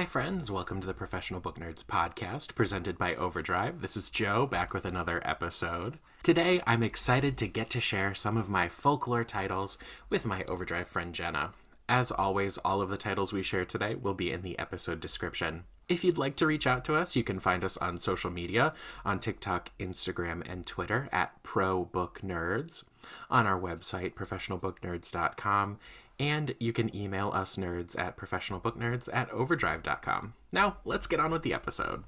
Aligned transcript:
Hi, 0.00 0.06
friends. 0.06 0.50
Welcome 0.50 0.80
to 0.80 0.86
the 0.86 0.94
Professional 0.94 1.40
Book 1.40 1.60
Nerds 1.60 1.84
podcast 1.84 2.54
presented 2.54 2.96
by 2.96 3.14
Overdrive. 3.16 3.82
This 3.82 3.98
is 3.98 4.08
Joe 4.08 4.46
back 4.46 4.72
with 4.72 4.86
another 4.86 5.20
episode. 5.26 5.98
Today, 6.22 6.58
I'm 6.66 6.82
excited 6.82 7.36
to 7.36 7.46
get 7.46 7.68
to 7.68 7.82
share 7.82 8.14
some 8.14 8.38
of 8.38 8.48
my 8.48 8.70
folklore 8.70 9.24
titles 9.24 9.76
with 10.08 10.24
my 10.24 10.42
Overdrive 10.44 10.88
friend 10.88 11.14
Jenna. 11.14 11.52
As 11.86 12.10
always, 12.10 12.56
all 12.56 12.80
of 12.80 12.88
the 12.88 12.96
titles 12.96 13.34
we 13.34 13.42
share 13.42 13.66
today 13.66 13.94
will 13.94 14.14
be 14.14 14.32
in 14.32 14.40
the 14.40 14.58
episode 14.58 15.00
description. 15.00 15.64
If 15.86 16.02
you'd 16.02 16.16
like 16.16 16.36
to 16.36 16.46
reach 16.46 16.66
out 16.66 16.82
to 16.86 16.94
us, 16.94 17.14
you 17.14 17.22
can 17.22 17.38
find 17.38 17.62
us 17.62 17.76
on 17.76 17.98
social 17.98 18.30
media 18.30 18.72
on 19.04 19.18
TikTok, 19.18 19.70
Instagram, 19.78 20.50
and 20.50 20.64
Twitter 20.64 21.10
at 21.12 21.42
ProBookNerds, 21.42 22.84
on 23.28 23.46
our 23.46 23.60
website, 23.60 24.14
professionalbooknerds.com, 24.14 25.78
and 26.20 26.54
you 26.60 26.72
can 26.72 26.94
email 26.94 27.30
us 27.34 27.56
nerds 27.56 27.98
at 27.98 28.16
professionalbooknerds 28.16 29.08
at 29.12 29.30
overdrive.com. 29.30 30.34
Now, 30.52 30.76
let's 30.84 31.06
get 31.06 31.18
on 31.18 31.30
with 31.32 31.42
the 31.42 31.54
episode. 31.54 32.04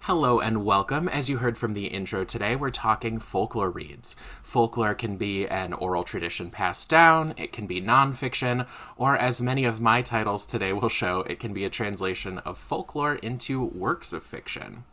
Hello 0.00 0.40
and 0.40 0.64
welcome. 0.64 1.06
As 1.06 1.28
you 1.28 1.36
heard 1.36 1.58
from 1.58 1.74
the 1.74 1.88
intro 1.88 2.24
today, 2.24 2.56
we're 2.56 2.70
talking 2.70 3.18
folklore 3.18 3.70
reads. 3.70 4.16
Folklore 4.42 4.94
can 4.94 5.18
be 5.18 5.46
an 5.46 5.74
oral 5.74 6.02
tradition 6.02 6.50
passed 6.50 6.88
down, 6.88 7.34
it 7.36 7.52
can 7.52 7.66
be 7.66 7.82
nonfiction, 7.82 8.66
or 8.96 9.16
as 9.16 9.42
many 9.42 9.64
of 9.64 9.82
my 9.82 10.00
titles 10.00 10.46
today 10.46 10.72
will 10.72 10.88
show, 10.88 11.20
it 11.28 11.38
can 11.38 11.52
be 11.52 11.66
a 11.66 11.70
translation 11.70 12.38
of 12.38 12.56
folklore 12.56 13.16
into 13.16 13.62
works 13.62 14.14
of 14.14 14.22
fiction. 14.22 14.84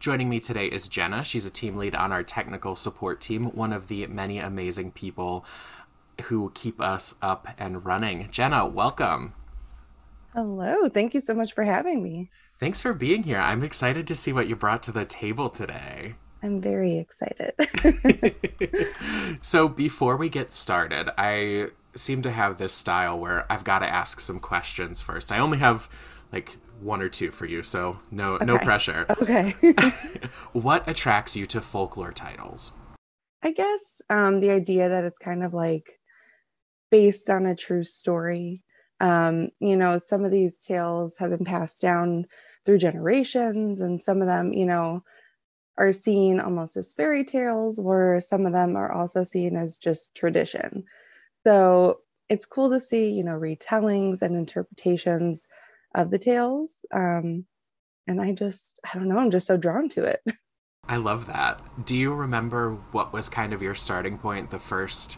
Joining 0.00 0.28
me 0.28 0.40
today 0.40 0.66
is 0.66 0.88
Jenna. 0.88 1.24
She's 1.24 1.46
a 1.46 1.50
team 1.50 1.76
lead 1.76 1.94
on 1.94 2.12
our 2.12 2.22
technical 2.22 2.76
support 2.76 3.20
team, 3.20 3.44
one 3.44 3.72
of 3.72 3.88
the 3.88 4.06
many 4.06 4.38
amazing 4.38 4.92
people 4.92 5.44
who 6.24 6.50
keep 6.54 6.80
us 6.80 7.14
up 7.22 7.48
and 7.58 7.84
running. 7.84 8.28
Jenna, 8.30 8.66
welcome. 8.66 9.34
Hello. 10.34 10.88
Thank 10.88 11.14
you 11.14 11.20
so 11.20 11.34
much 11.34 11.52
for 11.52 11.64
having 11.64 12.02
me. 12.02 12.30
Thanks 12.58 12.80
for 12.80 12.92
being 12.92 13.22
here. 13.22 13.38
I'm 13.38 13.62
excited 13.62 14.06
to 14.06 14.14
see 14.14 14.32
what 14.32 14.46
you 14.46 14.56
brought 14.56 14.82
to 14.84 14.92
the 14.92 15.04
table 15.04 15.50
today. 15.50 16.14
I'm 16.42 16.60
very 16.60 16.98
excited. 16.98 17.54
so, 19.40 19.68
before 19.68 20.16
we 20.16 20.28
get 20.28 20.52
started, 20.52 21.08
I 21.16 21.68
seem 21.94 22.22
to 22.22 22.30
have 22.30 22.58
this 22.58 22.72
style 22.72 23.18
where 23.18 23.50
I've 23.52 23.64
got 23.64 23.80
to 23.80 23.88
ask 23.88 24.18
some 24.20 24.40
questions 24.40 25.02
first. 25.02 25.30
I 25.30 25.38
only 25.38 25.58
have 25.58 25.88
like 26.32 26.56
one 26.82 27.02
or 27.02 27.08
two 27.08 27.30
for 27.30 27.46
you, 27.46 27.62
so 27.62 27.98
no 28.10 28.34
okay. 28.34 28.44
no 28.44 28.58
pressure. 28.58 29.06
Okay. 29.22 29.54
what 30.52 30.88
attracts 30.88 31.36
you 31.36 31.46
to 31.46 31.60
folklore 31.60 32.12
titles? 32.12 32.72
I 33.42 33.52
guess 33.52 34.00
um, 34.08 34.40
the 34.40 34.50
idea 34.50 34.88
that 34.88 35.04
it's 35.04 35.18
kind 35.18 35.42
of 35.42 35.52
like 35.52 35.98
based 36.90 37.30
on 37.30 37.46
a 37.46 37.56
true 37.56 37.84
story. 37.84 38.62
Um, 39.00 39.48
you 39.58 39.76
know, 39.76 39.98
some 39.98 40.24
of 40.24 40.30
these 40.30 40.64
tales 40.64 41.16
have 41.18 41.30
been 41.30 41.44
passed 41.44 41.82
down 41.82 42.26
through 42.64 42.78
generations 42.78 43.80
and 43.80 44.02
some 44.02 44.20
of 44.20 44.26
them 44.26 44.52
you 44.52 44.66
know 44.66 45.02
are 45.78 45.92
seen 45.92 46.38
almost 46.40 46.76
as 46.76 46.92
fairy 46.92 47.24
tales 47.24 47.80
where 47.80 48.20
some 48.20 48.46
of 48.46 48.52
them 48.52 48.76
are 48.76 48.92
also 48.92 49.24
seen 49.24 49.56
as 49.56 49.78
just 49.78 50.14
tradition 50.14 50.84
so 51.44 51.98
it's 52.28 52.46
cool 52.46 52.70
to 52.70 52.80
see 52.80 53.10
you 53.10 53.24
know 53.24 53.38
retellings 53.38 54.22
and 54.22 54.36
interpretations 54.36 55.46
of 55.94 56.10
the 56.10 56.18
tales 56.18 56.84
um, 56.92 57.44
and 58.06 58.20
i 58.20 58.32
just 58.32 58.80
i 58.84 58.96
don't 58.96 59.08
know 59.08 59.18
i'm 59.18 59.30
just 59.30 59.46
so 59.46 59.56
drawn 59.56 59.88
to 59.88 60.04
it. 60.04 60.20
I 60.88 60.96
love 60.96 61.26
that. 61.26 61.60
Do 61.86 61.96
you 61.96 62.12
remember 62.12 62.72
what 62.90 63.12
was 63.12 63.28
kind 63.28 63.52
of 63.52 63.62
your 63.62 63.76
starting 63.76 64.18
point 64.18 64.50
the 64.50 64.58
first 64.58 65.16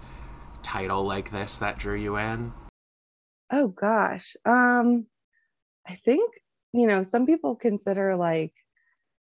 title 0.63 1.07
like 1.07 1.31
this 1.31 1.57
that 1.57 1.79
drew 1.79 1.97
you 1.97 2.19
in? 2.19 2.53
Oh 3.51 3.69
gosh. 3.69 4.37
Um 4.45 5.07
i 5.87 5.95
think 5.95 6.35
you 6.75 6.89
know, 6.89 7.03
some 7.03 7.25
people 7.25 7.55
consider 7.55 8.17
like 8.17 8.53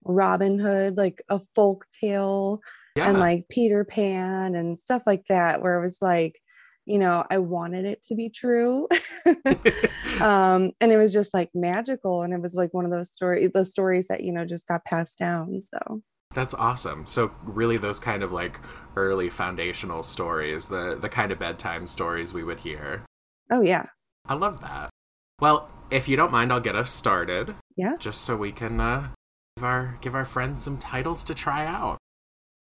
Robin 0.05 0.59
Hood 0.59 0.97
like 0.97 1.21
a 1.29 1.41
folk 1.55 1.87
tale 1.99 2.61
yeah. 2.95 3.09
and 3.09 3.19
like 3.19 3.49
Peter 3.49 3.83
Pan 3.83 4.53
and 4.53 4.77
stuff 4.77 5.01
like 5.07 5.23
that, 5.29 5.61
where 5.61 5.79
it 5.79 5.81
was 5.81 5.99
like, 5.99 6.39
you 6.89 6.97
know, 6.97 7.23
I 7.29 7.37
wanted 7.37 7.85
it 7.85 8.03
to 8.05 8.15
be 8.15 8.29
true. 8.29 8.87
um, 10.21 10.71
and 10.81 10.91
it 10.91 10.97
was 10.97 11.13
just 11.13 11.35
like 11.35 11.51
magical. 11.53 12.23
And 12.23 12.33
it 12.33 12.41
was 12.41 12.55
like 12.55 12.73
one 12.73 12.83
of 12.83 12.89
those 12.89 13.11
stories, 13.11 13.51
the 13.53 13.63
stories 13.63 14.07
that, 14.07 14.23
you 14.23 14.31
know, 14.31 14.43
just 14.43 14.67
got 14.67 14.83
passed 14.85 15.19
down. 15.19 15.61
So 15.61 16.01
that's 16.33 16.55
awesome. 16.55 17.05
So 17.05 17.31
really 17.43 17.77
those 17.77 17.99
kind 17.99 18.23
of 18.23 18.31
like 18.31 18.59
early 18.95 19.29
foundational 19.29 20.01
stories, 20.01 20.67
the 20.67 20.97
the 20.99 21.09
kind 21.09 21.31
of 21.31 21.37
bedtime 21.37 21.85
stories 21.85 22.33
we 22.33 22.43
would 22.43 22.59
hear. 22.59 23.05
Oh 23.51 23.61
yeah. 23.61 23.85
I 24.25 24.33
love 24.33 24.61
that. 24.61 24.89
Well, 25.39 25.71
if 25.91 26.07
you 26.07 26.17
don't 26.17 26.31
mind, 26.31 26.51
I'll 26.51 26.59
get 26.59 26.75
us 26.75 26.91
started. 26.91 27.55
Yeah. 27.77 27.97
Just 27.99 28.21
so 28.21 28.35
we 28.35 28.51
can 28.51 28.79
uh, 28.79 29.09
give 29.57 29.63
our 29.63 29.99
give 30.01 30.15
our 30.15 30.25
friends 30.25 30.63
some 30.63 30.79
titles 30.79 31.23
to 31.25 31.35
try 31.35 31.67
out. 31.67 31.99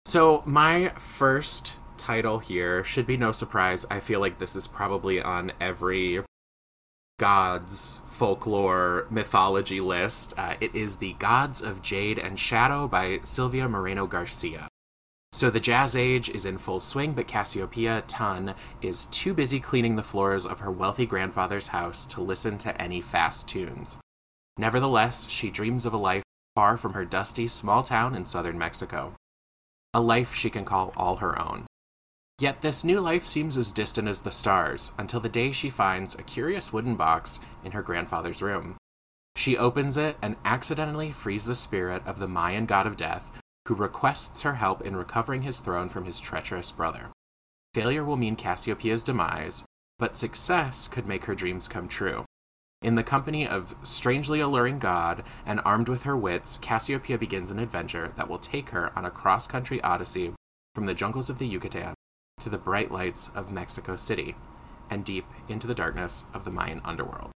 So 0.04 0.42
my 0.44 0.90
first 0.98 1.78
title 2.02 2.40
here 2.40 2.82
should 2.82 3.06
be 3.06 3.16
no 3.16 3.30
surprise. 3.30 3.86
I 3.88 4.00
feel 4.00 4.18
like 4.18 4.38
this 4.38 4.56
is 4.56 4.66
probably 4.66 5.22
on 5.22 5.52
every 5.60 6.20
gods 7.20 8.00
folklore 8.04 9.06
mythology 9.08 9.80
list. 9.80 10.34
Uh, 10.36 10.56
it 10.60 10.74
is 10.74 10.96
the 10.96 11.12
Gods 11.14 11.62
of 11.62 11.80
Jade 11.80 12.18
and 12.18 12.40
Shadow 12.40 12.88
by 12.88 13.20
Silvia 13.22 13.68
Moreno 13.68 14.08
Garcia. 14.08 14.66
So 15.30 15.48
the 15.48 15.60
jazz 15.60 15.94
age 15.94 16.28
is 16.28 16.44
in 16.44 16.58
full 16.58 16.80
swing, 16.80 17.12
but 17.12 17.28
Cassiopeia 17.28 18.02
Tun 18.08 18.56
is 18.82 19.04
too 19.06 19.32
busy 19.32 19.60
cleaning 19.60 19.94
the 19.94 20.02
floors 20.02 20.44
of 20.44 20.58
her 20.58 20.72
wealthy 20.72 21.06
grandfather's 21.06 21.68
house 21.68 22.04
to 22.06 22.20
listen 22.20 22.58
to 22.58 22.82
any 22.82 23.00
fast 23.00 23.46
tunes. 23.46 23.98
Nevertheless, 24.58 25.30
she 25.30 25.50
dreams 25.50 25.86
of 25.86 25.92
a 25.92 25.98
life 25.98 26.24
far 26.56 26.76
from 26.76 26.94
her 26.94 27.04
dusty 27.04 27.46
small 27.46 27.84
town 27.84 28.16
in 28.16 28.24
southern 28.24 28.58
Mexico. 28.58 29.14
A 29.94 30.00
life 30.00 30.34
she 30.34 30.50
can 30.50 30.64
call 30.64 30.92
all 30.96 31.16
her 31.18 31.40
own. 31.40 31.66
Yet 32.42 32.60
this 32.60 32.82
new 32.82 32.98
life 32.98 33.24
seems 33.24 33.56
as 33.56 33.70
distant 33.70 34.08
as 34.08 34.22
the 34.22 34.32
stars 34.32 34.90
until 34.98 35.20
the 35.20 35.28
day 35.28 35.52
she 35.52 35.70
finds 35.70 36.16
a 36.16 36.24
curious 36.24 36.72
wooden 36.72 36.96
box 36.96 37.38
in 37.62 37.70
her 37.70 37.82
grandfather's 37.82 38.42
room. 38.42 38.76
She 39.36 39.56
opens 39.56 39.96
it 39.96 40.16
and 40.20 40.34
accidentally 40.44 41.12
frees 41.12 41.44
the 41.46 41.54
spirit 41.54 42.02
of 42.04 42.18
the 42.18 42.26
Mayan 42.26 42.66
god 42.66 42.84
of 42.84 42.96
death 42.96 43.30
who 43.68 43.76
requests 43.76 44.42
her 44.42 44.54
help 44.54 44.82
in 44.82 44.96
recovering 44.96 45.42
his 45.42 45.60
throne 45.60 45.88
from 45.88 46.04
his 46.04 46.18
treacherous 46.18 46.72
brother. 46.72 47.12
Failure 47.74 48.02
will 48.02 48.16
mean 48.16 48.34
Cassiopeia's 48.34 49.04
demise, 49.04 49.64
but 50.00 50.16
success 50.16 50.88
could 50.88 51.06
make 51.06 51.26
her 51.26 51.36
dreams 51.36 51.68
come 51.68 51.86
true. 51.86 52.24
In 52.82 52.96
the 52.96 53.04
company 53.04 53.46
of 53.46 53.76
strangely 53.84 54.40
alluring 54.40 54.80
God 54.80 55.22
and 55.46 55.60
armed 55.64 55.88
with 55.88 56.02
her 56.02 56.16
wits, 56.16 56.58
Cassiopeia 56.58 57.18
begins 57.18 57.52
an 57.52 57.60
adventure 57.60 58.10
that 58.16 58.28
will 58.28 58.40
take 58.40 58.70
her 58.70 58.90
on 58.98 59.04
a 59.04 59.12
cross 59.12 59.46
country 59.46 59.80
odyssey 59.82 60.32
from 60.74 60.86
the 60.86 60.94
jungles 60.94 61.30
of 61.30 61.38
the 61.38 61.46
Yucatan 61.46 61.94
to 62.42 62.50
the 62.50 62.58
bright 62.58 62.90
lights 62.90 63.30
of 63.34 63.52
Mexico 63.52 63.96
City 63.96 64.34
and 64.90 65.04
deep 65.04 65.24
into 65.48 65.66
the 65.66 65.74
darkness 65.74 66.24
of 66.34 66.44
the 66.44 66.50
Mayan 66.50 66.80
underworld. 66.84 67.30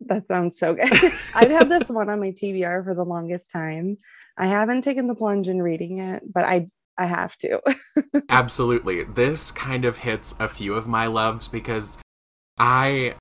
That 0.00 0.28
sounds 0.28 0.58
so 0.58 0.74
good. 0.74 0.92
I've 1.34 1.50
had 1.50 1.68
this 1.68 1.88
one 1.88 2.08
on 2.08 2.20
my 2.20 2.30
TBR 2.30 2.84
for 2.84 2.94
the 2.94 3.04
longest 3.04 3.50
time. 3.50 3.96
I 4.36 4.46
haven't 4.46 4.82
taken 4.82 5.06
the 5.06 5.14
plunge 5.14 5.48
in 5.48 5.60
reading 5.60 5.98
it, 5.98 6.22
but 6.32 6.44
I 6.44 6.66
I 6.98 7.06
have 7.06 7.36
to. 7.38 7.60
Absolutely. 8.28 9.04
This 9.04 9.50
kind 9.50 9.84
of 9.84 9.98
hits 9.98 10.34
a 10.38 10.48
few 10.48 10.74
of 10.74 10.88
my 10.88 11.06
loves 11.06 11.48
because 11.48 11.98
I 12.58 13.16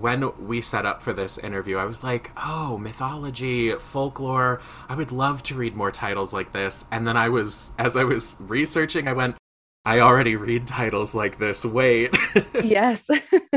when 0.00 0.32
we 0.46 0.62
set 0.62 0.86
up 0.86 1.02
for 1.02 1.12
this 1.12 1.36
interview, 1.38 1.76
I 1.76 1.84
was 1.84 2.02
like, 2.02 2.30
oh, 2.36 2.78
mythology, 2.78 3.72
folklore. 3.72 4.60
I 4.88 4.94
would 4.94 5.12
love 5.12 5.42
to 5.44 5.54
read 5.54 5.74
more 5.74 5.90
titles 5.90 6.32
like 6.32 6.52
this. 6.52 6.86
And 6.90 7.06
then 7.06 7.16
I 7.16 7.28
was, 7.28 7.72
as 7.78 7.96
I 7.96 8.04
was 8.04 8.36
researching, 8.40 9.06
I 9.06 9.12
went, 9.12 9.36
I 9.84 10.00
already 10.00 10.36
read 10.36 10.66
titles 10.66 11.14
like 11.14 11.38
this. 11.38 11.64
Wait. 11.64 12.16
yes. 12.64 13.08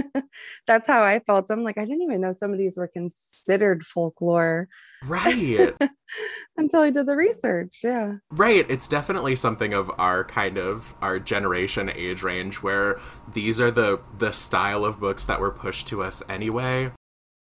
That's 0.68 0.88
how 0.88 1.02
I 1.02 1.20
felt. 1.20 1.50
I'm 1.50 1.64
like, 1.64 1.78
I 1.78 1.86
didn't 1.86 2.02
even 2.02 2.22
know 2.22 2.34
some 2.34 2.52
of 2.52 2.58
these 2.58 2.78
were 2.78 2.88
considered 2.88 3.86
folklore. 3.86 4.68
Right. 5.08 5.74
Until 6.58 6.82
I 6.82 6.90
did 6.90 7.08
the 7.08 7.16
research. 7.16 7.80
Yeah. 7.84 8.16
Right. 8.32 8.66
It's 8.70 8.88
definitely 8.88 9.36
something 9.36 9.74
of 9.74 9.92
our 9.98 10.24
kind 10.24 10.58
of 10.58 10.94
our 11.02 11.20
generation 11.20 11.90
age 11.90 12.24
range 12.24 12.58
where 12.58 13.00
these 13.34 13.60
are 13.60 13.72
the 13.72 14.00
the 14.18 14.32
style 14.32 14.86
of 14.86 15.00
books 15.00 15.26
that 15.26 15.40
were 15.40 15.52
pushed 15.52 15.88
to 15.88 16.04
us 16.04 16.22
anyway. 16.30 16.92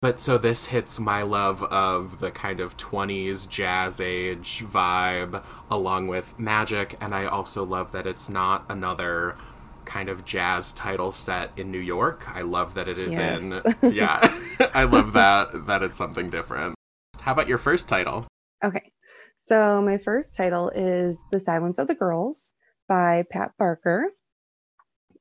But 0.01 0.19
so 0.19 0.39
this 0.39 0.65
hits 0.67 0.99
my 0.99 1.21
love 1.21 1.61
of 1.63 2.19
the 2.19 2.31
kind 2.31 2.59
of 2.59 2.75
20s 2.75 3.47
jazz 3.47 4.01
age 4.01 4.63
vibe 4.65 5.43
along 5.69 6.07
with 6.07 6.39
magic. 6.39 6.97
And 6.99 7.13
I 7.13 7.25
also 7.25 7.63
love 7.63 7.91
that 7.91 8.07
it's 8.07 8.27
not 8.27 8.65
another 8.67 9.37
kind 9.85 10.09
of 10.09 10.25
jazz 10.25 10.73
title 10.73 11.11
set 11.11 11.51
in 11.55 11.71
New 11.71 11.79
York. 11.79 12.27
I 12.33 12.41
love 12.41 12.73
that 12.73 12.87
it 12.87 12.97
is 12.97 13.13
yes. 13.13 13.43
in, 13.83 13.93
yeah, 13.93 14.19
I 14.73 14.85
love 14.85 15.13
that, 15.13 15.67
that 15.67 15.83
it's 15.83 15.97
something 15.97 16.31
different. 16.31 16.75
How 17.21 17.33
about 17.33 17.47
your 17.47 17.59
first 17.59 17.87
title? 17.87 18.25
Okay. 18.63 18.91
So 19.37 19.79
my 19.79 19.99
first 19.99 20.35
title 20.35 20.71
is 20.73 21.23
The 21.31 21.39
Silence 21.39 21.77
of 21.77 21.87
the 21.87 21.93
Girls 21.93 22.51
by 22.89 23.25
Pat 23.29 23.51
Barker. 23.59 24.09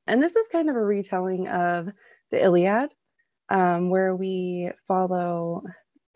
And 0.07 0.21
this 0.21 0.35
is 0.35 0.47
kind 0.47 0.67
of 0.71 0.75
a 0.75 0.83
retelling 0.83 1.47
of 1.47 1.89
the 2.31 2.43
Iliad 2.43 2.89
um, 3.49 3.91
where 3.91 4.15
we 4.15 4.71
follow 4.87 5.61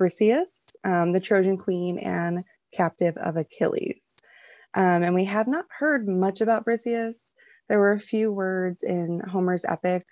Briseis, 0.02 0.48
um, 0.84 1.12
the 1.12 1.20
Trojan 1.20 1.58
queen 1.58 2.00
and 2.00 2.44
captive 2.74 3.16
of 3.18 3.38
Achilles. 3.38 4.12
Um, 4.74 5.04
and 5.04 5.14
we 5.14 5.26
have 5.26 5.48
not 5.48 5.66
heard 5.70 6.08
much 6.08 6.42
about 6.42 6.66
Briseis. 6.66 7.32
There 7.70 7.78
were 7.78 7.94
a 7.94 8.00
few 8.00 8.32
words 8.32 8.82
in 8.82 9.20
Homer's 9.20 9.66
epic 9.66 10.08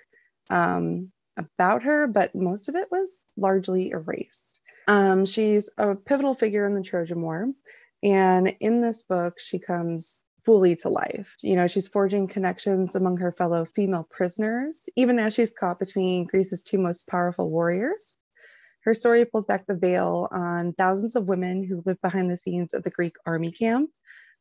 um, 0.52 1.12
about 1.36 1.81
her, 1.81 2.06
but 2.06 2.36
most 2.36 2.70
of 2.70 2.75
it 2.75 2.90
was 2.92 3.25
largely 3.36 3.90
erased. 3.90 4.60
Um, 4.88 5.26
she's 5.26 5.70
a 5.78 5.96
pivotal 5.96 6.34
figure 6.34 6.66
in 6.66 6.76
the 6.76 6.84
Trojan 6.84 7.22
War. 7.22 7.48
And 8.04 8.54
in 8.60 8.82
this 8.82 9.04
book, 9.04 9.40
she 9.40 9.60
comes 9.60 10.22
fully 10.44 10.76
to 10.76 10.90
life. 10.90 11.38
You 11.42 11.56
know, 11.56 11.68
she's 11.68 11.88
forging 11.88 12.28
connections 12.28 12.96
among 12.96 13.18
her 13.18 13.32
fellow 13.32 13.66
female 13.66 14.06
prisoners, 14.10 14.90
even 14.96 15.20
as 15.20 15.34
she's 15.34 15.54
caught 15.54 15.80
between 15.80 16.26
Greece's 16.26 16.64
two 16.64 16.78
most 16.78 17.08
powerful 17.08 17.50
warriors. 17.50 18.16
Her 18.84 18.94
story 18.94 19.24
pulls 19.24 19.46
back 19.46 19.66
the 19.66 19.78
veil 19.78 20.28
on 20.30 20.74
thousands 20.74 21.16
of 21.16 21.30
women 21.30 21.64
who 21.64 21.82
live 21.86 22.02
behind 22.02 22.30
the 22.30 22.36
scenes 22.36 22.74
of 22.74 22.84
the 22.84 22.90
Greek 22.90 23.16
army 23.26 23.52
camp, 23.52 23.90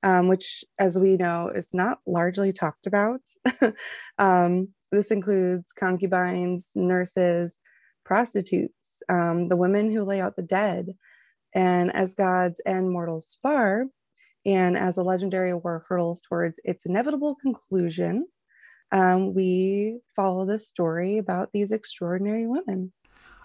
um, 0.03 0.27
which, 0.27 0.65
as 0.81 0.99
we 0.99 1.17
know, 1.17 1.53
is 1.55 1.73
not 1.73 2.00
largely 2.05 2.53
talked 2.53 2.89
about. 2.89 3.21
um, 4.19 4.69
this 4.91 5.12
includes 5.12 5.73
concubines, 5.73 6.73
nurses, 6.75 7.61
prostitutes, 8.04 9.02
um, 9.08 9.49
the 9.49 9.56
women 9.56 9.93
who 9.93 10.04
lay 10.04 10.20
out 10.20 10.37
the 10.37 10.43
dead, 10.43 10.94
and 11.54 11.94
as 11.94 12.14
God's 12.14 12.60
and 12.64 12.90
mortals 12.90 13.28
spar, 13.28 13.87
and 14.44 14.76
as 14.76 14.96
a 14.96 15.02
legendary 15.02 15.54
war 15.54 15.84
hurtles 15.88 16.22
towards 16.22 16.58
its 16.64 16.87
inevitable 16.87 17.37
conclusion, 17.37 18.26
um, 18.90 19.34
we 19.34 20.00
follow 20.16 20.44
this 20.44 20.69
story 20.69 21.19
about 21.19 21.50
these 21.52 21.72
extraordinary 21.72 22.46
women. 22.46 22.93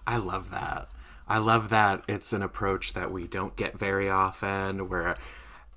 I 0.06 0.16
love 0.16 0.50
that. 0.50 0.88
I 1.26 1.38
love 1.38 1.68
that 1.68 2.04
it's 2.08 2.32
an 2.32 2.42
approach 2.42 2.94
that 2.94 3.12
we 3.12 3.26
don't 3.26 3.56
get 3.56 3.78
very 3.78 4.08
often, 4.08 4.88
where, 4.88 5.16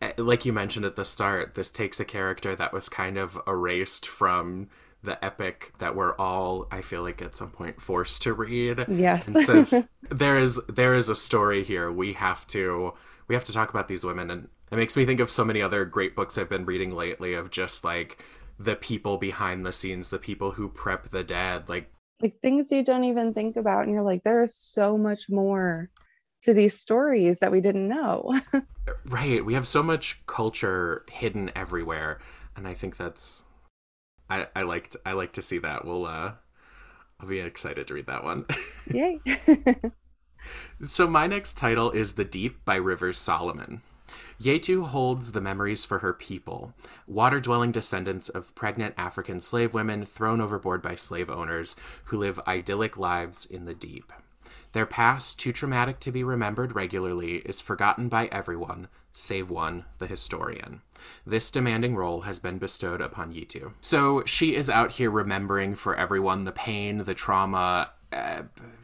eh, 0.01 0.13
like 0.18 0.45
you 0.45 0.54
mentioned 0.54 0.86
at 0.86 0.95
the 0.95 1.06
start, 1.06 1.56
this 1.56 1.69
takes 1.69 2.00
a 2.00 2.06
character 2.06 2.56
that 2.56 2.74
was 2.74 2.89
kind 2.89 3.18
of 3.18 3.39
erased 3.45 4.07
from 4.07 4.69
the 5.03 5.24
epic 5.24 5.74
that 5.80 5.95
we're 5.95 6.15
all 6.18 6.68
i 6.71 6.81
feel 6.81 7.01
like 7.01 7.21
at 7.21 7.36
some 7.36 7.50
point 7.50 7.81
forced 7.81 8.21
to 8.21 8.33
read 8.33 8.86
yes 8.88 9.27
and 9.27 9.44
says 9.44 9.89
there 10.09 10.38
is 10.38 10.59
there 10.68 10.94
is 10.94 11.09
a 11.09 11.15
story 11.15 11.63
here 11.63 11.92
we 11.92 12.13
have 12.13 12.45
to 12.45 12.94
we 13.27 13.36
have 13.36 13.45
to 13.45 13.53
talk 13.53 13.69
about 13.69 13.88
these 13.88 14.03
women 14.03 14.30
and 14.30 14.48
it 14.71 14.77
makes 14.77 14.95
me 14.95 15.06
think 15.06 15.19
of 15.19 15.30
so 15.30 15.44
many 15.44 15.62
other 15.62 15.83
great 15.83 16.15
books 16.15 16.38
I've 16.38 16.50
been 16.50 16.65
reading 16.65 16.95
lately 16.95 17.33
of 17.33 17.51
just 17.51 17.83
like 17.83 18.24
the 18.57 18.75
people 18.75 19.18
behind 19.18 19.65
the 19.65 19.74
scenes, 19.74 20.09
the 20.09 20.19
people 20.19 20.51
who 20.51 20.69
prep 20.69 21.09
the 21.09 21.24
dead, 21.24 21.68
like 21.68 21.92
like 22.21 22.39
things 22.42 22.71
you 22.71 22.83
don't 22.83 23.03
even 23.03 23.33
think 23.33 23.57
about 23.57 23.83
and 23.83 23.92
you're 23.92 24.03
like 24.03 24.24
there 24.24 24.44
is 24.44 24.56
so 24.56 24.98
much 24.98 25.30
more 25.30 25.89
to 26.42 26.53
these 26.53 26.77
stories 26.77 27.39
that 27.39 27.51
we 27.51 27.59
didn't 27.59 27.88
know. 27.88 28.39
right. 29.06 29.44
We 29.44 29.53
have 29.56 29.68
so 29.68 29.83
much 29.83 30.21
culture 30.25 31.06
hidden 31.12 31.51
everywhere 31.56 32.19
and 32.56 32.68
I 32.68 32.74
think 32.74 32.98
that's 32.98 33.44
I 34.31 34.48
I 34.56 34.62
liked 34.63 34.95
I 35.06 35.12
like 35.12 35.33
to 35.33 35.42
see 35.42 35.57
that. 35.60 35.86
We'll 35.86 36.06
uh 36.06 36.33
I'll 37.19 37.28
be 37.28 37.39
excited 37.39 37.88
to 37.88 37.94
read 37.94 38.07
that 38.07 38.24
one. 38.24 38.45
Yay. 38.92 39.19
so 40.83 41.07
my 41.07 41.28
next 41.28 41.56
title 41.57 41.92
is 41.92 42.13
The 42.13 42.24
Deep 42.24 42.63
by 42.66 42.75
Rivers 42.75 43.18
Solomon. 43.18 43.81
Yetu 44.42 44.88
holds 44.88 45.33
the 45.33 45.42
memories 45.42 45.86
for 45.86 46.00
her 46.00 46.13
people, 46.13 46.74
water 47.06 47.39
dwelling 47.39 47.72
descendants 47.72 48.28
of 48.28 48.56
pregnant 48.56 48.95
African 48.98 49.39
slave 49.39 49.74
women 49.74 50.04
thrown 50.04 50.42
overboard 50.42 50.81
by 50.81 50.95
slave 50.95 51.30
owners 51.30 51.75
who 52.06 52.18
live 52.18 52.39
idyllic 52.48 52.98
lives 52.98 53.45
in 53.45 53.66
the 53.66 53.75
deep. 53.75 54.12
Their 54.72 54.88
past, 54.88 55.39
too 55.39 55.51
traumatic 55.51 56.00
to 56.00 56.12
be 56.12 56.24
remembered 56.24 56.75
regularly, 56.75 57.38
is 57.38 57.62
forgotten 57.62 58.10
by 58.10 58.27
everyone, 58.27 58.88
save 59.12 59.50
one, 59.50 59.86
the 59.98 60.08
historian. 60.08 60.81
This 61.25 61.52
demanding 61.52 61.96
role 61.96 62.22
has 62.22 62.40
been 62.40 62.58
bestowed 62.58 63.02
upon 63.02 63.34
Yetu. 63.34 63.74
So 63.81 64.24
she 64.25 64.56
is 64.56 64.69
out 64.69 64.94
here 64.94 65.10
remembering 65.10 65.75
for 65.75 65.96
everyone 65.96 66.44
the 66.44 66.52
pain, 66.52 67.00
the 67.00 67.13
trauma, 67.13 67.90
uh, 68.13 68.44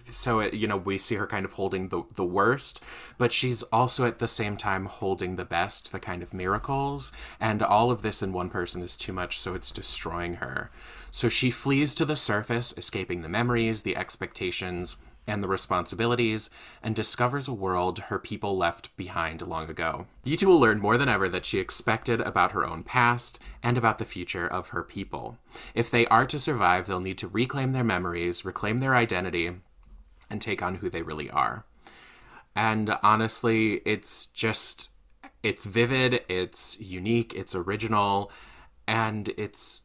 so 0.09 0.39
it, 0.39 0.53
you 0.53 0.68
know 0.68 0.77
we 0.77 0.97
see 0.97 1.15
her 1.15 1.27
kind 1.27 1.45
of 1.45 1.53
holding 1.53 1.89
the 1.89 2.03
the 2.15 2.24
worst 2.24 2.81
but 3.18 3.33
she's 3.33 3.62
also 3.63 4.06
at 4.06 4.19
the 4.19 4.27
same 4.27 4.56
time 4.56 4.85
holding 4.85 5.35
the 5.35 5.44
best 5.44 5.91
the 5.91 6.00
kind 6.00 6.24
of 6.24 6.33
miracles 6.33 7.12
and 7.39 7.62
all 7.62 7.91
of 7.91 8.03
this 8.03 8.21
in 8.21 8.31
one 8.31 8.50
person 8.50 8.81
is 8.81 8.95
too 8.95 9.12
much 9.12 9.38
so 9.38 9.53
it's 9.53 9.69
destroying 9.69 10.35
her 10.35 10.71
so 11.12 11.27
she 11.27 11.51
flees 11.51 11.94
to 11.94 12.06
the 12.06 12.15
surface 12.15 12.74
escaping 12.77 13.21
the 13.21 13.27
memories 13.27 13.81
the 13.81 13.97
expectations 13.97 14.95
and 15.27 15.44
the 15.44 15.47
responsibilities, 15.47 16.50
and 16.81 16.95
discovers 16.95 17.47
a 17.47 17.53
world 17.53 18.00
her 18.00 18.18
people 18.18 18.57
left 18.57 18.95
behind 18.97 19.41
long 19.41 19.69
ago. 19.69 20.07
Yetu 20.25 20.45
will 20.45 20.59
learn 20.59 20.79
more 20.79 20.97
than 20.97 21.09
ever 21.09 21.27
that 21.29 21.45
she 21.45 21.59
expected 21.59 22.21
about 22.21 22.53
her 22.53 22.65
own 22.65 22.83
past 22.83 23.39
and 23.62 23.77
about 23.77 23.97
the 23.97 24.06
future 24.06 24.47
of 24.47 24.69
her 24.69 24.83
people. 24.83 25.38
If 25.75 25.91
they 25.91 26.07
are 26.07 26.25
to 26.25 26.39
survive, 26.39 26.88
they'll 26.88 27.00
need 27.00 27.17
to 27.19 27.27
reclaim 27.27 27.74
their 27.74 27.84
memories, 27.84 28.46
reclaim 28.46 28.77
their 28.77 28.96
identity, 28.96 29.51
and 30.29 30.41
take 30.41 30.62
on 30.62 30.75
who 30.75 30.89
they 30.89 31.01
really 31.01 31.29
are. 31.29 31.65
And 32.55 32.98
honestly, 33.03 33.81
it's 33.86 34.27
just, 34.27 34.89
it's 35.43 35.65
vivid, 35.65 36.22
it's 36.27 36.79
unique, 36.79 37.34
it's 37.36 37.53
original, 37.53 38.31
and 38.88 39.29
it's. 39.38 39.84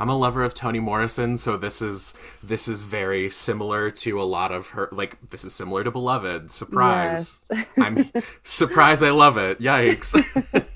I'm 0.00 0.08
a 0.08 0.16
lover 0.16 0.44
of 0.44 0.54
Toni 0.54 0.78
Morrison, 0.78 1.36
so 1.36 1.56
this 1.56 1.82
is 1.82 2.14
this 2.42 2.68
is 2.68 2.84
very 2.84 3.28
similar 3.30 3.90
to 3.90 4.20
a 4.20 4.24
lot 4.24 4.52
of 4.52 4.68
her 4.68 4.88
like 4.92 5.30
this 5.30 5.44
is 5.44 5.52
similar 5.52 5.82
to 5.82 5.90
Beloved. 5.90 6.52
Surprise. 6.52 7.46
Yes. 7.50 7.66
I'm 7.76 8.10
surprised 8.44 9.02
I 9.02 9.10
love 9.10 9.36
it. 9.36 9.60
Yikes. 9.60 10.14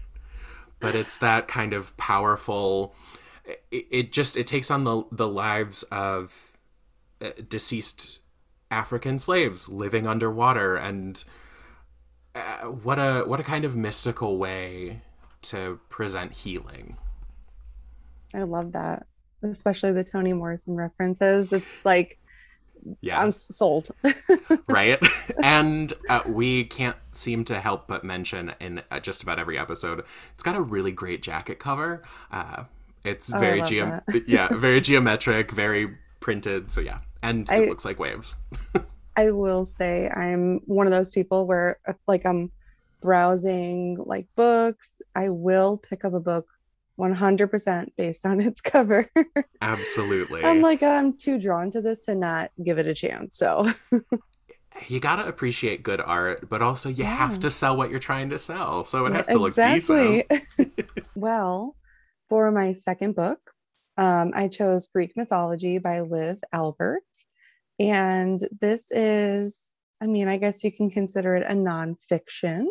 but 0.80 0.96
it's 0.96 1.18
that 1.18 1.46
kind 1.46 1.72
of 1.72 1.96
powerful 1.96 2.94
it, 3.44 3.86
it, 3.90 4.12
just 4.12 4.36
it 4.36 4.46
takes 4.46 4.70
on 4.70 4.84
the 4.84 5.04
the 5.12 5.28
lives 5.28 5.84
of 5.84 6.56
uh, 7.20 7.30
deceased 7.48 8.20
African 8.70 9.18
slaves 9.18 9.68
living 9.68 10.06
underwater 10.06 10.76
and 10.76 11.24
uh, 12.34 12.66
what 12.66 12.98
a 12.98 13.22
what 13.26 13.38
a 13.38 13.44
kind 13.44 13.64
of 13.64 13.76
mystical 13.76 14.36
way 14.36 15.02
to 15.42 15.78
present 15.88 16.32
healing. 16.32 16.96
I 18.34 18.42
love 18.42 18.72
that 18.72 19.06
especially 19.42 19.92
the 19.92 20.04
Toni 20.04 20.32
Morrison 20.32 20.76
references. 20.76 21.52
It's 21.52 21.84
like, 21.84 22.18
yeah, 23.00 23.20
I'm 23.20 23.32
sold. 23.32 23.90
right. 24.68 24.98
And 25.42 25.92
uh, 26.08 26.22
we 26.26 26.64
can't 26.64 26.96
seem 27.12 27.44
to 27.46 27.60
help 27.60 27.86
but 27.86 28.04
mention 28.04 28.54
in 28.60 28.82
uh, 28.90 29.00
just 29.00 29.22
about 29.22 29.38
every 29.38 29.58
episode, 29.58 30.04
it's 30.34 30.42
got 30.42 30.56
a 30.56 30.60
really 30.60 30.92
great 30.92 31.22
jacket 31.22 31.58
cover. 31.58 32.02
Uh, 32.30 32.64
it's 33.04 33.32
oh, 33.32 33.38
very 33.38 33.60
geom- 33.60 34.02
yeah, 34.26 34.48
very 34.48 34.80
geometric, 34.80 35.50
very 35.50 35.96
printed. 36.20 36.72
So 36.72 36.80
yeah, 36.80 37.00
and 37.22 37.48
I, 37.50 37.62
it 37.62 37.68
looks 37.68 37.84
like 37.84 37.98
waves. 37.98 38.36
I 39.16 39.30
will 39.30 39.64
say 39.64 40.08
I'm 40.08 40.60
one 40.64 40.86
of 40.86 40.92
those 40.92 41.12
people 41.12 41.46
where 41.46 41.78
like 42.06 42.24
I'm 42.24 42.50
browsing 43.00 43.98
like 43.98 44.26
books, 44.36 45.02
I 45.14 45.28
will 45.28 45.76
pick 45.76 46.04
up 46.04 46.14
a 46.14 46.20
book 46.20 46.46
100% 46.98 47.88
based 47.96 48.26
on 48.26 48.40
its 48.48 48.60
cover. 48.60 49.08
Absolutely. 49.60 50.44
I'm 50.44 50.60
like, 50.60 50.82
I'm 50.82 51.16
too 51.16 51.38
drawn 51.38 51.70
to 51.72 51.80
this 51.80 52.06
to 52.06 52.14
not 52.14 52.50
give 52.62 52.78
it 52.78 52.86
a 52.86 52.94
chance. 52.94 53.36
So 53.36 53.68
you 54.88 55.00
gotta 55.00 55.26
appreciate 55.28 55.82
good 55.82 56.00
art, 56.00 56.48
but 56.48 56.62
also 56.62 56.88
you 56.88 57.04
Yeah. 57.04 57.16
have 57.16 57.40
to 57.40 57.50
sell 57.50 57.76
what 57.76 57.90
you're 57.90 57.98
trying 57.98 58.30
to 58.30 58.38
sell. 58.38 58.84
So 58.84 59.06
it 59.06 59.10
Yeah, 59.10 59.16
has 59.18 59.28
to 59.28 59.38
look 59.38 59.54
decent. 59.54 60.24
well, 61.14 61.76
for 62.28 62.50
my 62.50 62.72
second 62.72 63.14
book, 63.14 63.38
um, 63.96 64.32
I 64.34 64.48
chose 64.48 64.88
Greek 64.88 65.12
Mythology 65.16 65.78
by 65.78 66.00
Liv 66.00 66.38
Albert. 66.52 67.02
And 67.78 68.46
this 68.60 68.90
is, 68.90 69.68
I 70.00 70.06
mean, 70.06 70.28
I 70.28 70.36
guess 70.38 70.64
you 70.64 70.72
can 70.72 70.90
consider 70.90 71.36
it 71.36 71.44
a 71.46 71.54
nonfiction, 71.54 72.66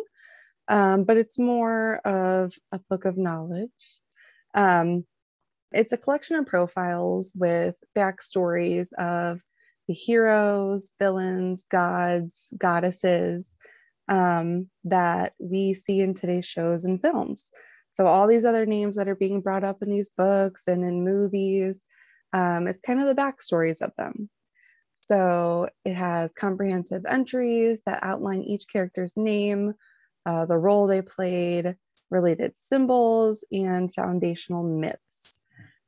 um, 0.68 1.04
but 1.04 1.16
it's 1.16 1.38
more 1.38 1.96
of 2.06 2.52
a 2.72 2.80
book 2.90 3.04
of 3.04 3.16
knowledge. 3.16 3.70
Um, 4.54 5.04
it's 5.72 5.92
a 5.92 5.98
collection 5.98 6.36
of 6.36 6.46
profiles 6.46 7.32
with 7.34 7.74
backstories 7.96 8.92
of 8.94 9.40
the 9.88 9.94
heroes, 9.94 10.90
villains, 10.98 11.64
gods, 11.70 12.52
goddesses 12.56 13.56
um, 14.08 14.68
that 14.84 15.32
we 15.38 15.74
see 15.74 16.00
in 16.00 16.14
today's 16.14 16.46
shows 16.46 16.84
and 16.84 17.00
films. 17.00 17.50
So, 17.92 18.06
all 18.06 18.26
these 18.26 18.44
other 18.44 18.66
names 18.66 18.96
that 18.96 19.08
are 19.08 19.16
being 19.16 19.40
brought 19.40 19.64
up 19.64 19.82
in 19.82 19.90
these 19.90 20.10
books 20.10 20.66
and 20.66 20.84
in 20.84 21.04
movies, 21.04 21.86
um, 22.32 22.66
it's 22.66 22.80
kind 22.80 23.00
of 23.00 23.06
the 23.06 23.20
backstories 23.20 23.82
of 23.82 23.92
them. 23.96 24.30
So, 24.94 25.68
it 25.84 25.94
has 25.94 26.32
comprehensive 26.32 27.04
entries 27.06 27.82
that 27.86 28.02
outline 28.02 28.42
each 28.42 28.66
character's 28.72 29.16
name, 29.16 29.74
uh, 30.24 30.46
the 30.46 30.58
role 30.58 30.86
they 30.86 31.02
played, 31.02 31.76
related 32.12 32.56
symbols, 32.56 33.44
and 33.50 33.92
foundational 33.94 34.62
myths. 34.62 35.40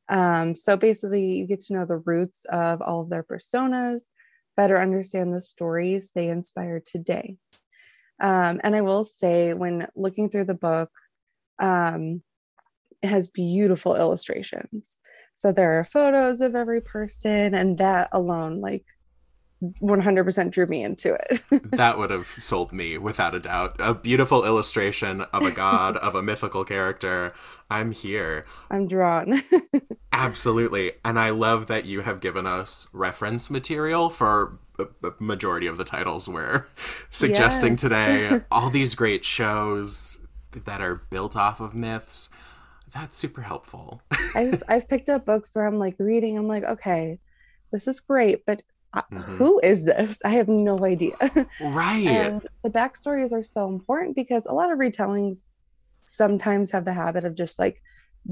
Um, 0.08 0.54
so 0.54 0.76
basically, 0.76 1.34
you 1.36 1.46
get 1.46 1.60
to 1.60 1.74
know 1.74 1.86
the 1.86 1.98
roots 1.98 2.44
of 2.46 2.82
all 2.82 3.02
of 3.02 3.10
their 3.10 3.22
personas, 3.22 4.10
better 4.56 4.80
understand 4.80 5.32
the 5.32 5.40
stories 5.40 6.12
they 6.12 6.28
inspire 6.28 6.82
today. 6.84 7.36
Um, 8.20 8.60
and 8.64 8.74
I 8.74 8.80
will 8.80 9.04
say, 9.04 9.54
when 9.54 9.86
looking 9.94 10.30
through 10.30 10.46
the 10.46 10.54
book, 10.54 10.90
um, 11.58 12.22
it 13.02 13.08
has 13.08 13.28
beautiful 13.28 13.96
illustrations. 13.96 14.98
So 15.34 15.52
there 15.52 15.78
are 15.78 15.84
photos 15.84 16.40
of 16.40 16.54
every 16.54 16.80
person, 16.80 17.54
and 17.54 17.78
that 17.78 18.08
alone, 18.12 18.60
like, 18.60 18.84
100% 19.80 20.50
drew 20.50 20.66
me 20.66 20.82
into 20.82 21.14
it. 21.14 21.42
that 21.72 21.98
would 21.98 22.10
have 22.10 22.26
sold 22.26 22.72
me 22.72 22.98
without 22.98 23.34
a 23.34 23.40
doubt. 23.40 23.76
A 23.78 23.94
beautiful 23.94 24.44
illustration 24.44 25.22
of 25.32 25.42
a 25.44 25.50
god, 25.50 25.96
of 25.98 26.14
a 26.14 26.22
mythical 26.22 26.64
character. 26.64 27.32
I'm 27.70 27.92
here. 27.92 28.44
I'm 28.70 28.86
drawn. 28.88 29.42
Absolutely. 30.12 30.92
And 31.04 31.18
I 31.18 31.30
love 31.30 31.66
that 31.66 31.84
you 31.84 32.02
have 32.02 32.20
given 32.20 32.46
us 32.46 32.88
reference 32.92 33.50
material 33.50 34.10
for 34.10 34.58
a 34.78 34.86
majority 35.18 35.66
of 35.66 35.78
the 35.78 35.84
titles 35.84 36.28
we're 36.28 36.66
suggesting 37.10 37.72
Yes. 37.72 37.80
today. 37.80 38.40
All 38.50 38.70
these 38.70 38.94
great 38.94 39.24
shows 39.24 40.18
that 40.64 40.80
are 40.80 40.96
built 41.10 41.36
off 41.36 41.60
of 41.60 41.74
myths. 41.74 42.30
That's 42.92 43.16
super 43.16 43.40
helpful. 43.42 44.02
I've, 44.36 44.62
I've 44.68 44.88
picked 44.88 45.08
up 45.08 45.24
books 45.26 45.54
where 45.54 45.66
I'm 45.66 45.78
like 45.80 45.96
reading, 45.98 46.38
I'm 46.38 46.46
like, 46.46 46.62
okay, 46.62 47.18
this 47.72 47.88
is 47.88 47.98
great, 47.98 48.46
but 48.46 48.62
I, 48.94 49.02
Mhm. 49.12 49.36
who 49.36 49.60
is 49.62 49.84
this? 49.84 50.20
I 50.24 50.30
have 50.30 50.48
no 50.48 50.84
idea. 50.84 51.16
Right. 51.60 52.06
and 52.06 52.46
the 52.62 52.70
backstories 52.70 53.32
are 53.32 53.44
so 53.44 53.68
important 53.68 54.14
because 54.16 54.46
a 54.46 54.52
lot 54.54 54.72
of 54.72 54.78
retellings 54.78 55.50
sometimes 56.04 56.70
have 56.70 56.84
the 56.84 56.92
habit 56.94 57.24
of 57.24 57.34
just 57.34 57.58
like 57.58 57.82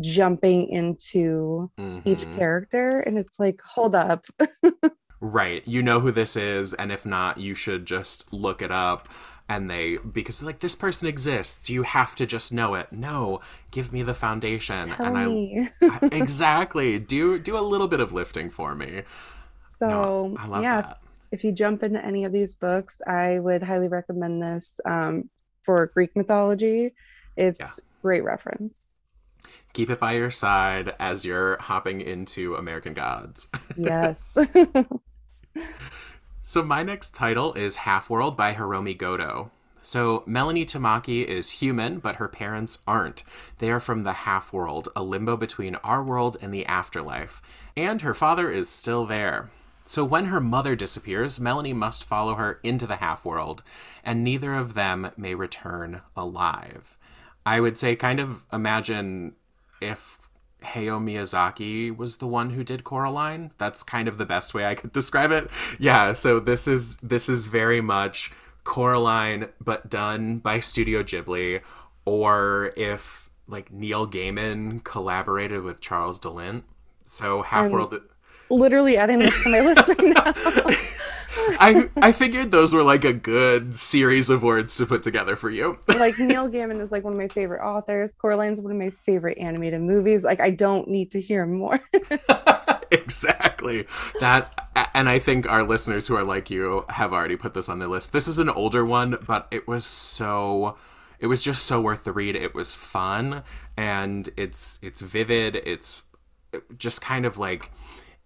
jumping 0.01 0.69
into 0.69 1.71
each 2.05 2.25
Mhm. 2.27 2.37
character 2.37 3.01
and 3.01 3.19
it's 3.19 3.39
like 3.39 3.61
hold 3.63 3.95
up 3.95 4.27
Right. 5.25 5.63
You 5.69 5.83
know 5.85 6.01
who 6.01 6.11
this 6.11 6.35
is, 6.35 6.75
and 6.75 6.91
if 6.91 7.07
not, 7.07 7.39
you 7.39 7.55
should 7.55 7.87
just 7.87 8.33
look 8.33 8.61
it 8.61 8.73
up. 8.73 9.09
And 9.49 9.71
they, 9.71 9.99
because 9.99 10.41
they're 10.41 10.49
like, 10.49 10.59
this 10.59 10.75
person 10.75 11.07
exists. 11.07 11.71
You 11.71 11.85
have 11.85 12.17
to 12.17 12.27
just 12.27 12.53
know 12.53 12.75
it. 12.75 12.89
No, 12.91 13.39
give 13.71 13.93
me 13.93 14.03
the 14.03 14.15
foundation. 14.15 14.89
tell 14.89 15.07
and 15.17 15.71
I, 15.81 15.87
I- 15.87 16.09
exactly. 16.13 16.99
Do 16.99 17.39
do 17.39 17.57
a 17.57 17.61
little 17.63 17.87
bit 17.87 18.01
of 18.01 18.13
lifting 18.13 18.51
for 18.51 18.75
me. 18.75 19.03
So 19.91 20.37
no, 20.49 20.61
yeah 20.61 20.83
that. 20.83 20.99
if 21.33 21.45
you 21.45 21.53
jump 21.53 21.83
into 21.83 22.05
any 22.05 22.25
of 22.25 22.33
these 22.33 22.55
books 22.55 23.01
i 23.07 23.39
would 23.39 23.63
highly 23.63 23.89
recommend 23.89 24.43
this 24.43 24.81
um, 24.85 25.29
for 25.63 25.87
greek 25.89 26.11
mythology 26.17 26.93
it's 27.37 27.61
Yeah. 27.61 27.71
great 28.03 28.25
reference 28.25 28.93
Keep 29.73 29.91
it 29.91 30.01
by 30.01 30.13
your 30.13 30.31
side 30.31 30.95
as 31.01 31.25
you're 31.25 31.57
hopping 31.61 32.01
into 32.01 32.55
American 32.57 32.95
Gods. 32.95 33.49
yes 33.77 34.37
So 36.43 36.63
my 36.63 36.83
next 36.83 37.15
title 37.15 37.53
is 37.55 37.77
Half 37.77 38.11
World 38.11 38.37
by 38.37 38.55
Hiromi 38.55 38.97
Goto. 38.97 39.51
So 39.81 40.23
Melanie 40.27 40.67
Tamaki 40.67 41.25
is 41.25 41.51
human, 41.63 41.99
but 41.99 42.17
her 42.17 42.29
parents 42.29 42.79
aren't. 42.87 43.23
They 43.59 43.71
are 43.71 43.81
from 43.81 44.03
the 44.05 44.13
half 44.13 44.53
world, 44.53 44.89
a 44.95 45.03
limbo 45.03 45.37
between 45.37 45.75
our 45.77 46.03
world 46.03 46.37
and 46.41 46.53
the 46.53 46.67
afterlife. 46.67 47.43
And 47.77 48.03
her 48.03 48.15
father 48.15 48.51
is 48.51 48.69
still 48.69 49.07
there. 49.07 49.51
So 49.85 50.05
when 50.05 50.27
her 50.27 50.41
mother 50.41 50.77
disappears, 50.77 51.41
Melanie 51.41 51.73
must 51.73 52.05
follow 52.05 52.35
her 52.35 52.61
into 52.63 52.87
the 52.87 52.97
half 52.97 53.25
world, 53.25 53.63
and 54.05 54.23
neither 54.23 54.55
of 54.55 54.75
them 54.75 55.11
may 55.17 55.35
return 55.35 56.03
alive. 56.17 56.97
I 57.45 57.61
would 57.61 57.77
say 57.79 57.97
kind 57.97 58.21
of 58.21 58.47
imagine 58.53 59.35
if 59.81 60.29
Hayao 60.63 61.03
Miyazaki 61.03 61.95
was 61.95 62.19
the 62.19 62.27
one 62.27 62.51
who 62.51 62.63
did 62.63 62.85
Coraline. 62.85 63.51
That's 63.59 63.83
kind 63.83 64.07
of 64.07 64.19
the 64.19 64.27
best 64.27 64.55
way 64.55 64.65
I 64.67 64.75
could 64.77 64.93
describe 65.01 65.33
it. 65.33 65.51
Yeah, 65.79 66.13
so 66.13 66.39
this 66.39 66.69
is 66.69 66.97
this 66.99 67.29
is 67.29 67.49
very 67.49 67.81
much 67.81 68.31
Coraline 68.65 69.49
but 69.61 69.91
done 69.91 70.39
by 70.39 70.61
Studio 70.61 71.03
Ghibli 71.03 71.63
or 72.05 72.73
if 72.77 73.31
like 73.49 73.73
Neil 73.73 74.07
Gaiman 74.07 74.83
collaborated 74.85 75.63
with 75.63 75.81
Charles 75.81 76.21
de 76.21 76.31
Lint. 76.31 76.65
So 77.05 77.43
Half 77.43 77.67
Um, 77.67 77.73
World 77.73 78.01
literally 78.53 78.97
adding 78.97 79.19
this 79.19 79.43
to 79.43 79.51
my 79.51 79.61
list 79.61 79.89
right 79.89 79.99
now 80.01 80.33
I 81.59 81.89
I 81.97 82.13
figured 82.13 82.51
those 82.51 82.75
were 82.75 82.83
like 82.83 83.05
a 83.05 83.13
good 83.13 83.75
series 83.75 84.31
of 84.31 84.43
words 84.43 84.77
to 84.77 84.87
put 84.87 85.03
together 85.03 85.37
for 85.37 85.51
you. 85.51 85.79
like 85.89 86.19
Neil 86.19 86.49
Gaiman 86.49 86.81
is 86.81 86.93
like 86.93 87.05
one 87.05 87.15
of 87.15 87.19
my 87.19 87.29
favorite 87.29 87.65
authors. 87.65 88.13
Coraline's 88.13 88.61
one 88.61 88.73
of 88.73 88.79
my 88.79 88.91
favorite 88.91 89.39
animated 89.39 89.81
movies. 89.81 90.25
Like 90.25 90.41
I 90.41 90.51
don't 90.51 90.89
need 90.89 91.11
to 91.13 91.21
hear 91.21 91.47
more. 91.47 91.81
exactly 92.91 93.87
that 94.21 94.69
and 94.95 95.09
i 95.09 95.19
think 95.19 95.49
our 95.49 95.63
listeners 95.63 96.07
who 96.07 96.15
are 96.15 96.25
like 96.25 96.51
you 96.51 96.85
have 96.91 97.11
already 97.11 97.37
put 97.37 97.55
this 97.55 97.71
on 97.71 97.79
their 97.79 97.89
list 97.89 98.13
this 98.13 98.29
is 98.29 98.39
an 98.39 98.51
older 98.51 98.85
one 98.85 99.17
but 99.27 99.49
it 99.51 99.67
was 99.67 99.87
so 99.87 100.77
it 101.19 101.27
was 101.27 101.43
just 101.43 101.65
so 101.65 101.81
worth 101.81 102.05
the 102.05 102.13
read 102.13 102.37
it 102.37 102.55
was 102.55 102.75
fun 102.75 103.43
and 103.79 104.29
it's 104.37 104.79
it's 104.83 105.01
vivid 105.01 105.57
it's 105.65 106.03
just 106.77 107.01
kind 107.01 107.25
of 107.25 107.39
like 107.39 107.71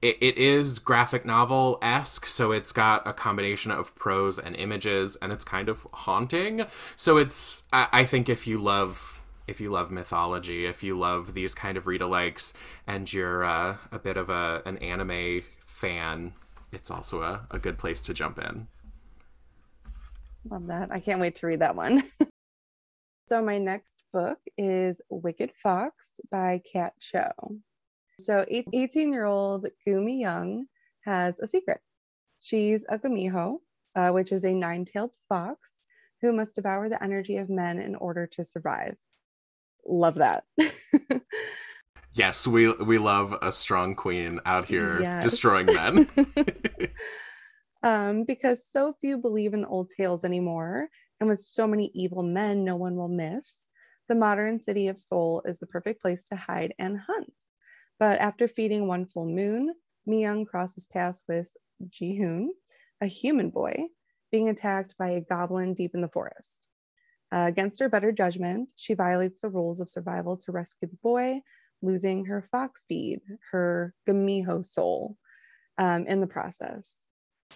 it, 0.03 0.19
it 0.21 0.37
is 0.37 0.79
graphic 0.79 1.25
novel 1.25 1.79
esque, 1.81 2.27
so 2.27 2.53
it's 2.53 2.73
got 2.73 3.07
a 3.07 3.13
combination 3.13 3.71
of 3.71 3.95
prose 3.95 4.39
and 4.39 4.55
images, 4.57 5.17
and 5.17 5.33
it's 5.33 5.45
kind 5.45 5.69
of 5.69 5.87
haunting. 5.93 6.67
So 6.97 7.17
it's 7.17 7.65
I, 7.73 7.89
I 7.93 8.05
think 8.05 8.29
if 8.29 8.47
you 8.47 8.59
love 8.59 9.21
if 9.47 9.61
you 9.61 9.71
love 9.71 9.91
mythology, 9.91 10.67
if 10.67 10.83
you 10.83 10.99
love 10.99 11.35
these 11.35 11.55
kind 11.55 11.79
of 11.79 11.87
read 11.87 12.01
alikes, 12.01 12.53
and 12.87 13.11
you're 13.11 13.45
uh, 13.45 13.77
a 13.91 13.99
bit 13.99 14.17
of 14.17 14.29
a 14.29 14.63
an 14.67 14.77
anime 14.79 15.43
fan, 15.61 16.35
it's 16.73 16.91
also 16.91 17.23
a, 17.23 17.47
a 17.51 17.59
good 17.59 17.79
place 17.79 18.03
to 18.03 18.15
jump 18.15 18.39
in. 18.39 18.69
Love 20.51 20.67
that. 20.67 20.91
I 20.93 21.01
can't 21.01 21.21
wait 21.21 21.37
to 21.37 21.47
read 21.47 21.61
that 21.61 21.75
one. 21.75 22.03
so 23.27 23.43
my 23.43 23.59
next 23.59 24.03
book 24.13 24.39
is 24.57 25.01
Wicked 25.09 25.53
Fox 25.63 26.21
by 26.31 26.61
Kat 26.71 26.93
Cho. 27.01 27.31
So 28.19 28.47
18 28.49 29.13
year 29.13 29.27
old 29.27 29.67
Gu 29.87 30.01
Miyoung 30.01 30.65
has 31.05 31.39
a 31.39 31.47
secret. 31.47 31.81
She's 32.41 32.85
a 32.89 32.99
Gumiho, 32.99 33.59
uh, 33.95 34.11
which 34.11 34.33
is 34.33 34.45
a 34.45 34.53
nine 34.53 34.85
tailed 34.85 35.11
fox 35.29 35.83
who 36.23 36.33
must 36.33 36.55
devour 36.55 36.89
the 36.89 37.03
energy 37.03 37.37
of 37.37 37.51
men 37.51 37.79
in 37.79 37.95
order 37.95 38.27
to 38.27 38.45
survive. 38.45 38.97
Love 39.87 40.17
that. 40.17 40.45
Yes, 42.13 42.47
we 42.47 42.73
we 42.73 42.97
love 42.97 43.37
a 43.43 43.53
strong 43.53 43.95
queen 43.95 44.41
out 44.47 44.65
here 44.65 45.01
Yes. 45.03 45.23
destroying 45.23 45.67
men. 45.67 46.09
um, 47.83 48.25
because 48.25 48.67
so 48.67 48.95
few 48.99 49.19
believe 49.19 49.53
in 49.53 49.61
the 49.61 49.69
old 49.69 49.91
tales 49.91 50.25
anymore, 50.25 50.89
and 51.21 51.29
with 51.29 51.41
so 51.41 51.67
many 51.67 51.91
evil 51.93 52.23
men 52.23 52.65
no 52.65 52.77
one 52.77 52.97
will 52.97 53.09
miss, 53.09 53.69
the 54.09 54.15
modern 54.15 54.63
city 54.63 54.89
of 54.89 54.99
Seoul 54.99 55.43
is 55.45 55.59
the 55.59 55.67
perfect 55.67 56.01
place 56.01 56.27
to 56.29 56.37
hide 56.37 56.73
and 56.79 56.99
hunt. 56.99 57.35
But 57.99 58.21
after 58.21 58.49
feeding 58.49 58.87
one 58.87 59.07
full 59.07 59.27
moon, 59.27 59.75
Miyoung 60.09 60.47
crosses 60.47 60.87
paths 60.87 61.23
with 61.29 61.55
Ji-hoon, 61.89 62.53
a 63.01 63.07
human 63.07 63.51
boy, 63.51 63.89
being 64.31 64.49
attacked 64.49 64.97
by 64.99 65.11
a 65.11 65.21
goblin 65.21 65.75
deep 65.75 65.95
in 65.95 66.01
the 66.01 66.09
forest. 66.09 66.69
Uh, 67.33 67.47
against 67.49 67.81
her 67.81 67.89
better 67.89 68.13
judgment, 68.13 68.73
she 68.77 68.95
violates 68.95 69.41
the 69.41 69.49
rules 69.49 69.81
of 69.81 69.91
survival 69.91 70.37
to 70.37 70.53
rescue 70.53 70.89
the 70.89 70.97
boy, 71.03 71.41
losing 71.83 72.25
her 72.27 72.43
fox 72.43 72.83
speed, 72.83 73.21
her 73.51 73.95
Gumiho 74.07 74.65
soul 74.65 75.17
um, 75.79 76.07
in 76.07 76.21
the 76.21 76.27
process. 76.27 77.09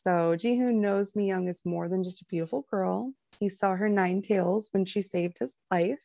So 0.04 0.36
Jihoon 0.36 0.80
knows 0.80 1.14
Mi 1.14 1.30
is 1.30 1.64
more 1.64 1.88
than 1.88 2.04
just 2.04 2.22
a 2.22 2.26
beautiful 2.26 2.66
girl. 2.70 3.12
He 3.38 3.48
saw 3.48 3.74
her 3.74 3.88
nine 3.88 4.22
tails 4.22 4.68
when 4.72 4.84
she 4.84 5.02
saved 5.02 5.38
his 5.38 5.56
life. 5.70 6.02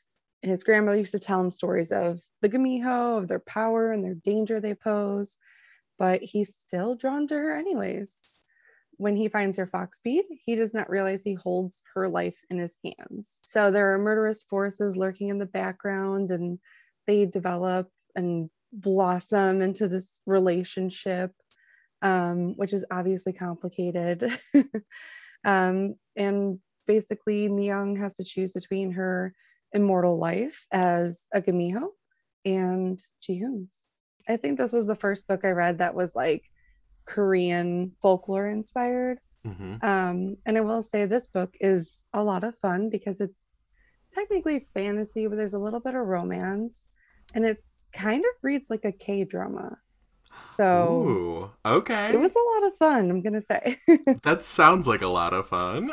His 0.50 0.64
grandmother 0.64 0.98
used 0.98 1.12
to 1.12 1.20
tell 1.20 1.40
him 1.40 1.52
stories 1.52 1.92
of 1.92 2.20
the 2.42 2.50
Gumiho, 2.50 3.18
of 3.18 3.28
their 3.28 3.40
power 3.40 3.92
and 3.92 4.04
their 4.04 4.16
danger 4.16 4.60
they 4.60 4.74
pose, 4.74 5.38
but 5.98 6.22
he's 6.22 6.56
still 6.56 6.96
drawn 6.96 7.28
to 7.28 7.36
her 7.36 7.56
anyways. 7.56 8.22
When 8.98 9.16
he 9.16 9.28
finds 9.28 9.58
her 9.58 9.68
fox 9.68 9.98
speed, 9.98 10.24
he 10.46 10.56
does 10.56 10.74
not 10.74 10.90
realize 10.90 11.22
he 11.22 11.34
holds 11.34 11.84
her 11.96 12.08
life 12.08 12.38
in 12.50 12.58
his 12.58 12.78
hands. 12.84 13.40
So 13.44 13.72
there 13.72 13.94
are 13.94 13.98
murderous 13.98 14.44
forces 14.44 14.96
lurking 14.96 15.30
in 15.30 15.38
the 15.38 15.46
background, 15.46 16.32
and 16.32 16.60
they 17.08 17.26
develop 17.26 17.90
and 18.16 18.50
blossom 18.72 19.62
into 19.62 19.88
this 19.88 20.22
relationship 20.26 21.32
um, 22.02 22.56
which 22.56 22.74
is 22.74 22.86
obviously 22.92 23.34
complicated. 23.34 24.32
um, 25.46 25.96
and 26.16 26.60
basically, 26.86 27.48
Mi 27.48 27.66
Young 27.66 27.96
has 27.98 28.16
to 28.18 28.24
choose 28.24 28.54
between 28.54 28.92
her 28.92 29.34
immortal 29.74 30.18
life 30.18 30.66
as 30.72 31.28
a 31.34 31.42
Gumiho 31.42 31.90
and 32.46 33.00
Jihoon's. 33.22 33.86
I 34.28 34.38
think 34.38 34.58
this 34.58 34.74
was 34.74 34.88
the 34.88 34.96
first 34.96 35.28
book 35.28 35.42
I 35.44 35.50
read 35.50 35.80
that 35.80 35.96
was 35.96 36.16
like 36.16 36.50
Korean 37.06 37.92
folklore 38.02 38.48
inspired. 38.48 39.20
Mm-hmm. 39.46 39.86
Um, 39.86 40.38
and 40.46 40.58
I 40.58 40.62
will 40.62 40.82
say 40.82 41.06
this 41.06 41.28
book 41.28 41.56
is 41.60 42.04
a 42.14 42.24
lot 42.24 42.44
of 42.44 42.58
fun 42.62 42.90
because 42.90 43.22
it's 43.22 43.56
technically 44.12 44.68
fantasy, 44.74 45.28
but 45.28 45.36
there's 45.36 45.54
a 45.54 45.60
little 45.60 45.80
bit 45.80 45.94
of 45.94 46.08
romance, 46.08 46.90
and 47.34 47.46
it 47.46 47.64
kind 47.94 48.24
of 48.24 48.32
reads 48.42 48.70
like 48.70 48.86
a 48.86 48.92
K 48.92 49.24
drama. 49.24 49.78
So, 50.56 50.94
Ooh, 50.94 51.52
okay. 51.66 52.14
It 52.14 52.20
was 52.20 52.36
a 52.36 52.62
lot 52.62 52.68
of 52.68 52.78
fun, 52.78 53.10
I'm 53.10 53.22
going 53.22 53.34
to 53.34 53.42
say. 53.42 53.78
that 54.24 54.42
sounds 54.42 54.88
like 54.88 55.02
a 55.02 55.08
lot 55.08 55.34
of 55.34 55.48
fun. 55.48 55.92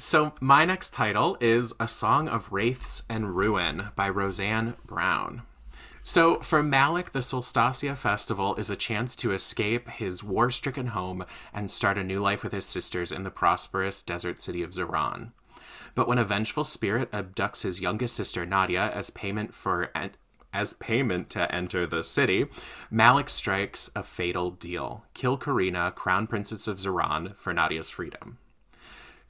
So, 0.00 0.32
my 0.40 0.64
next 0.64 0.94
title 0.94 1.36
is 1.40 1.74
A 1.80 1.88
Song 1.88 2.28
of 2.28 2.52
Wraiths 2.52 3.02
and 3.08 3.34
Ruin 3.34 3.88
by 3.96 4.08
Roseanne 4.08 4.74
Brown. 4.86 5.42
So, 6.04 6.38
for 6.38 6.62
Malik, 6.62 7.10
the 7.10 7.20
Solstasia 7.20 7.96
Festival 7.96 8.54
is 8.54 8.70
a 8.70 8.76
chance 8.76 9.16
to 9.16 9.32
escape 9.32 9.88
his 9.88 10.22
war 10.22 10.50
stricken 10.50 10.88
home 10.88 11.24
and 11.52 11.68
start 11.68 11.98
a 11.98 12.04
new 12.04 12.20
life 12.20 12.44
with 12.44 12.52
his 12.52 12.64
sisters 12.64 13.10
in 13.10 13.24
the 13.24 13.32
prosperous 13.32 14.00
desert 14.04 14.40
city 14.40 14.62
of 14.62 14.70
Ziran. 14.70 15.32
But 15.96 16.06
when 16.06 16.18
a 16.18 16.24
vengeful 16.24 16.62
spirit 16.62 17.10
abducts 17.10 17.62
his 17.62 17.80
youngest 17.80 18.14
sister, 18.14 18.46
Nadia, 18.46 18.92
as 18.94 19.10
payment 19.10 19.52
for 19.52 19.90
as 20.52 20.74
payment 20.74 21.28
to 21.30 21.52
enter 21.52 21.88
the 21.88 22.04
city, 22.04 22.46
Malik 22.88 23.28
strikes 23.28 23.90
a 23.96 24.04
fatal 24.04 24.52
deal 24.52 25.06
kill 25.12 25.36
Karina, 25.36 25.90
Crown 25.90 26.28
Princess 26.28 26.68
of 26.68 26.76
Ziran, 26.76 27.36
for 27.36 27.52
Nadia's 27.52 27.90
freedom. 27.90 28.38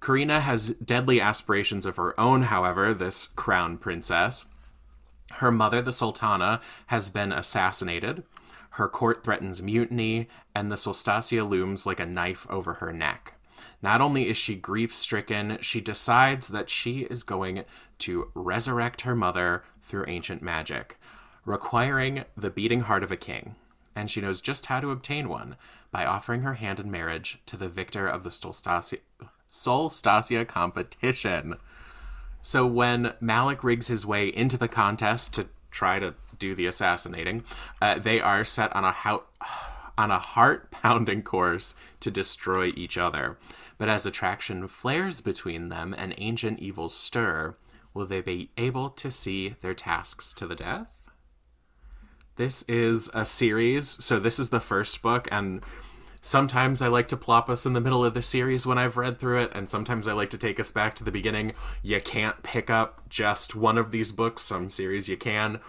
Karina 0.01 0.41
has 0.41 0.71
deadly 0.85 1.21
aspirations 1.21 1.87
of 1.87 1.97
her 1.97 2.19
own, 2.19 2.43
however, 2.43 2.95
this 2.95 3.27
Crown 3.27 3.79
Princess. 3.79 4.47
Her 5.35 5.51
mother, 5.51 5.83
the 5.83 5.93
Sultana, 5.93 6.61
has 6.87 7.11
been 7.11 7.33
assassinated. 7.33 8.23
Her 8.71 8.89
court 8.89 9.23
threatens 9.23 9.63
mutiny, 9.63 10.29
and 10.55 10.71
the 10.71 10.77
Solstasia 10.77 11.45
looms 11.45 11.85
like 11.85 12.01
a 12.01 12.07
knife 12.07 12.47
over 12.49 12.75
her 12.75 12.93
neck. 12.93 13.35
Not 13.83 14.01
only 14.01 14.29
is 14.29 14.37
she 14.37 14.55
grief 14.55 14.95
stricken, 14.95 15.59
she 15.61 15.81
decides 15.81 16.49
that 16.49 16.71
she 16.71 17.01
is 17.01 17.23
going 17.23 17.65
to 17.99 18.31
resurrect 18.35 19.03
her 19.03 19.15
mother 19.15 19.63
through 19.83 20.07
ancient 20.09 20.43
magic 20.43 20.99
requiring 21.49 22.25
the 22.37 22.51
beating 22.51 22.83
heart 22.83 23.03
of 23.03 23.11
a 23.11 23.17
king, 23.17 23.55
and 23.97 24.11
she 24.11 24.21
knows 24.21 24.43
just 24.43 24.67
how 24.67 24.81
to 24.81 24.91
obtain 24.91 25.31
one 25.31 25.57
by 25.91 26.05
offering 26.05 26.43
her 26.43 26.55
hand 26.55 26.79
in 26.79 26.91
marriage 26.91 27.41
to 27.47 27.57
the 27.57 27.71
victor 27.71 28.07
of 28.07 28.23
the 28.23 28.31
Solstasia, 28.31 28.99
Solstasia 29.49 30.45
competition. 30.45 31.57
So 32.43 32.67
when 32.67 33.15
Malik 33.21 33.65
rigs 33.65 33.89
his 33.89 34.07
way 34.07 34.29
into 34.29 34.57
the 34.57 34.69
contest 34.69 35.35
to 35.35 35.49
try 35.71 35.99
to 35.99 36.15
do 36.39 36.55
the 36.55 36.67
assassinating, 36.67 37.45
uh, 37.83 37.99
they 37.99 38.21
are 38.21 38.45
set 38.45 38.75
on 38.77 38.85
a 38.85 38.93
how. 38.93 39.25
on 39.99 40.13
a 40.13 40.19
heart 40.21 40.71
pounding 40.71 41.23
course 41.23 41.75
to 41.99 42.09
destroy 42.09 42.67
each 42.77 42.97
other. 42.97 43.37
But 43.79 43.89
as 43.89 44.07
attraction 44.07 44.69
flares 44.69 45.21
between 45.21 45.71
them 45.71 45.93
and 45.99 46.15
ancient 46.19 46.61
evils 46.61 46.95
stir, 46.95 47.57
will 47.93 48.07
they 48.07 48.21
be 48.21 48.53
able 48.57 48.91
to 48.91 49.11
see 49.11 49.57
their 49.61 49.75
tasks 49.75 50.33
to 50.35 50.47
the 50.47 50.55
death? 50.55 50.95
This 52.37 52.63
is 52.69 53.11
a 53.13 53.25
series, 53.25 53.89
so 53.89 54.21
this 54.21 54.39
is 54.39 54.51
the 54.51 54.61
first 54.61 55.03
book, 55.03 55.27
and 55.33 55.65
sometimes 56.21 56.83
I 56.83 56.89
like 56.89 57.09
to 57.09 57.17
plop 57.17 57.49
us 57.49 57.67
in 57.67 57.73
the 57.73 57.81
middle 57.81 58.05
of 58.05 58.15
the 58.15 58.23
series 58.23 58.67
when 58.67 58.79
I've 58.79 58.97
read 58.97 59.19
through 59.19 59.43
it, 59.43 59.51
and 59.55 59.69
sometimes 59.69 60.09
I 60.09 60.13
like 60.13 60.31
to 60.31 60.39
take 60.39 60.61
us 60.61 60.71
back 60.71 60.95
to 60.97 61.05
the 61.05 61.11
beginning. 61.11 61.53
You 61.83 62.01
can't 62.01 62.43
pick 62.43 62.71
up 62.71 63.09
just 63.09 63.55
one 63.55 63.79
of 63.79 63.91
these 63.91 64.13
books. 64.13 64.43
Some 64.43 64.71
series 64.71 65.09
you 65.09 65.17
can. 65.17 65.61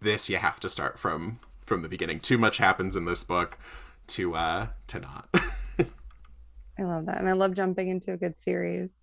This 0.00 0.28
you 0.28 0.36
have 0.36 0.60
to 0.60 0.68
start 0.68 0.98
from 0.98 1.40
from 1.62 1.82
the 1.82 1.88
beginning. 1.88 2.20
Too 2.20 2.38
much 2.38 2.58
happens 2.58 2.96
in 2.96 3.04
this 3.04 3.24
book 3.24 3.58
to 4.08 4.34
uh 4.34 4.66
to 4.88 5.00
not. 5.00 5.28
I 6.78 6.84
love 6.84 7.06
that. 7.06 7.18
And 7.18 7.28
I 7.28 7.32
love 7.32 7.54
jumping 7.54 7.88
into 7.88 8.12
a 8.12 8.16
good 8.16 8.36
series. 8.36 8.96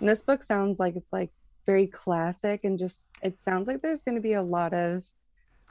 And 0.00 0.08
this 0.08 0.22
book 0.22 0.42
sounds 0.42 0.80
like 0.80 0.96
it's 0.96 1.12
like 1.12 1.30
very 1.66 1.86
classic 1.86 2.64
and 2.64 2.78
just 2.78 3.12
it 3.22 3.38
sounds 3.38 3.68
like 3.68 3.80
there's 3.82 4.02
going 4.02 4.16
to 4.16 4.20
be 4.20 4.32
a 4.32 4.42
lot 4.42 4.72
of 4.72 5.04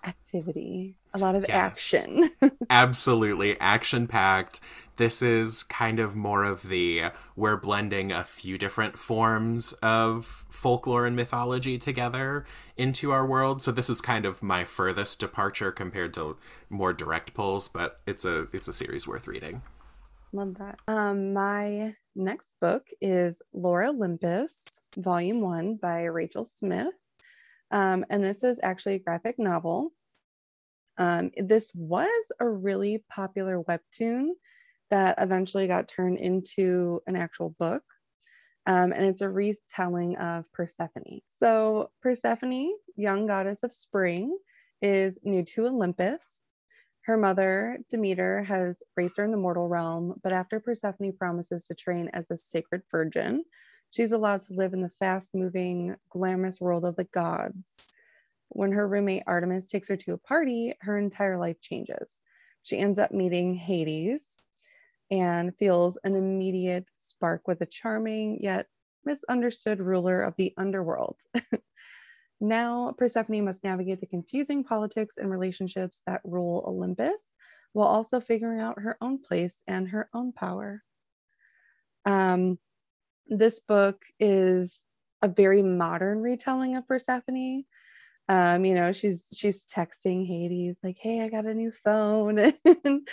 activity, 0.05 0.95
a 1.13 1.17
lot 1.17 1.35
of 1.35 1.45
yes. 1.47 1.55
action. 1.55 2.31
Absolutely, 2.69 3.59
action 3.59 4.07
packed. 4.07 4.59
This 4.97 5.21
is 5.21 5.63
kind 5.63 5.99
of 5.99 6.17
more 6.17 6.43
of 6.43 6.63
the 6.63 7.05
we're 7.37 7.55
blending 7.55 8.11
a 8.11 8.23
few 8.23 8.57
different 8.57 8.97
forms 8.97 9.71
of 9.81 10.25
folklore 10.25 11.05
and 11.05 11.15
mythology 11.15 11.77
together 11.77 12.45
into 12.75 13.11
our 13.11 13.25
world. 13.25 13.61
So 13.61 13.71
this 13.71 13.89
is 13.89 14.01
kind 14.01 14.25
of 14.25 14.43
my 14.43 14.65
furthest 14.65 15.19
departure 15.19 15.71
compared 15.71 16.13
to 16.15 16.35
more 16.69 16.91
direct 16.91 17.33
pulls, 17.33 17.69
but 17.69 18.01
it's 18.05 18.25
a 18.25 18.47
it's 18.51 18.67
a 18.67 18.73
series 18.73 19.07
worth 19.07 19.25
reading. 19.25 19.61
Love 20.33 20.55
that. 20.55 20.79
Um, 20.87 21.33
my 21.33 21.95
next 22.15 22.55
book 22.59 22.85
is 23.01 23.41
Lore 23.53 23.85
Olympus, 23.85 24.79
Volume 24.97 25.41
One 25.41 25.75
by 25.75 26.03
Rachel 26.03 26.45
Smythe. 26.45 26.87
Um, 27.71 28.05
and 28.09 28.23
this 28.23 28.43
is 28.43 28.59
actually 28.61 28.95
a 28.95 28.99
graphic 28.99 29.39
novel. 29.39 29.93
Um, 30.99 31.31
this 31.37 31.71
was 31.73 32.31
a 32.39 32.47
really 32.47 33.03
popular 33.09 33.63
webtoon 33.63 34.29
that 34.91 35.15
eventually 35.19 35.67
got 35.67 35.87
turned 35.87 36.19
into 36.19 37.01
an 37.07 37.15
actual 37.15 37.55
book. 37.57 37.83
Um, 38.67 38.91
and 38.91 39.05
it's 39.05 39.21
a 39.21 39.29
retelling 39.29 40.17
of 40.17 40.51
Persephone. 40.53 41.21
So, 41.27 41.89
Persephone, 42.03 42.73
young 42.95 43.25
goddess 43.25 43.63
of 43.63 43.73
spring, 43.73 44.37
is 44.81 45.19
new 45.23 45.43
to 45.43 45.65
Olympus. 45.65 46.41
Her 47.03 47.17
mother, 47.17 47.79
Demeter, 47.89 48.43
has 48.43 48.83
raised 48.95 49.17
her 49.17 49.23
in 49.23 49.31
the 49.31 49.37
mortal 49.37 49.67
realm, 49.67 50.19
but 50.21 50.33
after 50.33 50.59
Persephone 50.59 51.13
promises 51.13 51.65
to 51.65 51.73
train 51.73 52.09
as 52.13 52.29
a 52.29 52.37
sacred 52.37 52.83
virgin, 52.91 53.43
She's 53.91 54.11
allowed 54.11 54.43
to 54.43 54.53
live 54.53 54.73
in 54.73 54.81
the 54.81 54.89
fast 54.89 55.33
moving, 55.33 55.95
glamorous 56.09 56.61
world 56.61 56.85
of 56.85 56.95
the 56.95 57.05
gods. 57.05 57.91
When 58.49 58.71
her 58.73 58.87
roommate 58.87 59.23
Artemis 59.27 59.67
takes 59.67 59.87
her 59.89 59.97
to 59.97 60.13
a 60.13 60.17
party, 60.17 60.73
her 60.81 60.97
entire 60.97 61.37
life 61.37 61.61
changes. 61.61 62.21
She 62.63 62.77
ends 62.77 62.99
up 62.99 63.11
meeting 63.11 63.55
Hades 63.55 64.37
and 65.11 65.55
feels 65.57 65.97
an 66.03 66.15
immediate 66.15 66.85
spark 66.97 67.47
with 67.47 67.61
a 67.61 67.65
charming 67.65 68.39
yet 68.41 68.67
misunderstood 69.05 69.79
ruler 69.79 70.21
of 70.21 70.35
the 70.35 70.53
underworld. 70.57 71.17
now, 72.41 72.93
Persephone 72.97 73.45
must 73.45 73.63
navigate 73.63 74.01
the 74.01 74.07
confusing 74.07 74.63
politics 74.63 75.17
and 75.17 75.29
relationships 75.29 76.01
that 76.05 76.21
rule 76.23 76.63
Olympus 76.67 77.35
while 77.73 77.87
also 77.87 78.19
figuring 78.19 78.59
out 78.59 78.79
her 78.79 78.97
own 79.01 79.19
place 79.21 79.63
and 79.67 79.87
her 79.89 80.09
own 80.13 80.31
power. 80.31 80.83
Um, 82.05 82.57
this 83.27 83.59
book 83.59 84.03
is 84.19 84.83
a 85.21 85.27
very 85.27 85.61
modern 85.61 86.21
retelling 86.21 86.75
of 86.75 86.87
Persephone. 86.87 87.65
Um, 88.29 88.63
you 88.63 88.75
know, 88.75 88.93
she's 88.93 89.27
she's 89.35 89.65
texting 89.65 90.25
Hades 90.25 90.79
like, 90.83 90.97
"Hey, 90.97 91.21
I 91.21 91.29
got 91.29 91.45
a 91.45 91.53
new 91.53 91.71
phone." 91.83 92.39
and, 92.65 93.07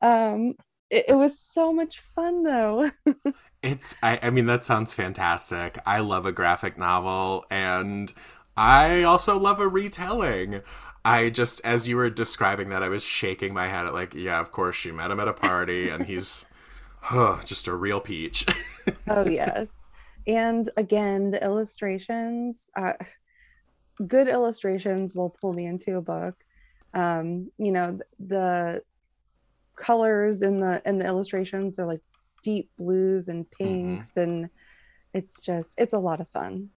um, 0.00 0.54
it, 0.90 1.04
it, 1.08 1.14
was 1.14 1.38
so 1.38 1.72
much 1.72 2.00
fun, 2.14 2.42
though. 2.42 2.90
it's, 3.62 3.96
I, 4.02 4.18
I 4.22 4.30
mean, 4.30 4.46
that 4.46 4.64
sounds 4.64 4.94
fantastic. 4.94 5.78
I 5.86 6.00
love 6.00 6.26
a 6.26 6.32
graphic 6.32 6.78
novel, 6.78 7.44
and 7.50 8.12
I 8.56 9.02
also 9.02 9.38
love 9.38 9.60
a 9.60 9.68
retelling. 9.68 10.62
I 11.04 11.30
just, 11.30 11.60
as 11.64 11.88
you 11.88 11.96
were 11.96 12.10
describing 12.10 12.70
that, 12.70 12.82
I 12.82 12.88
was 12.88 13.04
shaking 13.04 13.52
my 13.54 13.68
head 13.68 13.86
at 13.86 13.94
like, 13.94 14.14
yeah, 14.14 14.40
of 14.40 14.52
course, 14.52 14.76
she 14.76 14.90
met 14.90 15.10
him 15.10 15.20
at 15.20 15.28
a 15.28 15.32
party, 15.32 15.90
and 15.90 16.06
he's 16.06 16.46
Huh, 17.04 17.40
just 17.44 17.66
a 17.66 17.74
real 17.74 18.00
peach. 18.00 18.46
oh 19.08 19.28
yes. 19.28 19.76
And 20.26 20.70
again, 20.76 21.32
the 21.32 21.42
illustrations, 21.42 22.70
uh, 22.76 22.92
good 24.06 24.28
illustrations 24.28 25.14
will 25.16 25.30
pull 25.30 25.52
me 25.52 25.66
into 25.66 25.96
a 25.96 26.02
book. 26.02 26.36
Um, 26.94 27.50
you 27.58 27.72
know, 27.72 27.98
the 28.18 28.82
colors 29.76 30.42
in 30.42 30.60
the 30.60 30.82
in 30.86 30.98
the 30.98 31.06
illustrations 31.06 31.78
are 31.78 31.86
like 31.86 32.02
deep 32.42 32.70
blues 32.78 33.28
and 33.28 33.50
Mm-hmm. 33.64 34.02
pinks 34.02 34.16
and 34.16 34.48
it's 35.14 35.40
just 35.40 35.74
it's 35.78 35.94
a 35.94 35.98
lot 35.98 36.20
of 36.20 36.28
fun. 36.30 36.70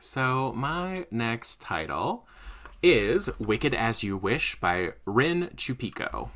So, 0.00 0.52
my 0.52 1.06
next 1.10 1.60
title 1.60 2.28
is 2.82 3.28
Wicked 3.40 3.74
as 3.74 4.04
You 4.04 4.16
Wish 4.16 4.54
by 4.60 4.92
Rin 5.04 5.50
Chupeco. 5.56 6.30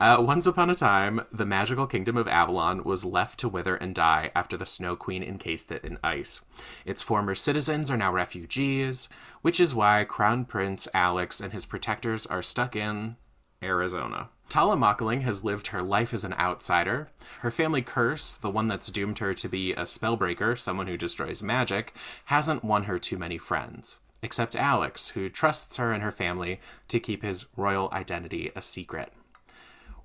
Uh, 0.00 0.16
once 0.18 0.46
upon 0.46 0.70
a 0.70 0.74
time, 0.74 1.20
the 1.30 1.44
magical 1.44 1.86
kingdom 1.86 2.16
of 2.16 2.26
Avalon 2.26 2.84
was 2.84 3.04
left 3.04 3.38
to 3.38 3.50
wither 3.50 3.76
and 3.76 3.94
die 3.94 4.30
after 4.34 4.56
the 4.56 4.64
Snow 4.64 4.96
Queen 4.96 5.22
encased 5.22 5.70
it 5.70 5.84
in 5.84 5.98
ice. 6.02 6.40
Its 6.86 7.02
former 7.02 7.34
citizens 7.34 7.90
are 7.90 7.98
now 7.98 8.10
refugees, 8.10 9.10
which 9.42 9.60
is 9.60 9.74
why 9.74 10.04
Crown 10.04 10.46
Prince 10.46 10.88
Alex 10.94 11.38
and 11.38 11.52
his 11.52 11.66
protectors 11.66 12.24
are 12.24 12.40
stuck 12.40 12.74
in 12.74 13.16
Arizona. 13.62 14.30
Tala 14.48 14.74
Makiling 14.74 15.20
has 15.20 15.44
lived 15.44 15.66
her 15.66 15.82
life 15.82 16.14
as 16.14 16.24
an 16.24 16.32
outsider. 16.32 17.10
Her 17.40 17.50
family 17.50 17.82
curse, 17.82 18.34
the 18.34 18.48
one 18.48 18.68
that's 18.68 18.90
doomed 18.90 19.18
her 19.18 19.34
to 19.34 19.48
be 19.50 19.72
a 19.72 19.82
spellbreaker, 19.82 20.58
someone 20.58 20.86
who 20.86 20.96
destroys 20.96 21.42
magic, 21.42 21.94
hasn't 22.24 22.64
won 22.64 22.84
her 22.84 22.98
too 22.98 23.18
many 23.18 23.36
friends. 23.36 23.98
Except 24.22 24.56
Alex, 24.56 25.08
who 25.08 25.28
trusts 25.28 25.76
her 25.76 25.92
and 25.92 26.02
her 26.02 26.10
family 26.10 26.58
to 26.88 26.98
keep 26.98 27.22
his 27.22 27.44
royal 27.54 27.90
identity 27.92 28.50
a 28.56 28.62
secret. 28.62 29.12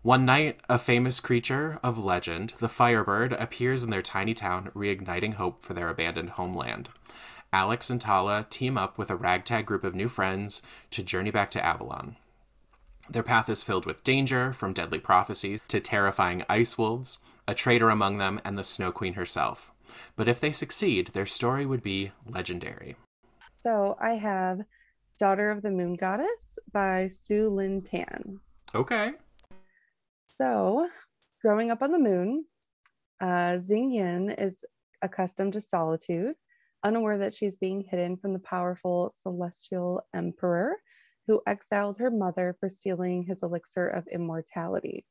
One 0.05 0.23
night, 0.23 0.59
a 0.69 0.77
famous 0.77 1.19
creature 1.19 1.79
of 1.81 1.97
legend, 1.97 2.53
the 2.59 2.69
Firebird, 2.69 3.33
appears 3.33 3.83
in 3.83 3.89
their 3.89 4.03
tiny 4.03 4.35
town, 4.35 4.69
reigniting 4.75 5.33
hope 5.33 5.63
for 5.63 5.73
their 5.73 5.89
abandoned 5.89 6.29
homeland. 6.29 6.89
Alex 7.51 7.89
and 7.89 7.99
Tala 7.99 8.45
team 8.47 8.77
up 8.77 8.99
with 8.99 9.09
a 9.09 9.15
ragtag 9.15 9.65
group 9.65 9.83
of 9.83 9.95
new 9.95 10.07
friends 10.07 10.61
to 10.91 11.01
journey 11.01 11.31
back 11.31 11.49
to 11.49 11.65
Avalon. 11.65 12.17
Their 13.09 13.23
path 13.23 13.49
is 13.49 13.63
filled 13.63 13.87
with 13.87 14.03
danger, 14.03 14.53
from 14.53 14.73
deadly 14.73 14.99
prophecies 14.99 15.59
to 15.69 15.79
terrifying 15.79 16.43
ice 16.47 16.77
wolves, 16.77 17.17
a 17.47 17.55
traitor 17.55 17.89
among 17.89 18.19
them, 18.19 18.39
and 18.45 18.59
the 18.59 18.63
Snow 18.63 18.91
Queen 18.91 19.15
herself. 19.15 19.71
But 20.15 20.27
if 20.27 20.39
they 20.39 20.51
succeed, 20.51 21.07
their 21.07 21.25
story 21.25 21.65
would 21.65 21.81
be 21.81 22.11
legendary. 22.27 22.95
So 23.49 23.97
I 23.99 24.11
have 24.11 24.59
Daughter 25.17 25.49
of 25.49 25.63
the 25.63 25.71
Moon 25.71 25.95
Goddess 25.95 26.59
by 26.71 27.07
Sue 27.07 27.49
Lynn 27.49 27.81
Tan. 27.81 28.39
Okay. 28.75 29.13
So, 30.35 30.89
growing 31.41 31.71
up 31.71 31.81
on 31.81 31.93
the 31.93 31.99
moon, 31.99 32.43
uh, 33.21 33.55
Xing 33.55 33.93
Yin 33.93 34.31
is 34.31 34.65
accustomed 35.01 35.53
to 35.53 35.61
solitude, 35.61 36.35
unaware 36.83 37.19
that 37.19 37.33
she's 37.33 37.55
being 37.55 37.79
hidden 37.79 38.17
from 38.17 38.33
the 38.33 38.39
powerful 38.39 39.13
celestial 39.15 40.05
emperor 40.13 40.75
who 41.27 41.41
exiled 41.47 41.99
her 41.99 42.11
mother 42.11 42.57
for 42.59 42.67
stealing 42.67 43.23
his 43.23 43.43
elixir 43.43 43.87
of 43.87 44.07
immortality. 44.07 45.05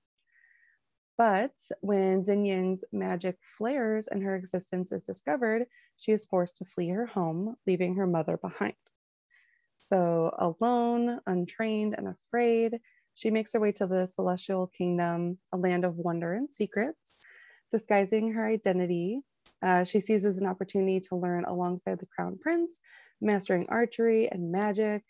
But 1.17 1.59
when 1.81 2.23
Xing 2.23 2.47
Yin's 2.47 2.85
magic 2.93 3.39
flares 3.57 4.09
and 4.09 4.23
her 4.23 4.37
existence 4.37 4.93
is 4.93 5.05
discovered, 5.05 5.65
she 5.97 6.13
is 6.13 6.27
forced 6.27 6.59
to 6.59 6.67
flee 6.67 6.91
her 6.91 7.07
home, 7.07 7.57
leaving 7.67 7.95
her 7.95 8.07
mother 8.07 8.37
behind. 8.37 8.75
So, 9.79 10.35
alone, 10.37 11.21
untrained, 11.27 11.95
and 11.97 12.09
afraid, 12.09 12.79
she 13.15 13.31
makes 13.31 13.53
her 13.53 13.61
way 13.61 13.73
to 13.73 13.87
the 13.87 14.07
celestial 14.07 14.67
kingdom, 14.67 15.39
a 15.53 15.57
land 15.57 15.85
of 15.85 15.97
wonder 15.97 16.35
and 16.35 16.51
secrets. 16.51 17.25
Disguising 17.71 18.33
her 18.33 18.47
identity, 18.47 19.21
uh, 19.63 19.85
she 19.85 20.01
seizes 20.01 20.39
an 20.39 20.47
opportunity 20.47 21.01
to 21.01 21.17
learn 21.17 21.45
alongside 21.45 21.99
the 21.99 22.07
crown 22.07 22.39
prince, 22.39 22.81
mastering 23.21 23.67
archery 23.69 24.29
and 24.31 24.53
magic, 24.53 25.03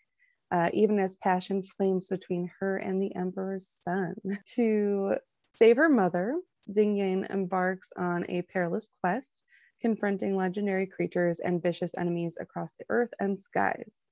uh, 0.51 0.69
even 0.73 0.99
as 0.99 1.15
passion 1.17 1.61
flames 1.63 2.09
between 2.09 2.49
her 2.59 2.77
and 2.77 3.01
the 3.01 3.15
emperor's 3.15 3.67
son. 3.67 4.15
To 4.55 5.15
save 5.57 5.77
her 5.77 5.89
mother, 5.89 6.39
Xing 6.69 6.97
Yin 6.97 7.27
embarks 7.29 7.91
on 7.95 8.25
a 8.29 8.41
perilous 8.43 8.87
quest, 9.01 9.43
confronting 9.81 10.35
legendary 10.35 10.87
creatures 10.87 11.39
and 11.39 11.61
vicious 11.61 11.93
enemies 11.97 12.37
across 12.39 12.73
the 12.73 12.85
earth 12.89 13.13
and 13.19 13.39
skies. 13.39 14.07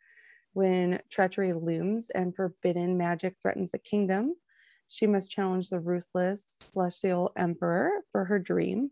When 0.54 1.02
treachery 1.10 1.54
looms 1.54 2.10
and 2.10 2.36
forbidden 2.36 2.98
magic 2.98 3.36
threatens 3.42 3.72
the 3.72 3.80
kingdom, 3.80 4.36
she 4.88 5.08
must 5.08 5.32
challenge 5.32 5.70
the 5.70 5.80
ruthless 5.80 6.56
celestial 6.60 7.32
emperor 7.36 7.90
for 8.12 8.26
her 8.26 8.38
dream, 8.38 8.92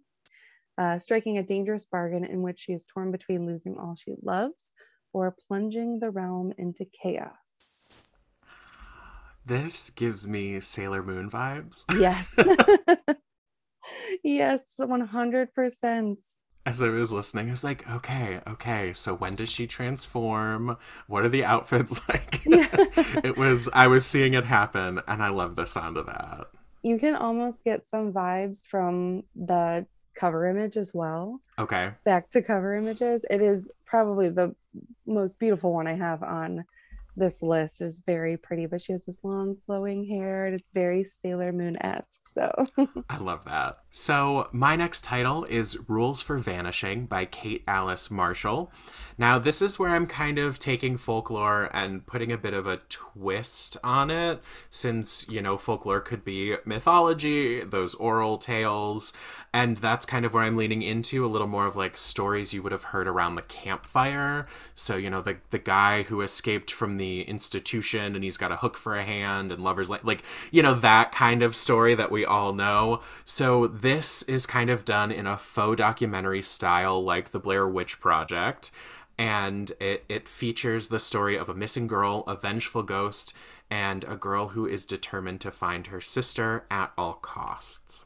uh, 0.77 0.97
striking 0.97 1.37
a 1.37 1.43
dangerous 1.43 1.85
bargain 1.85 2.25
in 2.25 2.41
which 2.41 2.59
she 2.61 2.73
is 2.73 2.85
torn 2.85 3.11
between 3.11 3.45
losing 3.45 3.77
all 3.77 3.95
she 3.95 4.15
loves 4.23 4.73
or 5.13 5.35
plunging 5.47 5.99
the 5.99 6.09
realm 6.09 6.53
into 6.57 6.85
chaos. 6.85 7.95
This 9.45 9.89
gives 9.89 10.27
me 10.27 10.59
Sailor 10.59 11.03
Moon 11.03 11.29
vibes. 11.29 11.83
Yes. 11.99 12.35
yes, 14.23 14.75
100%. 14.79 16.17
As 16.65 16.81
I 16.81 16.89
was 16.89 17.13
listening, 17.13 17.47
I 17.47 17.51
was 17.51 17.63
like, 17.63 17.89
okay, 17.89 18.39
okay, 18.47 18.93
so 18.93 19.15
when 19.15 19.33
does 19.33 19.49
she 19.49 19.65
transform? 19.65 20.77
What 21.07 21.23
are 21.23 21.29
the 21.29 21.43
outfits 21.43 21.99
like? 22.09 22.41
it 22.45 23.35
was, 23.37 23.67
I 23.73 23.87
was 23.87 24.05
seeing 24.05 24.33
it 24.33 24.45
happen, 24.45 24.99
and 25.07 25.23
I 25.23 25.29
love 25.29 25.55
the 25.55 25.65
sound 25.65 25.97
of 25.97 26.05
that. 26.05 26.47
You 26.83 26.99
can 26.99 27.15
almost 27.15 27.63
get 27.63 27.87
some 27.87 28.13
vibes 28.13 28.65
from 28.65 29.23
the 29.35 29.87
cover 30.15 30.47
image 30.47 30.77
as 30.77 30.93
well. 30.93 31.39
Okay. 31.57 31.91
Back 32.03 32.29
to 32.31 32.41
cover 32.41 32.75
images. 32.75 33.25
It 33.29 33.41
is 33.41 33.71
probably 33.85 34.29
the 34.29 34.55
most 35.05 35.39
beautiful 35.39 35.73
one 35.73 35.87
I 35.87 35.93
have 35.93 36.23
on 36.23 36.65
this 37.15 37.41
list. 37.41 37.81
It's 37.81 38.01
very 38.01 38.37
pretty, 38.37 38.65
but 38.65 38.81
she 38.81 38.93
has 38.93 39.05
this 39.05 39.19
long 39.23 39.57
flowing 39.65 40.05
hair 40.05 40.45
and 40.45 40.55
it's 40.55 40.69
very 40.71 41.03
Sailor 41.03 41.51
Moon 41.51 41.77
esque. 41.81 42.27
So 42.27 42.51
I 43.09 43.17
love 43.17 43.45
that. 43.45 43.79
So, 43.93 44.47
my 44.53 44.77
next 44.77 45.03
title 45.03 45.43
is 45.43 45.77
Rules 45.89 46.21
for 46.21 46.37
Vanishing 46.37 47.07
by 47.07 47.25
Kate 47.25 47.61
Alice 47.67 48.09
Marshall. 48.09 48.71
Now, 49.17 49.37
this 49.37 49.61
is 49.61 49.77
where 49.77 49.89
I'm 49.89 50.07
kind 50.07 50.39
of 50.39 50.57
taking 50.59 50.95
folklore 50.95 51.69
and 51.73 52.05
putting 52.07 52.31
a 52.31 52.37
bit 52.37 52.53
of 52.53 52.65
a 52.65 52.77
twist 52.87 53.75
on 53.83 54.09
it, 54.09 54.41
since, 54.69 55.27
you 55.27 55.41
know, 55.41 55.57
folklore 55.57 55.99
could 55.99 56.23
be 56.23 56.55
mythology, 56.65 57.63
those 57.65 57.93
oral 57.95 58.37
tales, 58.37 59.11
and 59.53 59.77
that's 59.77 60.05
kind 60.05 60.25
of 60.25 60.33
where 60.33 60.43
I'm 60.43 60.55
leaning 60.55 60.81
into 60.81 61.25
a 61.25 61.27
little 61.27 61.47
more 61.47 61.67
of 61.67 61.75
like 61.75 61.97
stories 61.97 62.53
you 62.53 62.63
would 62.63 62.71
have 62.71 62.85
heard 62.85 63.07
around 63.07 63.35
the 63.35 63.41
campfire. 63.41 64.47
So, 64.73 64.95
you 64.95 65.09
know, 65.09 65.21
the, 65.21 65.37
the 65.49 65.59
guy 65.59 66.03
who 66.03 66.21
escaped 66.21 66.71
from 66.71 66.97
the 66.97 67.23
institution 67.23 68.15
and 68.15 68.23
he's 68.23 68.37
got 68.37 68.53
a 68.53 68.57
hook 68.57 68.77
for 68.77 68.95
a 68.95 69.03
hand 69.03 69.51
and 69.51 69.61
lovers 69.61 69.89
like, 69.89 70.05
like, 70.05 70.23
you 70.49 70.63
know, 70.63 70.75
that 70.75 71.11
kind 71.11 71.43
of 71.43 71.55
story 71.55 71.93
that 71.93 72.09
we 72.09 72.23
all 72.23 72.53
know. 72.53 73.01
So, 73.25 73.67
this 73.81 74.23
is 74.23 74.45
kind 74.45 74.69
of 74.69 74.85
done 74.85 75.11
in 75.11 75.25
a 75.25 75.37
faux 75.37 75.77
documentary 75.77 76.41
style, 76.41 77.03
like 77.03 77.31
the 77.31 77.39
Blair 77.39 77.67
Witch 77.67 77.99
Project. 77.99 78.71
And 79.17 79.71
it, 79.79 80.05
it 80.07 80.29
features 80.29 80.87
the 80.87 80.99
story 80.99 81.35
of 81.35 81.49
a 81.49 81.55
missing 81.55 81.87
girl, 81.87 82.23
a 82.27 82.35
vengeful 82.35 82.83
ghost, 82.83 83.33
and 83.69 84.03
a 84.05 84.15
girl 84.15 84.49
who 84.49 84.65
is 84.65 84.85
determined 84.85 85.41
to 85.41 85.51
find 85.51 85.87
her 85.87 86.01
sister 86.01 86.65
at 86.71 86.91
all 86.97 87.13
costs. 87.13 88.05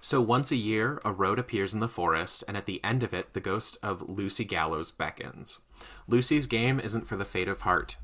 So 0.00 0.20
once 0.20 0.50
a 0.50 0.56
year, 0.56 1.00
a 1.04 1.12
road 1.12 1.38
appears 1.38 1.72
in 1.72 1.80
the 1.80 1.88
forest, 1.88 2.42
and 2.48 2.56
at 2.56 2.66
the 2.66 2.82
end 2.82 3.02
of 3.02 3.14
it, 3.14 3.34
the 3.34 3.40
ghost 3.40 3.78
of 3.82 4.08
Lucy 4.08 4.44
Gallows 4.44 4.90
beckons. 4.90 5.60
Lucy's 6.08 6.46
game 6.46 6.80
isn't 6.80 7.06
for 7.06 7.16
the 7.16 7.24
faint 7.24 7.48
of 7.48 7.60
heart. 7.60 7.96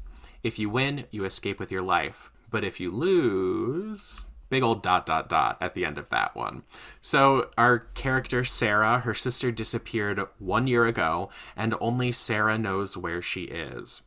If 0.44 0.59
you 0.59 0.70
win, 0.70 1.07
you 1.11 1.24
escape 1.24 1.59
with 1.59 1.72
your 1.72 1.83
life. 1.83 2.31
But 2.51 2.64
if 2.64 2.79
you 2.79 2.90
lose, 2.90 4.31
big 4.51 4.63
old 4.63 4.83
dot 4.83 5.07
dot 5.07 5.29
dot 5.29 5.57
at 5.61 5.75
the 5.75 5.85
end 5.85 5.99
of 5.99 6.09
that 6.11 6.35
one. 6.35 6.63
So 7.01 7.51
our 7.59 7.81
character 7.95 8.45
Sarah, 8.45 9.01
her 9.01 9.15
sister 9.15 9.51
disappeared 9.51 10.21
one 10.39 10.67
year 10.67 10.87
ago, 10.87 11.31
and 11.57 11.75
only 11.81 12.13
Sarah 12.13 12.59
knows 12.59 12.97
where 12.97 13.23
she 13.23 13.43
is. 13.45 14.03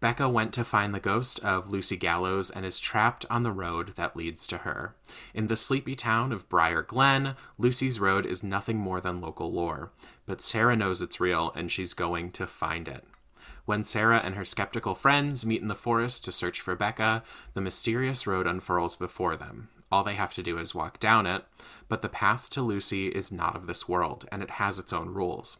Becca 0.00 0.28
went 0.28 0.52
to 0.52 0.64
find 0.64 0.94
the 0.94 1.00
ghost 1.00 1.42
of 1.42 1.70
Lucy 1.70 1.96
Gallows 1.96 2.50
and 2.50 2.66
is 2.66 2.78
trapped 2.78 3.24
on 3.30 3.42
the 3.42 3.52
road 3.52 3.94
that 3.96 4.14
leads 4.14 4.46
to 4.48 4.58
her. 4.58 4.94
In 5.32 5.46
the 5.46 5.56
sleepy 5.56 5.94
town 5.94 6.30
of 6.30 6.46
Briar 6.50 6.82
Glen, 6.82 7.36
Lucy's 7.56 7.98
road 7.98 8.26
is 8.26 8.42
nothing 8.42 8.76
more 8.76 9.00
than 9.00 9.22
local 9.22 9.50
lore, 9.50 9.92
but 10.26 10.42
Sarah 10.42 10.76
knows 10.76 11.00
it's 11.00 11.20
real 11.20 11.52
and 11.56 11.72
she's 11.72 11.94
going 11.94 12.32
to 12.32 12.46
find 12.46 12.86
it. 12.86 13.06
When 13.66 13.82
Sarah 13.82 14.20
and 14.22 14.34
her 14.34 14.44
skeptical 14.44 14.94
friends 14.94 15.46
meet 15.46 15.62
in 15.62 15.68
the 15.68 15.74
forest 15.74 16.24
to 16.24 16.32
search 16.32 16.60
for 16.60 16.76
Becca, 16.76 17.22
the 17.54 17.62
mysterious 17.62 18.26
road 18.26 18.46
unfurls 18.46 18.94
before 18.94 19.36
them. 19.36 19.70
All 19.90 20.04
they 20.04 20.14
have 20.14 20.34
to 20.34 20.42
do 20.42 20.58
is 20.58 20.74
walk 20.74 21.00
down 21.00 21.26
it, 21.26 21.44
but 21.88 22.02
the 22.02 22.10
path 22.10 22.50
to 22.50 22.62
Lucy 22.62 23.08
is 23.08 23.32
not 23.32 23.56
of 23.56 23.66
this 23.66 23.88
world, 23.88 24.26
and 24.30 24.42
it 24.42 24.50
has 24.50 24.78
its 24.78 24.92
own 24.92 25.08
rules. 25.08 25.58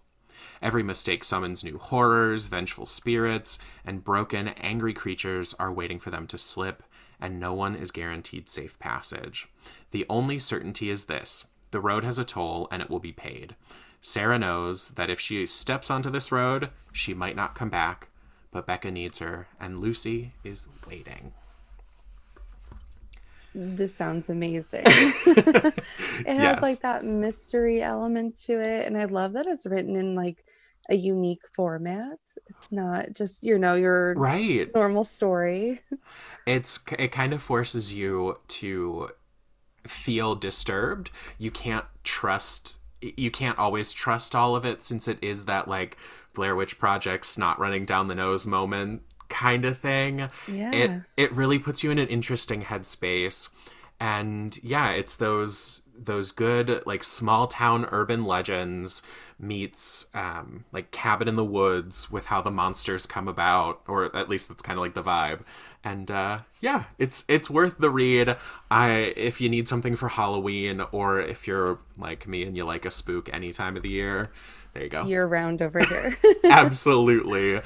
Every 0.61 0.83
mistake 0.83 1.25
summons 1.25 1.65
new 1.65 1.79
horrors, 1.79 2.49
vengeful 2.49 2.85
spirits, 2.85 3.59
and 3.87 4.05
broken, 4.05 4.49
angry 4.49 4.93
creatures 4.93 5.55
are 5.59 5.73
waiting 5.73 5.99
for 5.99 6.11
them 6.11 6.27
to 6.27 6.37
slip, 6.37 6.83
and 7.21 7.41
no 7.41 7.55
one 7.55 7.75
is 7.75 7.91
guaranteed 7.91 8.51
safe 8.51 8.79
passage. 8.79 9.49
The 9.93 10.05
only 10.11 10.39
certainty 10.39 10.91
is 10.91 11.07
this 11.07 11.45
the 11.71 11.81
road 11.81 12.05
has 12.05 12.19
a 12.19 12.25
toll, 12.25 12.69
and 12.71 12.83
it 12.83 12.91
will 12.91 13.01
be 13.01 13.13
paid. 13.13 13.57
Sarah 14.07 14.39
knows 14.39 14.91
that 14.91 15.09
if 15.09 15.19
she 15.19 15.47
steps 15.47 15.91
onto 15.91 16.11
this 16.11 16.31
road, 16.31 16.69
she 16.93 17.15
might 17.15 17.35
not 17.37 17.55
come 17.55 17.71
back, 17.71 18.09
but 18.53 18.67
Becca 18.67 18.91
needs 18.91 19.19
her, 19.19 19.49
and 19.59 19.81
Lucy 19.81 20.35
is 20.45 20.69
waiting. 20.87 21.33
This 23.55 23.97
sounds 23.97 24.29
amazing. 24.31 24.83
it 25.27 25.75
has 26.27 26.61
Yes. 26.61 26.61
like 26.61 26.81
that 26.81 27.05
mystery 27.05 27.83
element 27.83 28.37
to 28.47 28.61
it. 28.61 28.87
And 28.87 28.99
I 28.99 29.05
love 29.07 29.35
that 29.35 29.47
it's 29.47 29.67
written 29.67 29.97
in 29.97 30.15
like 30.17 30.45
a 30.91 30.97
unique 30.97 31.43
format. 31.55 32.19
It's 32.49 32.73
not 32.73 33.15
just, 33.15 33.43
you 33.45 33.59
know, 33.59 33.75
your 33.75 34.17
Right. 34.17 34.71
normal 34.75 35.05
story. 35.05 35.81
it's 36.47 36.81
it 36.99 37.13
kind 37.13 37.33
of 37.33 37.43
forces 37.43 37.95
you 37.95 38.39
to 38.49 39.11
feel 39.87 40.35
disturbed 40.35 41.11
you 41.39 41.51
can't 41.51 41.85
trust 42.03 42.79
you 43.17 43.31
can't 43.31 43.59
always 43.59 43.93
trust 43.93 44.35
all 44.35 44.57
of 44.57 44.65
it 44.65 44.83
since 44.83 45.09
it 45.09 45.19
is 45.23 45.47
that 45.47 45.69
like 45.69 45.97
blair 46.35 46.55
witch 46.57 46.79
Project's 46.79 47.37
not 47.39 47.59
running 47.59 47.85
down 47.85 48.09
the 48.09 48.15
nose 48.15 48.47
moment 48.47 49.03
kind 49.29 49.65
of 49.65 49.79
thing 49.79 50.29
Yeah. 50.47 50.71
it 50.73 51.01
it 51.17 51.33
really 51.33 51.59
puts 51.59 51.83
you 51.83 51.91
in 51.91 51.99
an 51.99 52.09
interesting 52.09 52.63
headspace. 52.63 53.49
And 54.01 54.59
yeah 54.63 54.91
it's 54.91 55.17
those 55.17 55.83
those 55.97 56.33
good 56.33 56.83
like 56.87 57.05
small 57.05 57.47
town 57.47 57.87
urban 57.93 58.25
legends 58.25 59.01
meets 59.39 60.07
um 60.15 60.65
like 60.73 60.91
cabin 60.91 61.29
in 61.29 61.37
the 61.37 61.45
woods 61.45 62.11
with 62.11 62.27
how 62.27 62.41
the 62.43 62.51
monsters 62.51 63.07
come 63.07 63.29
about 63.29 63.81
or 63.87 64.15
at 64.17 64.29
least 64.29 64.49
that's 64.49 64.63
kind 64.63 64.77
of 64.79 64.83
like 64.83 64.95
the 64.95 65.03
vibe 65.03 65.41
and 65.85 66.11
uh 66.11 66.39
yeah 66.61 66.85
it's 66.99 67.25
it's 67.29 67.51
worth 67.51 67.79
the 67.79 67.91
read 67.91 68.37
i 68.71 69.13
if 69.17 69.41
you 69.41 69.49
need 69.49 69.69
something 69.69 69.95
for 69.95 70.09
halloween 70.09 70.81
or 70.93 71.21
if 71.21 71.47
you're 71.47 71.79
like 71.99 72.27
me 72.27 72.43
and 72.43 72.57
you 72.57 72.65
like 72.65 72.85
a 72.85 72.91
spook 72.91 73.29
any 73.33 73.53
time 73.53 73.77
of 73.77 73.83
the 73.83 73.91
year 73.91 74.31
there 74.73 74.85
you 74.85 74.89
go 74.89 75.05
Year 75.05 75.27
round 75.27 75.63
over 75.63 75.79
here. 75.79 76.17
absolutely 76.45 77.61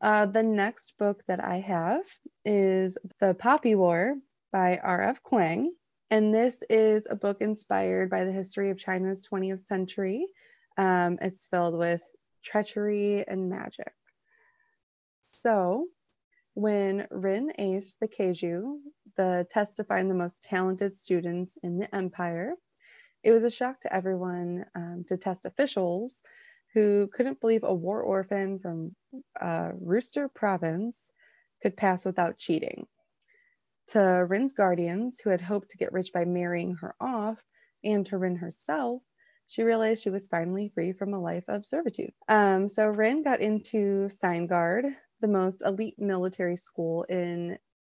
Uh, 0.00 0.26
the 0.26 0.42
next 0.42 0.96
book 0.98 1.24
that 1.26 1.42
I 1.42 1.56
have 1.58 2.04
is 2.44 2.96
The 3.20 3.34
Poppy 3.34 3.74
War 3.74 4.14
by 4.52 4.78
R.F. 4.82 5.22
Kuang. 5.22 5.66
And 6.10 6.32
this 6.32 6.62
is 6.70 7.06
a 7.10 7.16
book 7.16 7.38
inspired 7.40 8.08
by 8.08 8.24
the 8.24 8.32
history 8.32 8.70
of 8.70 8.78
China's 8.78 9.26
20th 9.26 9.64
century. 9.64 10.26
Um, 10.76 11.18
it's 11.20 11.46
filled 11.46 11.76
with 11.76 12.02
treachery 12.42 13.26
and 13.26 13.50
magic. 13.50 13.92
So, 15.32 15.86
when 16.58 17.06
Rin 17.12 17.52
aced 17.56 18.00
the 18.00 18.08
Keju, 18.08 18.78
the 19.16 19.46
test 19.48 19.76
to 19.76 19.84
find 19.84 20.10
the 20.10 20.14
most 20.14 20.42
talented 20.42 20.92
students 20.92 21.56
in 21.62 21.78
the 21.78 21.94
empire, 21.94 22.54
it 23.22 23.30
was 23.30 23.44
a 23.44 23.50
shock 23.50 23.78
to 23.82 23.94
everyone 23.94 24.64
um, 24.74 25.04
to 25.06 25.16
test 25.16 25.46
officials 25.46 26.20
who 26.74 27.08
couldn't 27.12 27.40
believe 27.40 27.62
a 27.62 27.72
war 27.72 28.02
orphan 28.02 28.58
from 28.58 28.96
uh, 29.40 29.70
Rooster 29.80 30.28
Province 30.28 31.12
could 31.62 31.76
pass 31.76 32.04
without 32.04 32.38
cheating. 32.38 32.88
To 33.90 34.00
Rin's 34.00 34.52
guardians, 34.52 35.20
who 35.20 35.30
had 35.30 35.40
hoped 35.40 35.70
to 35.70 35.78
get 35.78 35.92
rich 35.92 36.12
by 36.12 36.24
marrying 36.24 36.74
her 36.80 36.96
off, 37.00 37.38
and 37.84 38.04
to 38.06 38.18
Rin 38.18 38.34
herself, 38.34 39.00
she 39.46 39.62
realized 39.62 40.02
she 40.02 40.10
was 40.10 40.26
finally 40.26 40.72
free 40.74 40.92
from 40.92 41.14
a 41.14 41.20
life 41.20 41.44
of 41.46 41.64
servitude. 41.64 42.12
Um, 42.26 42.66
so 42.66 42.88
Rin 42.88 43.22
got 43.22 43.40
into 43.40 44.08
Sinegard, 44.08 44.92
the 45.20 45.28
most 45.28 45.62
elite 45.64 45.98
military 45.98 46.56
school 46.56 47.04
in 47.04 47.58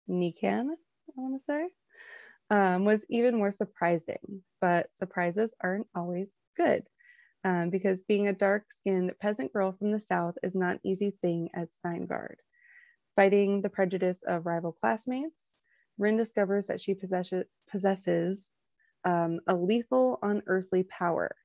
Nikan, 0.10 0.70
I 0.72 1.14
want 1.16 1.40
to 1.40 1.44
say, 1.44 1.70
um, 2.50 2.86
was 2.86 3.06
even 3.10 3.38
more 3.38 3.52
surprising. 3.52 4.44
But 4.62 4.94
surprises 4.94 5.54
aren't 5.62 5.88
always 5.96 6.36
good 6.58 6.84
um, 7.44 7.70
because 7.70 8.04
being 8.04 8.28
a 8.28 8.34
dark 8.34 8.72
skinned 8.72 9.14
peasant 9.22 9.54
girl 9.54 9.72
from 9.72 9.92
the 9.92 10.00
South 10.00 10.36
is 10.44 10.56
not 10.56 10.74
an 10.76 10.80
easy 10.84 11.12
thing 11.22 11.50
at 11.54 11.70
Guard. 12.08 12.38
Fighting 13.16 13.62
the 13.62 13.70
prejudice 13.70 14.24
of 14.26 14.46
rival 14.46 14.72
classmates, 14.72 15.58
Rin 15.98 16.18
discovers 16.18 16.68
that 16.68 16.80
she 16.80 16.94
possess- 16.94 17.34
possesses 17.70 18.52
um, 19.04 19.40
a 19.48 19.56
lethal, 19.56 20.20
unearthly 20.22 20.84
power, 20.84 21.36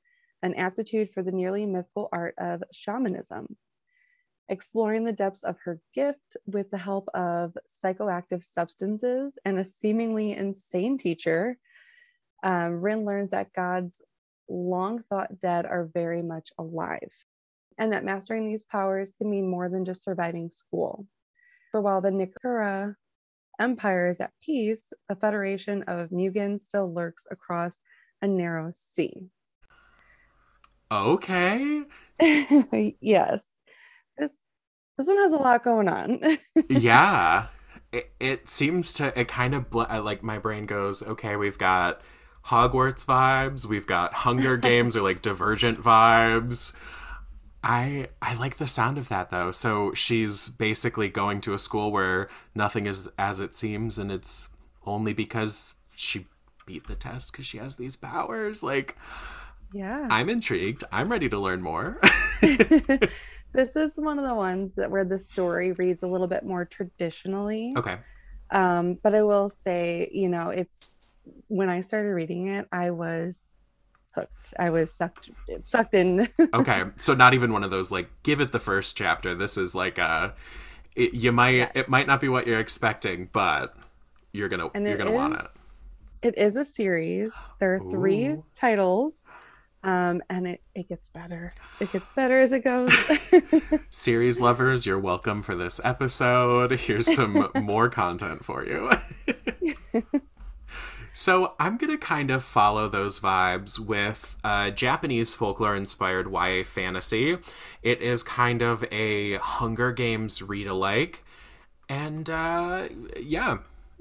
an 0.43 0.55
aptitude 0.55 1.11
for 1.13 1.23
the 1.23 1.33
nearly 1.33 1.67
mythical 1.67 2.09
art 2.13 2.35
of 2.39 2.63
shamanism. 2.73 3.57
Exploring 4.49 5.05
the 5.05 5.13
depths 5.13 5.43
of 5.43 5.57
her 5.65 5.81
gift 5.95 6.37
with 6.47 6.71
the 6.71 6.79
help 6.79 7.09
of 7.15 7.57
psychoactive 7.67 8.45
substances 8.45 9.39
and 9.45 9.59
a 9.59 9.65
seemingly 9.65 10.33
insane 10.33 10.99
teacher, 10.99 11.57
um, 12.43 12.81
Rin 12.81 13.05
learns 13.07 13.31
that 13.31 13.55
God's 13.55 14.03
long 14.49 15.03
thought 15.03 15.41
dead 15.41 15.65
are 15.65 15.91
very 15.95 16.21
much 16.21 16.53
alive, 16.59 17.13
and 17.79 17.93
that 17.93 18.05
mastering 18.05 18.47
these 18.47 18.65
powers 18.65 19.13
can 19.17 19.31
mean 19.31 19.49
more 19.49 19.71
than 19.71 19.87
just 19.87 20.03
surviving 20.03 20.51
school. 20.51 21.07
For 21.71 21.81
while 21.81 22.03
the 22.03 22.11
Nikara 22.11 22.97
Empire 23.59 24.11
is 24.11 24.21
at 24.21 24.33
peace, 24.43 24.93
a 25.09 25.17
federation 25.17 25.85
of 25.85 26.11
Mugen 26.11 26.61
still 26.61 26.93
lurks 26.93 27.27
across 27.31 27.81
a 28.21 28.29
narrow 28.29 28.71
sea. 28.75 29.31
okay 30.93 31.83
yes, 33.01 33.54
this 34.19 34.45
this 34.97 35.07
one 35.09 35.17
has 35.17 35.33
a 35.33 35.37
lot 35.37 35.65
going 35.65 35.89
on. 35.89 36.21
yeah. 36.69 37.47
It, 37.93 38.11
it 38.19 38.51
seems 38.51 38.93
to 38.95 39.19
it 39.19 39.29
kind 39.29 39.55
of 39.55 39.71
bl- 39.71 39.83
like 39.89 40.23
my 40.23 40.39
brain 40.39 40.67
goes 40.67 41.01
okay 41.03 41.37
we've 41.37 41.59
got 41.59 42.01
hogwarts 42.47 43.05
vibes 43.05 43.67
we've 43.67 43.87
got 43.87 44.13
hunger 44.13 44.57
games 44.57 44.97
or 44.97 45.03
like 45.03 45.23
divergent 45.23 45.81
vibes. 45.81 46.75
I 47.63 48.09
i 48.21 48.35
like 48.35 48.57
the 48.57 48.67
sound 48.67 48.99
of 48.99 49.09
that 49.09 49.31
though. 49.31 49.51
So 49.51 49.95
she's 49.95 50.49
basically 50.49 51.09
going 51.09 51.41
to 51.43 51.55
a 51.55 51.59
school 51.59 51.91
where 51.93 52.29
nothing 52.55 52.87
is 52.87 53.11
as 53.19 53.41
it 53.41 53.55
seems 53.55 53.99
and 53.99 54.11
it's 54.13 54.49
only 54.87 55.13
because 55.13 55.75
she 55.95 56.27
beat 56.67 56.87
the 56.87 56.95
test 56.95 57.33
because 57.33 57.47
she 57.47 57.59
has 57.59 57.77
these 57.77 57.97
powers. 57.97 58.63
Like 58.63 58.97
yeah. 59.73 60.07
i'm 60.11 60.29
intrigued. 60.29 60.85
I'm 60.93 61.11
ready 61.11 61.29
to 61.29 61.39
learn 61.39 61.63
more 61.63 62.01
this 63.55 63.77
is 63.77 63.95
one 63.97 64.19
of 64.19 64.27
the 64.27 64.35
ones 64.35 64.75
that 64.77 64.91
where 64.91 65.05
the 65.05 65.19
story 65.19 65.73
reads 65.73 66.03
a 66.03 66.09
little 66.09 66.27
bit 66.27 66.45
more 66.45 66.65
traditionally. 66.65 67.75
okay 67.77 67.99
Um, 68.51 68.99
but 69.03 69.15
I 69.15 69.23
will 69.23 69.49
say, 69.49 70.11
you 70.13 70.29
know, 70.29 70.51
it's 70.51 71.07
when 71.49 71.71
I 71.71 71.81
started 71.83 72.11
reading 72.11 72.49
it, 72.49 72.69
I 72.73 72.91
was 72.91 73.49
hooked. 74.15 74.55
I 74.59 74.71
was 74.71 74.95
sucked 74.95 75.31
sucked 75.63 75.95
in. 75.95 76.29
okay 76.55 76.85
so 76.97 77.15
not 77.15 77.35
even 77.35 77.53
one 77.53 77.65
of 77.65 77.71
those 77.71 77.91
like 77.91 78.09
give 78.23 78.41
it 78.41 78.53
the 78.53 78.61
first 78.61 78.97
chapter 78.97 79.35
this 79.35 79.57
is 79.57 79.75
like 79.75 79.99
a 79.99 80.35
it, 80.95 81.15
you 81.15 81.33
might 81.33 81.55
Yes. 81.57 81.73
it 81.75 81.89
might 81.89 82.07
not 82.07 82.21
be 82.21 82.29
what 82.29 82.47
you're 82.47 82.61
expecting 82.61 83.29
but 83.33 83.77
you're 84.33 84.49
gonna 84.49 84.71
And 84.75 84.87
you're 84.87 84.99
gonna 84.99 85.11
want 85.13 85.35
it. 85.35 85.47
It 86.23 86.39
is 86.39 86.57
a 86.57 86.65
series. 86.65 87.53
There 87.61 87.75
are 87.75 87.81
three 87.81 88.37
Ooh. 88.37 88.45
titles. 88.55 89.24
Um, 89.85 90.23
and 90.31 90.47
it, 90.47 90.63
it 90.75 90.89
gets 90.89 91.11
better. 91.11 91.53
It 91.79 91.93
gets 91.93 92.11
better 92.13 92.41
as 92.41 92.53
it 92.53 92.65
goes. 92.65 92.93
series 93.91 94.41
lovers 94.41 94.87
you're 94.87 94.99
welcome 94.99 95.43
for 95.43 95.55
this 95.55 95.81
episode. 95.85 96.73
Here's 96.73 97.15
some 97.15 97.51
more 97.61 97.89
content 97.89 98.45
for 98.45 98.65
you. 98.65 98.91
So 101.17 101.55
i'm 101.61 101.77
gonna 101.77 101.97
kind 101.97 102.33
of 102.33 102.43
follow 102.43 102.89
those 102.89 103.21
vibes 103.21 103.79
with 103.79 104.37
uh, 104.43 104.73
japanese 104.73 105.33
folklore 105.33 105.77
inspired 105.77 106.27
ya 106.33 106.65
fantasy. 106.65 107.39
It 107.83 108.03
is 108.03 108.25
kind 108.25 108.63
of 108.63 108.85
a 108.91 109.37
hunger 109.37 109.93
games 109.93 110.43
read 110.43 110.67
alike 110.67 111.25
and 111.89 112.29
uh, 112.29 112.89
yeah. 113.21 113.59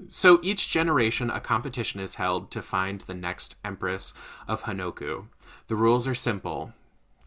So 0.08 0.40
each 0.42 0.70
generation 0.70 1.30
a 1.30 1.40
competition 1.40 2.00
is 2.00 2.16
held 2.16 2.50
to 2.50 2.62
find 2.62 3.00
the 3.02 3.14
next 3.14 3.56
empress 3.64 4.12
of 4.48 4.64
honoka 4.64 5.26
the 5.68 5.76
rules 5.76 6.06
are 6.06 6.14
simple 6.14 6.72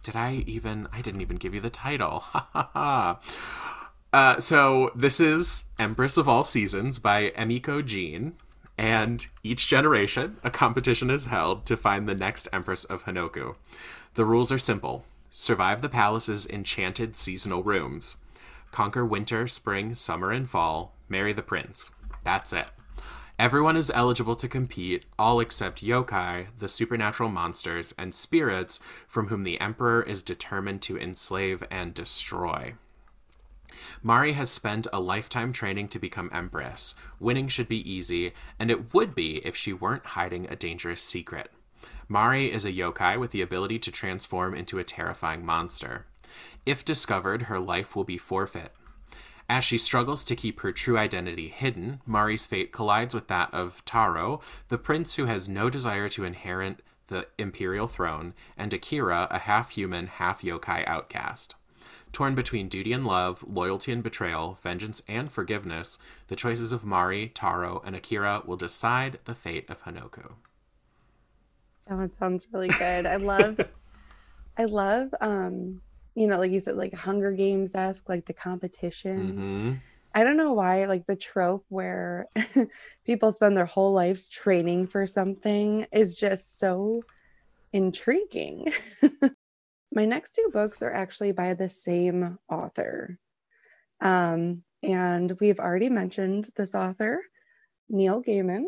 did 0.08 0.16
I 0.16 0.46
even? 0.48 0.88
I 0.94 1.02
didn't 1.02 1.20
even 1.20 1.36
give 1.36 1.54
you 1.54 1.60
the 1.60 1.70
title. 1.70 2.24
Ha 2.32 2.48
ha 2.54 2.70
ha. 2.74 3.20
Uh, 4.14 4.40
so 4.40 4.90
this 4.96 5.20
is 5.20 5.66
Empress 5.78 6.16
of 6.16 6.30
All 6.30 6.46
Seasons 6.46 6.98
by 6.98 7.32
Emiko 7.32 7.86
Jean, 7.86 8.36
and 8.78 9.28
each 9.44 9.68
generation 9.68 10.38
a 10.46 10.50
competition 10.50 11.10
is 11.10 11.26
held 11.26 11.66
to 11.66 11.76
find 11.76 12.08
the 12.08 12.16
next 12.16 12.48
Empress 12.54 12.86
of 12.86 13.04
Honoka. 13.04 13.56
The 14.14 14.24
rules 14.24 14.50
are 14.50 14.58
simple: 14.58 15.04
survive 15.30 15.82
the 15.82 15.90
palace's 15.90 16.48
enchanted 16.48 17.18
seasonal 17.18 17.62
rooms, 17.62 18.16
conquer 18.72 19.06
winter, 19.06 19.46
spring, 19.46 19.94
summer, 19.94 20.32
and 20.32 20.50
fall, 20.50 20.94
marry 21.10 21.34
the 21.34 21.44
prince. 21.44 21.92
That's 22.24 22.54
it. 22.54 22.68
Everyone 23.40 23.78
is 23.78 23.92
eligible 23.94 24.36
to 24.36 24.48
compete, 24.48 25.06
all 25.20 25.40
except 25.40 25.84
yokai, 25.84 26.48
the 26.58 26.68
supernatural 26.68 27.30
monsters, 27.30 27.94
and 27.96 28.16
spirits 28.16 28.80
from 29.08 29.28
whom 29.28 29.44
the 29.44 29.62
Emperor 29.62 30.02
is 30.02 30.24
determined 30.24 30.82
to 30.82 30.98
enslave 30.98 31.64
and 31.70 31.94
destroy. 31.94 32.74
Mari 34.02 34.34
has 34.34 34.50
spent 34.50 34.88
a 34.92 35.00
lifetime 35.00 35.54
training 35.54 35.88
to 35.90 36.00
become 36.00 36.32
Empress. 36.34 36.96
Winning 37.20 37.48
should 37.48 37.68
be 37.68 37.88
easy, 37.88 38.34
and 38.58 38.72
it 38.72 38.92
would 38.92 39.14
be 39.14 39.38
if 39.46 39.56
she 39.56 39.72
weren't 39.72 40.06
hiding 40.08 40.48
a 40.48 40.56
dangerous 40.56 41.04
secret. 41.04 41.52
Mari 42.08 42.52
is 42.52 42.66
a 42.66 42.74
yokai 42.74 43.20
with 43.20 43.30
the 43.30 43.44
ability 43.44 43.78
to 43.78 43.92
transform 43.92 44.56
into 44.56 44.80
a 44.80 44.84
terrifying 44.84 45.46
monster. 45.46 46.08
If 46.66 46.84
discovered, 46.84 47.44
her 47.44 47.60
life 47.60 47.96
will 47.96 48.04
be 48.04 48.18
forfeit. 48.18 48.72
As 49.50 49.64
she 49.64 49.78
struggles 49.78 50.26
to 50.26 50.36
keep 50.36 50.60
her 50.60 50.74
true 50.74 50.98
identity 50.98 51.48
hidden, 51.48 52.02
Mari's 52.06 52.46
fate 52.46 52.74
collides 52.74 53.16
with 53.16 53.28
that 53.28 53.54
of 53.54 53.84
Taro, 53.86 54.42
the 54.68 54.78
prince 54.78 55.16
who 55.16 55.26
has 55.26 55.48
no 55.48 55.70
desire 55.70 56.10
to 56.10 56.26
inherit 56.26 56.82
the 57.08 57.28
imperial 57.38 57.88
throne, 57.88 58.34
and 58.58 58.74
Akira, 58.74 59.28
a 59.32 59.40
half 59.40 59.72
human, 59.72 60.08
half 60.08 60.42
yokai 60.42 60.86
outcast. 60.86 61.56
Torn 62.12 62.36
between 62.36 62.68
duty 62.68 62.92
and 62.92 63.06
love, 63.06 63.44
loyalty 63.48 63.92
and 63.94 64.04
betrayal, 64.04 64.58
vengeance 64.62 65.02
and 65.08 65.32
forgiveness, 65.32 65.98
the 66.28 66.36
choices 66.36 66.74
of 66.74 66.86
Mari, 66.86 67.30
Taro, 67.30 67.82
and 67.86 67.96
Akira 67.96 68.42
will 68.46 68.58
decide 68.58 69.20
the 69.26 69.36
fate 69.36 69.70
of 69.70 69.84
Honoka. 69.84 70.34
Oh, 71.90 72.02
it 72.02 72.16
sounds 72.16 72.48
really 72.52 72.68
good. 72.68 73.06
I 73.06 73.16
love, 73.16 73.60
I 74.58 74.66
love, 74.66 75.14
um, 75.22 75.82
you 76.18 76.28
know, 76.28 76.40
like 76.40 76.52
you 76.52 76.62
said, 76.62 76.78
like 76.78 76.96
Hunger 76.96 77.34
Games 77.34 77.76
esque, 77.76 78.10
like 78.10 78.26
the 78.28 78.34
competition. 78.34 79.36
hmm 79.36 79.82
I 80.16 80.24
don't 80.24 80.38
know 80.38 80.54
why, 80.54 80.86
like 80.86 81.06
the 81.08 81.16
trope 81.16 81.66
where 81.70 82.28
people 83.06 83.32
spend 83.32 83.58
their 83.58 83.66
whole 83.66 83.94
lives 83.94 84.30
training 84.30 84.88
for 84.88 85.08
something 85.08 85.88
is 85.94 86.16
just 86.16 86.60
so 86.60 87.06
intriguing. 87.74 88.72
My 89.94 90.06
next 90.06 90.36
two 90.36 90.50
books 90.54 90.82
are 90.84 90.94
actually 90.94 91.32
by 91.34 91.54
the 91.54 91.70
same 91.70 92.40
author. 92.50 93.20
Um, 94.02 94.64
and 94.84 95.38
we've 95.40 95.60
already 95.60 95.90
mentioned 95.90 96.50
this 96.56 96.76
author, 96.76 97.24
Neil 97.90 98.24
Gaiman. 98.24 98.66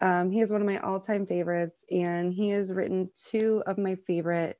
Um, 0.00 0.30
he 0.30 0.40
is 0.40 0.52
one 0.52 0.62
of 0.62 0.66
my 0.66 0.78
all 0.78 1.00
time 1.00 1.26
favorites, 1.26 1.84
and 1.90 2.32
he 2.32 2.50
has 2.50 2.72
written 2.72 3.10
two 3.30 3.62
of 3.66 3.78
my 3.78 3.96
favorite, 4.06 4.58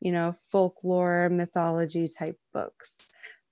you 0.00 0.12
know, 0.12 0.34
folklore, 0.50 1.28
mythology 1.28 2.08
type 2.08 2.38
books. 2.52 2.98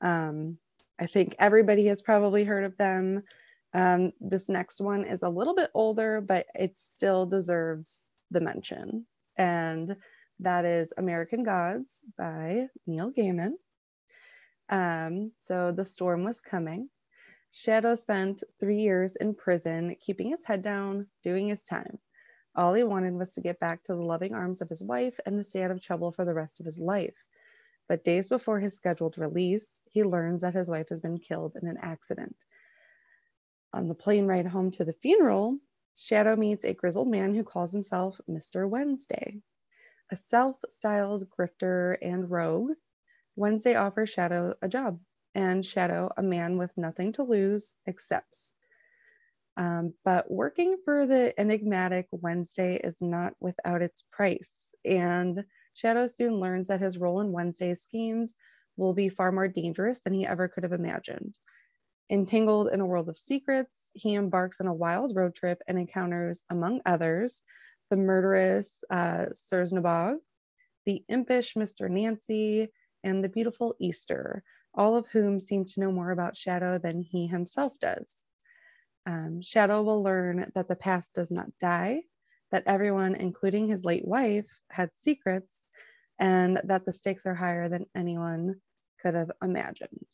Um, 0.00 0.58
I 0.98 1.06
think 1.06 1.34
everybody 1.38 1.86
has 1.86 2.02
probably 2.02 2.44
heard 2.44 2.64
of 2.64 2.76
them. 2.76 3.22
Um, 3.74 4.12
this 4.20 4.48
next 4.48 4.80
one 4.80 5.04
is 5.04 5.22
a 5.22 5.28
little 5.28 5.54
bit 5.54 5.70
older, 5.74 6.20
but 6.20 6.46
it 6.54 6.76
still 6.76 7.26
deserves 7.26 8.08
the 8.30 8.40
mention. 8.40 9.06
And 9.36 9.96
that 10.40 10.64
is 10.64 10.92
American 10.96 11.42
Gods 11.42 12.02
by 12.16 12.68
Neil 12.86 13.12
Gaiman. 13.12 13.52
Um, 14.68 15.32
so 15.38 15.72
the 15.72 15.84
storm 15.84 16.24
was 16.24 16.40
coming. 16.40 16.88
Shadow 17.52 17.94
spent 17.94 18.44
three 18.60 18.80
years 18.80 19.16
in 19.16 19.34
prison, 19.34 19.96
keeping 20.00 20.30
his 20.30 20.44
head 20.44 20.62
down, 20.62 21.06
doing 21.22 21.48
his 21.48 21.64
time. 21.64 21.98
All 22.56 22.72
he 22.72 22.82
wanted 22.84 23.12
was 23.12 23.34
to 23.34 23.42
get 23.42 23.60
back 23.60 23.84
to 23.84 23.94
the 23.94 24.02
loving 24.02 24.34
arms 24.34 24.62
of 24.62 24.70
his 24.70 24.82
wife 24.82 25.20
and 25.26 25.36
to 25.36 25.44
stay 25.44 25.62
out 25.62 25.70
of 25.70 25.82
trouble 25.82 26.10
for 26.10 26.24
the 26.24 26.34
rest 26.34 26.58
of 26.58 26.66
his 26.66 26.78
life. 26.78 27.14
But 27.86 28.02
days 28.02 28.30
before 28.30 28.58
his 28.58 28.74
scheduled 28.74 29.18
release, 29.18 29.80
he 29.90 30.02
learns 30.02 30.40
that 30.40 30.54
his 30.54 30.68
wife 30.68 30.88
has 30.88 31.00
been 31.00 31.18
killed 31.18 31.56
in 31.60 31.68
an 31.68 31.76
accident. 31.76 32.36
On 33.74 33.88
the 33.88 33.94
plane 33.94 34.26
ride 34.26 34.46
home 34.46 34.70
to 34.72 34.84
the 34.86 34.94
funeral, 34.94 35.58
Shadow 35.94 36.34
meets 36.34 36.64
a 36.64 36.72
grizzled 36.72 37.08
man 37.08 37.34
who 37.34 37.44
calls 37.44 37.72
himself 37.72 38.18
Mr. 38.28 38.68
Wednesday. 38.68 39.42
A 40.10 40.16
self 40.16 40.56
styled 40.70 41.28
grifter 41.28 41.98
and 42.00 42.30
rogue, 42.30 42.72
Wednesday 43.36 43.74
offers 43.74 44.08
Shadow 44.08 44.54
a 44.62 44.68
job, 44.68 44.98
and 45.34 45.64
Shadow, 45.64 46.10
a 46.16 46.22
man 46.22 46.56
with 46.56 46.76
nothing 46.78 47.12
to 47.12 47.22
lose, 47.22 47.74
accepts. 47.86 48.54
Um, 49.56 49.94
but 50.04 50.30
working 50.30 50.76
for 50.84 51.06
the 51.06 51.38
enigmatic 51.40 52.08
Wednesday 52.10 52.76
is 52.76 53.00
not 53.00 53.32
without 53.40 53.80
its 53.80 54.02
price, 54.12 54.74
and 54.84 55.44
Shadow 55.72 56.06
soon 56.06 56.40
learns 56.40 56.68
that 56.68 56.80
his 56.80 56.98
role 56.98 57.20
in 57.20 57.32
Wednesday's 57.32 57.82
schemes 57.82 58.34
will 58.76 58.92
be 58.92 59.08
far 59.08 59.32
more 59.32 59.48
dangerous 59.48 60.00
than 60.00 60.12
he 60.12 60.26
ever 60.26 60.48
could 60.48 60.62
have 60.62 60.72
imagined. 60.72 61.34
Entangled 62.10 62.68
in 62.68 62.80
a 62.80 62.86
world 62.86 63.08
of 63.08 63.18
secrets, 63.18 63.90
he 63.94 64.14
embarks 64.14 64.60
on 64.60 64.66
a 64.66 64.74
wild 64.74 65.16
road 65.16 65.34
trip 65.34 65.60
and 65.66 65.78
encounters, 65.78 66.44
among 66.50 66.80
others, 66.86 67.42
the 67.90 67.96
murderous 67.96 68.84
uh, 68.90 69.26
Czernobog, 69.32 70.18
the 70.84 71.04
impish 71.08 71.54
Mr. 71.54 71.90
Nancy, 71.90 72.68
and 73.02 73.24
the 73.24 73.28
beautiful 73.28 73.74
Easter, 73.80 74.42
all 74.74 74.96
of 74.96 75.06
whom 75.08 75.40
seem 75.40 75.64
to 75.64 75.80
know 75.80 75.90
more 75.90 76.10
about 76.10 76.36
Shadow 76.36 76.78
than 76.78 77.00
he 77.02 77.26
himself 77.26 77.72
does. 77.80 78.24
Um, 79.06 79.40
Shadow 79.40 79.82
will 79.82 80.02
learn 80.02 80.50
that 80.54 80.68
the 80.68 80.76
past 80.76 81.14
does 81.14 81.30
not 81.30 81.46
die, 81.60 82.02
that 82.50 82.64
everyone, 82.66 83.14
including 83.14 83.68
his 83.68 83.84
late 83.84 84.06
wife, 84.06 84.50
had 84.70 84.94
secrets, 84.94 85.66
and 86.18 86.60
that 86.64 86.84
the 86.84 86.92
stakes 86.92 87.24
are 87.24 87.34
higher 87.34 87.68
than 87.68 87.86
anyone 87.94 88.56
could 89.00 89.14
have 89.14 89.30
imagined. 89.42 90.06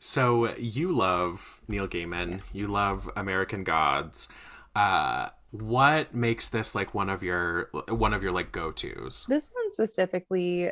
So 0.00 0.54
you 0.56 0.92
love 0.92 1.60
Neil 1.68 1.88
Gaiman, 1.88 2.42
you 2.52 2.68
love 2.68 3.10
American 3.16 3.64
Gods. 3.64 4.28
Uh, 4.74 5.30
what 5.50 6.14
makes 6.14 6.48
this 6.48 6.74
like 6.74 6.94
one 6.94 7.08
of 7.08 7.22
your 7.22 7.70
one 7.88 8.14
of 8.14 8.22
your 8.22 8.32
like 8.32 8.52
go 8.52 8.70
tos? 8.70 9.26
This 9.28 9.50
one 9.52 9.70
specifically, 9.70 10.70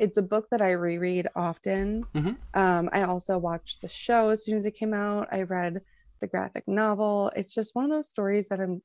it's 0.00 0.16
a 0.16 0.22
book 0.22 0.48
that 0.50 0.62
I 0.62 0.72
reread 0.72 1.28
often. 1.36 2.04
Mhm. 2.14 2.36
Um, 2.54 2.90
I 2.92 3.02
also 3.02 3.38
watched 3.38 3.82
the 3.82 3.88
show 3.88 4.30
as 4.30 4.44
soon 4.44 4.56
as 4.56 4.64
it 4.66 4.72
came 4.74 4.94
out. 4.94 5.28
I 5.32 5.42
read 5.42 5.82
the 6.20 6.26
graphic 6.26 6.66
novel. 6.66 7.30
It's 7.36 7.54
just 7.54 7.74
one 7.74 7.84
of 7.84 7.90
those 7.90 8.10
stories 8.10 8.48
that 8.48 8.60
I'm 8.60 8.82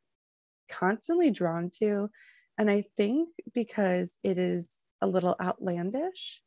constantly 0.70 1.32
drawn 1.32 1.70
to. 1.80 2.10
And 2.58 2.70
I 2.70 2.86
think 2.98 3.30
because 3.54 4.18
it 4.24 4.38
is 4.38 4.86
a 5.02 5.08
little 5.08 5.36
outlandish, 5.42 6.42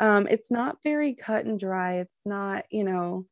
um, 0.00 0.26
it's 0.28 0.50
not 0.50 0.82
very 0.82 1.14
cut 1.14 1.44
and 1.46 1.58
dry. 1.58 1.98
It's 1.98 2.22
not, 2.26 2.64
you 2.70 2.84
know, 2.84 3.26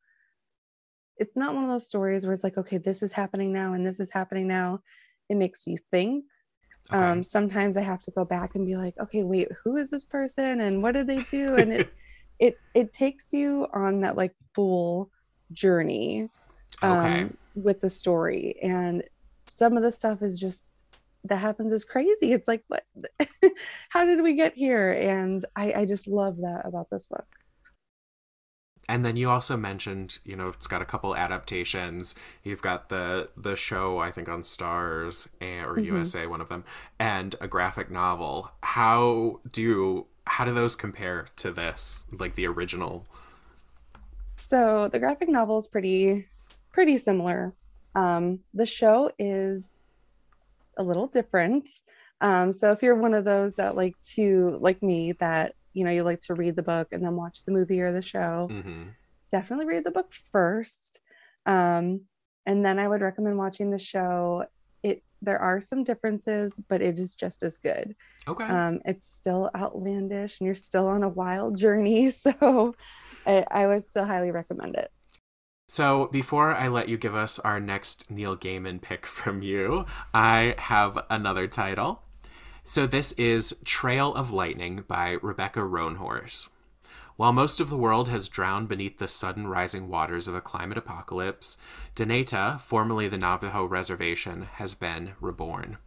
it's 1.17 1.37
not 1.37 1.53
one 1.53 1.63
of 1.63 1.69
those 1.69 1.87
stories 1.87 2.25
where 2.25 2.33
it's 2.33 2.43
like, 2.43 2.57
okay, 2.57 2.77
this 2.77 3.03
is 3.03 3.11
happening 3.11 3.53
now 3.53 3.73
and 3.73 3.85
this 3.85 3.99
is 3.99 4.11
happening 4.11 4.47
now. 4.47 4.79
It 5.29 5.35
makes 5.35 5.67
you 5.67 5.77
think. 5.91 6.25
Okay. 6.91 7.13
Um, 7.13 7.23
sometimes 7.23 7.77
I 7.77 7.81
have 7.81 8.01
to 8.03 8.11
go 8.11 8.25
back 8.25 8.51
and 8.55 8.65
be 8.65 8.75
like, 8.77 8.95
okay, 9.01 9.23
wait, 9.23 9.49
who 9.63 9.77
is 9.77 9.89
this 9.89 10.05
person 10.05 10.61
and 10.61 10.81
what 10.83 10.93
did 10.93 11.07
they 11.07 11.21
do? 11.21 11.57
And 11.57 11.73
it 11.73 11.85
it 12.39 12.55
it 12.73 12.93
takes 12.93 13.33
you 13.33 13.67
on 13.73 14.01
that 14.01 14.17
like 14.17 14.33
full 14.55 15.09
journey 15.53 16.29
um, 16.81 17.31
Okay. 17.31 17.31
with 17.55 17.81
the 17.81 17.89
story. 17.89 18.57
And 18.61 19.03
some 19.47 19.77
of 19.77 19.83
the 19.83 19.91
stuff 19.91 20.21
is 20.21 20.39
just 20.39 20.69
that 21.25 21.37
happens 21.39 21.73
is 21.73 21.85
crazy. 21.85 22.31
It's 22.33 22.47
like, 22.47 22.63
what? 22.67 22.83
How 23.89 24.05
did 24.05 24.21
we 24.21 24.35
get 24.35 24.55
here? 24.55 24.91
And 24.91 25.45
I, 25.55 25.73
I 25.73 25.85
just 25.85 26.07
love 26.07 26.37
that 26.37 26.63
about 26.65 26.87
this 26.91 27.07
book. 27.07 27.25
And 28.93 29.03
then 29.03 29.17
you 29.17 29.27
also 29.29 29.57
mentioned, 29.57 30.19
you 30.23 30.35
know, 30.35 30.49
it's 30.49 30.67
got 30.67 30.81
a 30.81 30.85
couple 30.85 31.15
adaptations. 31.15 32.13
You've 32.43 32.61
got 32.61 32.89
the 32.89 33.29
the 33.35 33.55
show, 33.55 33.97
I 33.97 34.11
think, 34.11 34.29
on 34.29 34.43
Starz 34.43 35.27
and, 35.41 35.65
or 35.65 35.79
Mhm. 35.79 35.83
USA, 35.85 36.27
one 36.27 36.41
of 36.41 36.49
them, 36.49 36.63
and 36.99 37.35
a 37.41 37.47
graphic 37.47 37.89
novel. 37.89 38.51
How 38.61 39.39
do 39.51 39.61
you, 39.63 40.07
how 40.27 40.45
do 40.45 40.53
those 40.53 40.75
compare 40.75 41.27
to 41.37 41.51
this, 41.51 42.05
like 42.11 42.35
the 42.35 42.45
original? 42.47 43.07
So 44.37 44.89
the 44.89 44.99
graphic 44.99 45.29
novel 45.29 45.57
is 45.57 45.67
pretty 45.67 46.27
pretty 46.71 46.97
similar. 46.97 47.55
Um, 47.95 48.39
the 48.53 48.65
show 48.65 49.11
is 49.19 49.85
a 50.77 50.83
little 50.83 51.07
different. 51.07 51.69
Um, 52.21 52.51
so 52.51 52.71
if 52.71 52.83
you're 52.83 52.95
one 52.95 53.13
of 53.13 53.25
those 53.25 53.55
that 53.55 53.75
like 53.75 53.97
to 54.15 54.57
like 54.61 54.81
me 54.83 55.13
that 55.13 55.55
you 55.73 55.83
know 55.83 55.91
you 55.91 56.03
like 56.03 56.21
to 56.21 56.33
read 56.33 56.55
the 56.55 56.63
book 56.63 56.89
and 56.91 57.03
then 57.03 57.15
watch 57.15 57.43
the 57.45 57.51
movie 57.51 57.81
or 57.81 57.91
the 57.91 58.01
show, 58.01 58.47
hmm 58.49 58.89
definitely 59.33 59.65
read 59.65 59.83
the 59.83 59.91
book 59.91 60.13
first. 60.31 61.01
Um, 61.45 62.01
and 62.45 62.63
then 62.63 62.79
I 62.79 62.87
would 62.87 63.01
recommend 63.01 63.37
watching 63.37 63.71
the 63.71 63.79
show. 63.79 64.45
It 64.83 65.03
there 65.21 65.39
are 65.39 65.59
some 65.59 65.83
differences, 65.83 66.61
but 66.69 66.81
it 66.81 66.99
is 66.99 67.15
just 67.15 67.43
as 67.43 67.57
good. 67.57 67.95
Okay. 68.27 68.45
Um, 68.45 68.79
it's 68.85 69.05
still 69.05 69.49
outlandish 69.55 70.39
and 70.39 70.45
you're 70.45 70.55
still 70.55 70.87
on 70.87 71.03
a 71.03 71.09
wild 71.09 71.57
journey. 71.57 72.11
So 72.23 72.75
I, 73.25 73.45
I 73.49 73.67
would 73.67 73.83
still 73.83 74.05
highly 74.05 74.31
recommend 74.31 74.75
it. 74.75 74.91
So, 75.69 76.09
before 76.11 76.53
I 76.53 76.67
let 76.67 76.89
you 76.89 76.97
give 76.97 77.15
us 77.15 77.39
our 77.39 77.59
next 77.59 78.11
Neil 78.11 78.37
Gaiman 78.37 78.81
pick 78.81 79.05
from 79.07 79.41
you, 79.41 79.85
I 80.13 80.55
have 80.59 80.99
another 81.09 81.47
title. 81.47 82.03
So, 82.65 82.87
this 82.87 83.11
is 83.13 83.57
Trail 83.65 84.13
of 84.13 84.31
Lightning 84.31 84.85
by 84.87 85.17
Rebecca 85.21 85.59
Roanhorse. 85.59 86.47
While 87.17 87.33
most 87.33 87.59
of 87.59 87.69
the 87.69 87.75
world 87.75 88.07
has 88.07 88.29
drowned 88.29 88.69
beneath 88.69 88.99
the 88.99 89.09
sudden 89.09 89.47
rising 89.47 89.89
waters 89.89 90.29
of 90.29 90.35
a 90.35 90.39
climate 90.39 90.77
apocalypse, 90.77 91.57
Dinétah, 91.93 92.61
formerly 92.61 93.09
the 93.09 93.17
Navajo 93.17 93.65
Reservation, 93.65 94.43
has 94.53 94.75
been 94.75 95.11
reborn. 95.19 95.77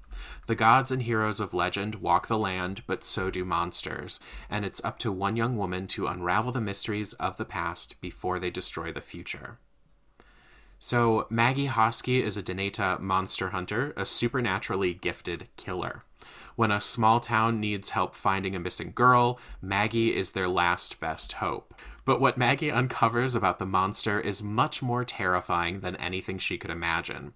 The 0.48 0.54
gods 0.54 0.90
and 0.92 1.04
heroes 1.04 1.40
of 1.40 1.54
legend 1.54 1.94
walk 1.94 2.26
the 2.26 2.36
land, 2.36 2.82
but 2.86 3.02
so 3.02 3.30
do 3.30 3.46
monsters, 3.46 4.20
and 4.50 4.66
it's 4.66 4.84
up 4.84 4.98
to 4.98 5.10
one 5.10 5.34
young 5.34 5.56
woman 5.56 5.86
to 5.88 6.08
unravel 6.08 6.52
the 6.52 6.60
mysteries 6.60 7.14
of 7.14 7.38
the 7.38 7.46
past 7.46 7.98
before 8.02 8.38
they 8.38 8.50
destroy 8.50 8.92
the 8.92 9.00
future. 9.00 9.58
So, 10.78 11.26
Maggie 11.30 11.68
Hoskie 11.68 12.22
is 12.22 12.36
a 12.36 12.42
Dinétah 12.42 13.00
monster 13.00 13.48
hunter, 13.48 13.94
a 13.96 14.04
supernaturally 14.04 14.92
gifted 14.92 15.48
killer. 15.56 16.04
When 16.56 16.70
a 16.70 16.80
small 16.80 17.20
town 17.20 17.60
needs 17.60 17.90
help 17.90 18.14
finding 18.14 18.56
a 18.56 18.58
missing 18.58 18.92
girl, 18.94 19.38
Maggie 19.60 20.16
is 20.16 20.30
their 20.30 20.48
last 20.48 20.98
best 21.00 21.34
hope. 21.34 21.74
But 22.06 22.18
what 22.18 22.38
Maggie 22.38 22.70
uncovers 22.70 23.34
about 23.36 23.58
the 23.58 23.66
monster 23.66 24.18
is 24.18 24.42
much 24.42 24.80
more 24.80 25.04
terrifying 25.04 25.80
than 25.80 25.96
anything 25.96 26.38
she 26.38 26.56
could 26.56 26.70
imagine. 26.70 27.34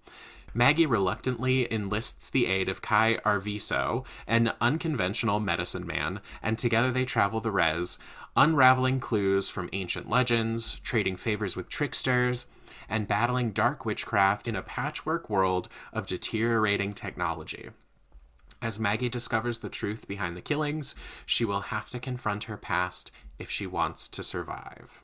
Maggie 0.55 0.87
reluctantly 0.87 1.71
enlists 1.71 2.31
the 2.31 2.47
aid 2.47 2.67
of 2.67 2.81
Kai 2.81 3.17
Arviso, 3.23 4.07
an 4.25 4.53
unconventional 4.59 5.39
medicine 5.39 5.85
man, 5.85 6.19
and 6.41 6.57
together 6.57 6.91
they 6.91 7.05
travel 7.05 7.39
the 7.41 7.51
res, 7.51 7.99
unraveling 8.35 8.99
clues 8.99 9.51
from 9.51 9.69
ancient 9.71 10.09
legends, 10.09 10.79
trading 10.79 11.15
favors 11.15 11.55
with 11.55 11.69
tricksters, 11.69 12.47
and 12.89 13.07
battling 13.07 13.51
dark 13.51 13.85
witchcraft 13.85 14.47
in 14.47 14.55
a 14.55 14.63
patchwork 14.63 15.29
world 15.29 15.69
of 15.93 16.07
deteriorating 16.07 16.93
technology. 16.93 17.69
As 18.61 18.79
Maggie 18.79 19.09
discovers 19.09 19.59
the 19.59 19.69
truth 19.69 20.07
behind 20.07 20.37
the 20.37 20.41
killings, 20.41 20.93
she 21.25 21.45
will 21.45 21.61
have 21.61 21.89
to 21.89 21.99
confront 21.99 22.43
her 22.43 22.57
past 22.57 23.11
if 23.39 23.49
she 23.49 23.65
wants 23.65 24.07
to 24.09 24.23
survive. 24.23 25.01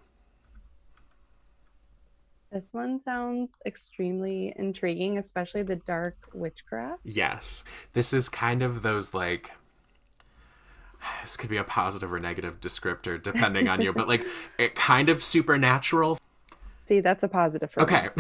This 2.52 2.70
one 2.72 3.00
sounds 3.00 3.56
extremely 3.66 4.54
intriguing, 4.56 5.18
especially 5.18 5.64
the 5.64 5.76
dark 5.76 6.16
witchcraft. 6.34 7.02
Yes. 7.04 7.64
This 7.94 8.14
is 8.14 8.30
kind 8.30 8.62
of 8.62 8.84
those 8.84 9.14
like 9.14 9.52
this 11.22 11.36
could 11.36 11.50
be 11.50 11.58
a 11.58 11.64
positive 11.64 12.14
or 12.14 12.20
negative 12.20 12.62
descriptor 12.62 13.22
depending 13.22 13.68
on 13.68 13.82
you, 13.82 13.92
but 13.92 14.08
like 14.08 14.24
it 14.58 14.76
kind 14.76 15.10
of 15.10 15.24
supernatural. 15.24 16.20
See, 16.88 17.02
that's 17.02 17.22
a 17.24 17.28
positive 17.28 17.70
for 17.70 17.82
Okay. 17.84 18.08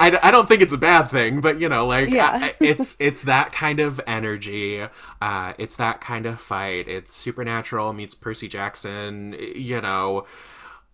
I, 0.00 0.18
I 0.22 0.30
don't 0.30 0.48
think 0.48 0.60
it's 0.60 0.72
a 0.72 0.78
bad 0.78 1.10
thing, 1.10 1.40
but 1.40 1.60
you 1.60 1.68
know, 1.68 1.86
like 1.86 2.10
Yeah. 2.10 2.30
I- 2.42 2.54
it's 2.60 2.96
it's 2.98 3.22
that 3.24 3.52
kind 3.52 3.78
of 3.80 4.00
energy. 4.06 4.86
Uh 5.20 5.52
it's 5.56 5.76
that 5.76 6.00
kind 6.00 6.26
of 6.26 6.40
fight. 6.40 6.88
It's 6.88 7.14
supernatural 7.14 7.92
meets 7.92 8.14
Percy 8.14 8.48
Jackson, 8.48 9.36
you 9.54 9.80
know. 9.80 10.26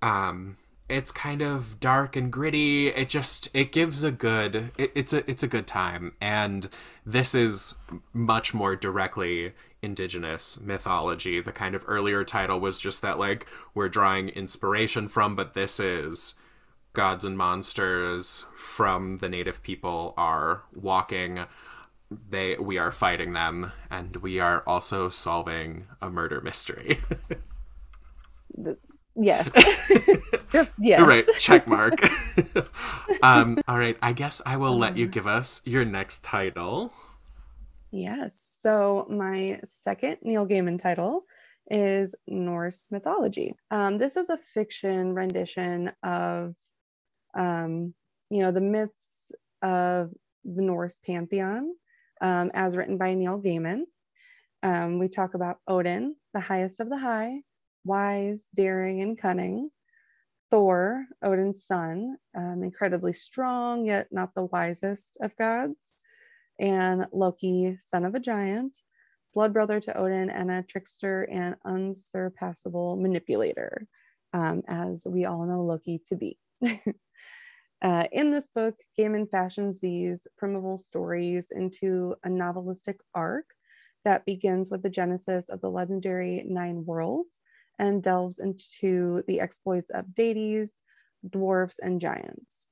Um 0.03 0.57
it's 0.89 1.11
kind 1.13 1.41
of 1.41 1.81
dark 1.81 2.17
and 2.17 2.31
gritty. 2.31 2.89
It 2.89 3.09
just 3.09 3.49
it 3.55 3.73
gives 3.73 4.03
a 4.05 4.11
good 4.11 4.71
it, 4.77 4.93
it's 4.95 5.13
a 5.15 5.29
it's 5.31 5.43
a 5.43 5.49
good 5.49 5.67
time 5.67 6.13
and 6.21 6.69
this 7.07 7.35
is 7.35 7.77
much 8.13 8.53
more 8.53 8.77
directly 8.77 9.55
indigenous 9.81 10.61
mythology. 10.61 11.41
The 11.41 11.53
kind 11.53 11.75
of 11.75 11.85
earlier 11.89 12.23
title 12.23 12.61
was 12.61 12.79
just 12.79 13.01
that 13.03 13.19
like 13.19 13.47
we're 13.75 13.89
drawing 13.89 14.29
inspiration 14.29 15.09
from, 15.09 15.35
but 15.35 15.55
this 15.55 15.81
is 15.81 16.35
gods 16.93 17.25
and 17.25 17.37
monsters 17.39 18.45
from 18.55 19.19
the 19.19 19.29
native 19.29 19.63
people 19.63 20.15
are 20.17 20.63
walking 20.75 21.45
they 22.31 22.57
we 22.57 22.79
are 22.79 22.93
fighting 22.93 23.33
them 23.33 23.73
and 23.91 24.17
we 24.17 24.39
are 24.39 24.63
also 24.67 25.09
solving 25.09 25.87
a 26.01 26.11
murder 26.11 26.41
mystery 26.41 27.01
Yes. 29.15 29.53
Just 30.53 30.79
yes. 30.83 31.01
right 31.03 31.27
check 31.39 31.67
mark 31.67 31.95
um 33.23 33.59
all 33.69 33.79
right 33.79 33.97
i 34.03 34.13
guess 34.13 34.41
i 34.47 34.57
will 34.57 34.77
let 34.79 34.97
you 34.97 35.07
give 35.07 35.27
us 35.27 35.61
your 35.67 35.85
next 35.85 36.25
title 36.25 36.93
Yes. 37.93 38.59
So 38.63 39.07
my 39.11 39.61
second 39.65 40.19
Neil 40.23 40.47
Gaiman 40.47 40.79
title 40.79 41.25
is 41.71 42.15
Norse 42.27 42.89
mythology. 42.91 43.55
Um, 43.71 43.99
this 43.99 44.17
is 44.17 44.31
a 44.31 44.39
fiction 44.55 45.15
rendition 45.15 45.93
of, 46.03 46.57
um, 47.35 47.95
you 48.31 48.41
know, 48.41 48.51
the 48.51 48.61
myths 48.61 49.33
of 49.63 50.11
the 50.45 50.63
Norse 50.63 51.01
pantheon, 51.05 51.75
um, 52.21 52.51
as 52.55 52.77
written 52.77 52.99
by 52.99 53.15
Neil 53.15 53.41
Gaiman. 53.41 53.83
Um, 54.63 54.99
we 54.99 55.09
talk 55.09 55.35
about 55.35 55.59
Odin, 55.67 56.17
the 56.35 56.41
highest 56.41 56.81
of 56.81 56.89
the 56.89 56.99
high, 56.99 57.43
wise, 57.85 58.49
daring, 58.55 59.03
and 59.03 59.19
cunning. 59.19 59.71
Thor, 60.51 61.07
Odin's 61.23 61.65
son, 61.65 62.17
um, 62.37 62.63
incredibly 62.63 63.15
strong 63.15 63.87
yet 63.87 64.09
not 64.11 64.35
the 64.35 64.45
wisest 64.45 65.17
of 65.23 65.35
gods 65.37 65.95
and 66.59 67.07
Loki, 67.13 67.77
son 67.81 68.05
of 68.05 68.15
a 68.15 68.21
giant, 68.21 68.79
blood 69.35 69.53
brother 69.53 69.81
to 69.81 69.97
Odin, 69.97 70.31
and 70.31 70.51
a 70.51 70.63
trickster 70.63 71.23
and 71.23 71.57
unsurpassable 71.65 72.97
manipulator, 72.97 73.87
um, 74.33 74.63
as 74.69 75.07
we 75.09 75.25
all 75.25 75.45
know 75.47 75.65
Loki 75.65 76.03
to 76.07 76.17
be. 76.17 76.39
Uh, 77.83 78.05
in 78.13 78.31
this 78.31 78.49
book, 78.49 78.77
Gaiman 78.97 79.29
fashions 79.29 79.81
these 79.81 80.29
primeval 80.39 80.79
stories 80.79 81.51
into 81.51 82.15
a 82.23 82.29
novelistic 82.29 83.01
arc 83.13 83.47
that 84.05 84.25
begins 84.25 84.71
with 84.71 84.83
the 84.83 84.91
genesis 84.91 85.49
of 85.49 85.61
the 85.61 85.71
legendary 85.71 86.45
Nine 86.47 86.85
Worlds 86.85 87.41
and 87.81 88.01
delves 88.01 88.39
into 88.39 89.25
the 89.27 89.41
exploits 89.41 89.91
of 89.91 90.15
deities, 90.15 90.79
dwarfs, 91.29 91.81
and 91.81 92.01
giants. 92.01 92.69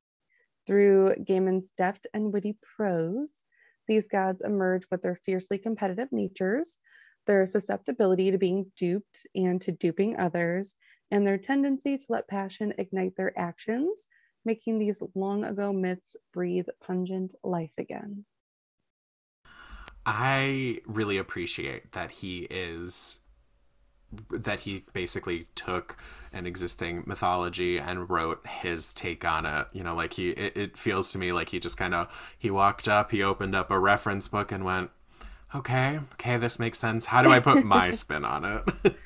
Through 0.65 1.17
Gaiman's 1.25 1.73
deft 1.73 2.07
and 2.15 2.33
witty 2.33 2.57
prose, 2.77 3.45
these 3.89 4.07
gods 4.07 4.43
emerge 4.43 4.85
with 4.93 5.03
their 5.03 5.17
fiercely 5.27 5.59
competitive 5.59 6.13
natures, 6.13 6.79
their 7.27 7.47
susceptibility 7.47 8.31
to 8.31 8.39
being 8.39 8.71
duped 8.77 9.27
and 9.35 9.61
to 9.63 9.73
duping 9.73 10.21
others, 10.21 10.77
and 11.11 11.27
their 11.27 11.39
tendency 11.39 11.99
to 11.99 12.07
let 12.09 12.29
passion 12.29 12.75
ignite 12.79 13.17
their 13.17 13.37
actions, 13.37 14.07
making 14.45 14.79
these 14.79 15.03
long 15.15 15.45
ago 15.45 15.73
myths 15.73 16.17
breathe 16.33 16.69
pungent 16.81 17.35
life 17.43 17.73
again. 17.79 18.25
i 20.07 20.81
really 20.87 21.19
appreciate 21.19 21.93
that 21.93 22.11
he 22.11 22.47
is 22.51 23.21
that 24.31 24.61
he 24.61 24.85
basically 24.93 25.47
took 25.55 25.97
an 26.33 26.47
existing 26.47 27.05
mythology 27.07 27.79
and 27.79 28.11
wrote 28.11 28.45
his 28.47 28.93
take 28.93 29.25
on 29.25 29.47
it. 29.47 29.69
You 29.73 29.85
know 29.85 29.95
like 29.95 30.15
he 30.15 30.31
it, 30.31 30.57
it 30.57 30.77
feels 30.77 31.13
to 31.13 31.19
me 31.19 31.33
like 31.33 31.51
he 31.51 31.61
just 31.61 31.77
kind 31.79 31.95
of 31.95 32.35
he 32.39 32.51
walked 32.51 32.89
up 32.89 33.13
he 33.13 33.23
opened 33.23 33.55
up 33.55 33.71
a 33.71 33.79
reference 33.79 34.27
book 34.27 34.51
and 34.51 34.65
went 34.65 34.91
okay 35.55 36.01
okay 36.15 36.37
this 36.39 36.59
makes 36.59 36.79
sense. 36.79 37.07
How 37.07 37.23
do 37.23 37.31
i 37.31 37.41
put 37.41 37.63
my 37.63 37.91
spin 37.93 38.25
on 38.25 38.45
it? 38.45 38.97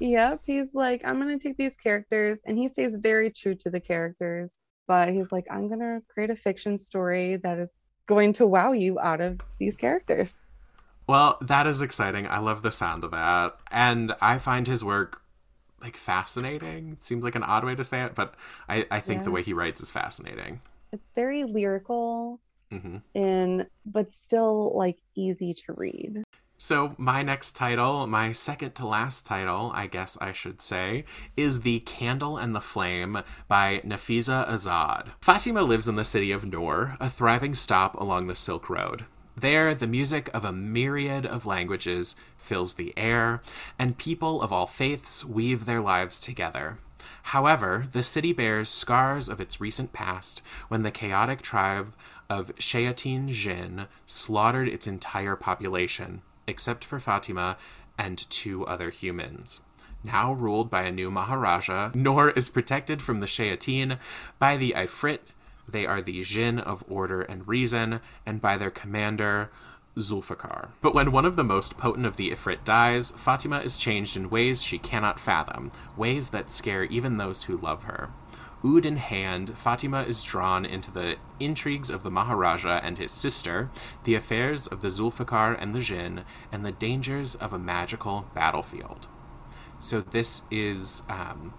Yep, 0.00 0.42
he's 0.46 0.74
like, 0.74 1.02
I'm 1.04 1.20
going 1.20 1.38
to 1.38 1.42
take 1.48 1.56
these 1.56 1.76
characters, 1.76 2.38
and 2.44 2.58
he 2.58 2.68
stays 2.68 2.94
very 2.96 3.30
true 3.30 3.54
to 3.56 3.70
the 3.70 3.80
characters, 3.80 4.60
but 4.92 5.08
he's 5.08 5.32
like, 5.32 5.46
I'm 5.50 5.68
going 5.68 5.80
to 5.80 6.02
create 6.12 6.28
a 6.28 6.36
fiction 6.36 6.76
story 6.76 7.36
that 7.36 7.58
is 7.58 7.74
going 8.04 8.34
to 8.34 8.46
wow 8.46 8.72
you 8.72 9.00
out 9.00 9.22
of 9.22 9.40
these 9.58 9.74
characters. 9.74 10.44
well 11.06 11.38
that 11.40 11.66
is 11.66 11.80
exciting. 11.80 12.26
I 12.26 12.40
love 12.40 12.60
the 12.60 12.70
sound 12.70 13.02
of 13.02 13.10
that. 13.12 13.56
And 13.70 14.12
i 14.20 14.36
find 14.36 14.66
his 14.66 14.84
work 14.84 15.22
like 15.80 15.96
fascinating. 15.96 16.92
It 16.92 17.04
seems 17.04 17.24
like 17.24 17.34
an 17.36 17.42
odd 17.42 17.64
way 17.64 17.74
to 17.74 17.84
say 17.84 18.02
it 18.02 18.14
but 18.14 18.34
i 18.68 18.84
i 18.90 19.00
think 19.00 19.24
the 19.24 19.30
way 19.30 19.42
he 19.42 19.54
writes 19.54 19.80
is 19.80 19.90
fascinating. 19.90 20.60
It's 20.92 21.14
very 21.14 21.44
lyrical 21.44 22.38
hmm 22.70 22.98
and 23.14 23.66
but 23.86 24.12
still 24.12 24.76
like 24.76 24.98
easy 25.16 25.54
to 25.54 25.72
read. 25.72 26.22
So, 26.64 26.94
my 26.96 27.24
next 27.24 27.56
title, 27.56 28.06
my 28.06 28.30
second 28.30 28.76
to 28.76 28.86
last 28.86 29.26
title, 29.26 29.72
I 29.74 29.88
guess 29.88 30.16
I 30.20 30.30
should 30.30 30.62
say, 30.62 31.04
is 31.36 31.62
The 31.62 31.80
Candle 31.80 32.38
and 32.38 32.54
the 32.54 32.60
Flame 32.60 33.18
by 33.48 33.82
Nafiza 33.84 34.48
Azad. 34.48 35.08
Fatima 35.20 35.62
lives 35.62 35.88
in 35.88 35.96
the 35.96 36.04
city 36.04 36.30
of 36.30 36.46
Noor, 36.46 36.96
a 37.00 37.10
thriving 37.10 37.56
stop 37.56 38.00
along 38.00 38.28
the 38.28 38.36
Silk 38.36 38.70
Road. 38.70 39.06
There, 39.36 39.74
the 39.74 39.88
music 39.88 40.30
of 40.32 40.44
a 40.44 40.52
myriad 40.52 41.26
of 41.26 41.46
languages 41.46 42.14
fills 42.36 42.74
the 42.74 42.94
air, 42.96 43.42
and 43.76 43.98
people 43.98 44.40
of 44.40 44.52
all 44.52 44.68
faiths 44.68 45.24
weave 45.24 45.64
their 45.64 45.80
lives 45.80 46.20
together. 46.20 46.78
However, 47.24 47.88
the 47.90 48.04
city 48.04 48.32
bears 48.32 48.68
scars 48.68 49.28
of 49.28 49.40
its 49.40 49.60
recent 49.60 49.92
past 49.92 50.42
when 50.68 50.84
the 50.84 50.92
chaotic 50.92 51.42
tribe 51.42 51.92
of 52.30 52.54
Shayatin 52.58 53.32
Jinn 53.32 53.88
slaughtered 54.06 54.68
its 54.68 54.86
entire 54.86 55.34
population, 55.34 56.22
except 56.46 56.84
for 56.84 57.00
Fatima 57.00 57.56
and 57.98 58.28
two 58.30 58.66
other 58.66 58.90
humans. 58.90 59.60
Now 60.04 60.32
ruled 60.32 60.70
by 60.70 60.82
a 60.82 60.92
new 60.92 61.10
Maharaja, 61.10 61.92
Noor 61.94 62.30
is 62.30 62.48
protected 62.48 63.00
from 63.00 63.20
the 63.20 63.26
Shayatin 63.26 63.98
by 64.38 64.56
the 64.56 64.74
Ifrit, 64.76 65.20
they 65.68 65.86
are 65.86 66.02
the 66.02 66.22
Jinn 66.22 66.58
of 66.58 66.84
order 66.88 67.22
and 67.22 67.46
reason, 67.46 68.00
and 68.26 68.40
by 68.40 68.56
their 68.56 68.70
commander, 68.70 69.50
Zulfikar. 69.96 70.70
But 70.80 70.94
when 70.94 71.12
one 71.12 71.24
of 71.24 71.36
the 71.36 71.44
most 71.44 71.76
potent 71.76 72.06
of 72.06 72.16
the 72.16 72.30
Ifrit 72.30 72.64
dies, 72.64 73.10
Fatima 73.12 73.60
is 73.60 73.76
changed 73.76 74.16
in 74.16 74.30
ways 74.30 74.62
she 74.62 74.78
cannot 74.78 75.20
fathom, 75.20 75.70
ways 75.96 76.30
that 76.30 76.50
scare 76.50 76.84
even 76.84 77.16
those 77.16 77.44
who 77.44 77.56
love 77.58 77.84
her. 77.84 78.10
Oud 78.64 78.86
in 78.86 78.96
hand, 78.96 79.58
Fatima 79.58 80.02
is 80.02 80.22
drawn 80.22 80.64
into 80.64 80.90
the 80.90 81.16
intrigues 81.40 81.90
of 81.90 82.02
the 82.02 82.10
Maharaja 82.10 82.80
and 82.82 82.96
his 82.96 83.10
sister, 83.10 83.70
the 84.04 84.14
affairs 84.14 84.66
of 84.66 84.80
the 84.80 84.88
Zulfikar 84.88 85.56
and 85.60 85.74
the 85.74 85.80
Jinn, 85.80 86.24
and 86.52 86.64
the 86.64 86.72
dangers 86.72 87.34
of 87.34 87.52
a 87.52 87.58
magical 87.58 88.26
battlefield. 88.34 89.08
So 89.80 90.00
this 90.00 90.42
is 90.50 91.02
um, 91.08 91.54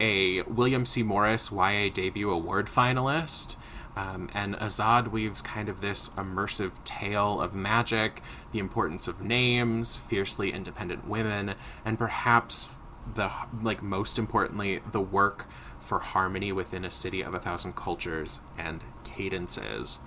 a 0.00 0.42
William 0.42 0.84
C. 0.84 1.04
Morris 1.04 1.52
YA 1.52 1.88
debut 1.92 2.30
award 2.30 2.66
finalist. 2.66 3.56
Um, 3.96 4.30
and 4.34 4.54
Azad 4.56 5.08
weaves 5.08 5.42
kind 5.42 5.68
of 5.68 5.80
this 5.80 6.10
immersive 6.10 6.82
tale 6.84 7.40
of 7.40 7.54
magic, 7.54 8.22
the 8.50 8.58
importance 8.58 9.06
of 9.08 9.20
names, 9.20 9.96
fiercely 9.96 10.52
independent 10.52 11.06
women, 11.06 11.54
and 11.84 11.98
perhaps 11.98 12.70
the 13.14 13.30
like 13.62 13.82
most 13.82 14.18
importantly 14.18 14.80
the 14.92 15.00
work 15.00 15.46
for 15.80 15.98
harmony 15.98 16.52
within 16.52 16.84
a 16.84 16.90
city 16.90 17.22
of 17.22 17.34
a 17.34 17.38
thousand 17.38 17.74
cultures 17.74 18.40
and 18.58 18.84
cadences. 19.04 19.98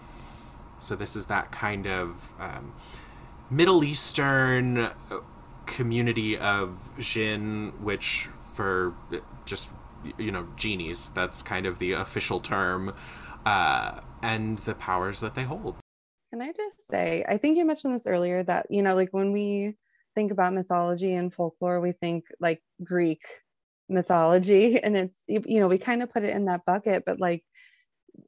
So 0.80 0.96
this 0.96 1.16
is 1.16 1.28
that 1.28 1.52
kind 1.52 1.88
of 1.88 2.34
um, 2.40 2.74
Middle 3.50 3.84
Eastern 3.84 4.92
community 5.66 6.38
of 6.38 6.92
Jinn, 7.00 7.74
which 7.82 8.28
for 8.34 8.94
just 9.46 9.72
you 10.18 10.32
know 10.32 10.48
genies, 10.56 11.10
that's 11.10 11.42
kind 11.42 11.66
of 11.66 11.80
the 11.80 11.94
official 11.94 12.40
term, 12.40 12.94
uh, 13.46 14.00
and 14.22 14.60
the 14.60 14.76
powers 14.76 15.20
that 15.22 15.36
they 15.36 15.44
hold. 15.44 15.76
Can 16.32 16.42
I 16.42 16.52
just 16.52 16.88
say, 16.88 17.24
I 17.28 17.38
think 17.38 17.58
you 17.58 17.66
mentioned 17.66 17.94
this 17.94 18.08
earlier 18.08 18.44
that 18.44 18.68
you 18.70 18.82
know, 18.82 18.96
like 18.96 19.10
when 19.12 19.32
we 19.32 19.76
think 20.16 20.32
about 20.32 20.54
mythology 20.54 21.14
and 21.14 21.34
folklore, 21.34 21.80
we 21.80 21.92
think 21.92 22.26
like 22.40 22.62
Greek 22.84 23.22
mythology, 23.94 24.80
and 24.84 24.98
it's 24.98 25.24
you 25.28 25.60
know 25.60 25.68
we 25.68 25.78
kind 25.78 26.04
of 26.04 26.12
put 26.12 26.24
it 26.24 26.36
in 26.36 26.46
that 26.46 26.66
bucket, 26.66 27.04
but 27.06 27.20
like 27.20 27.44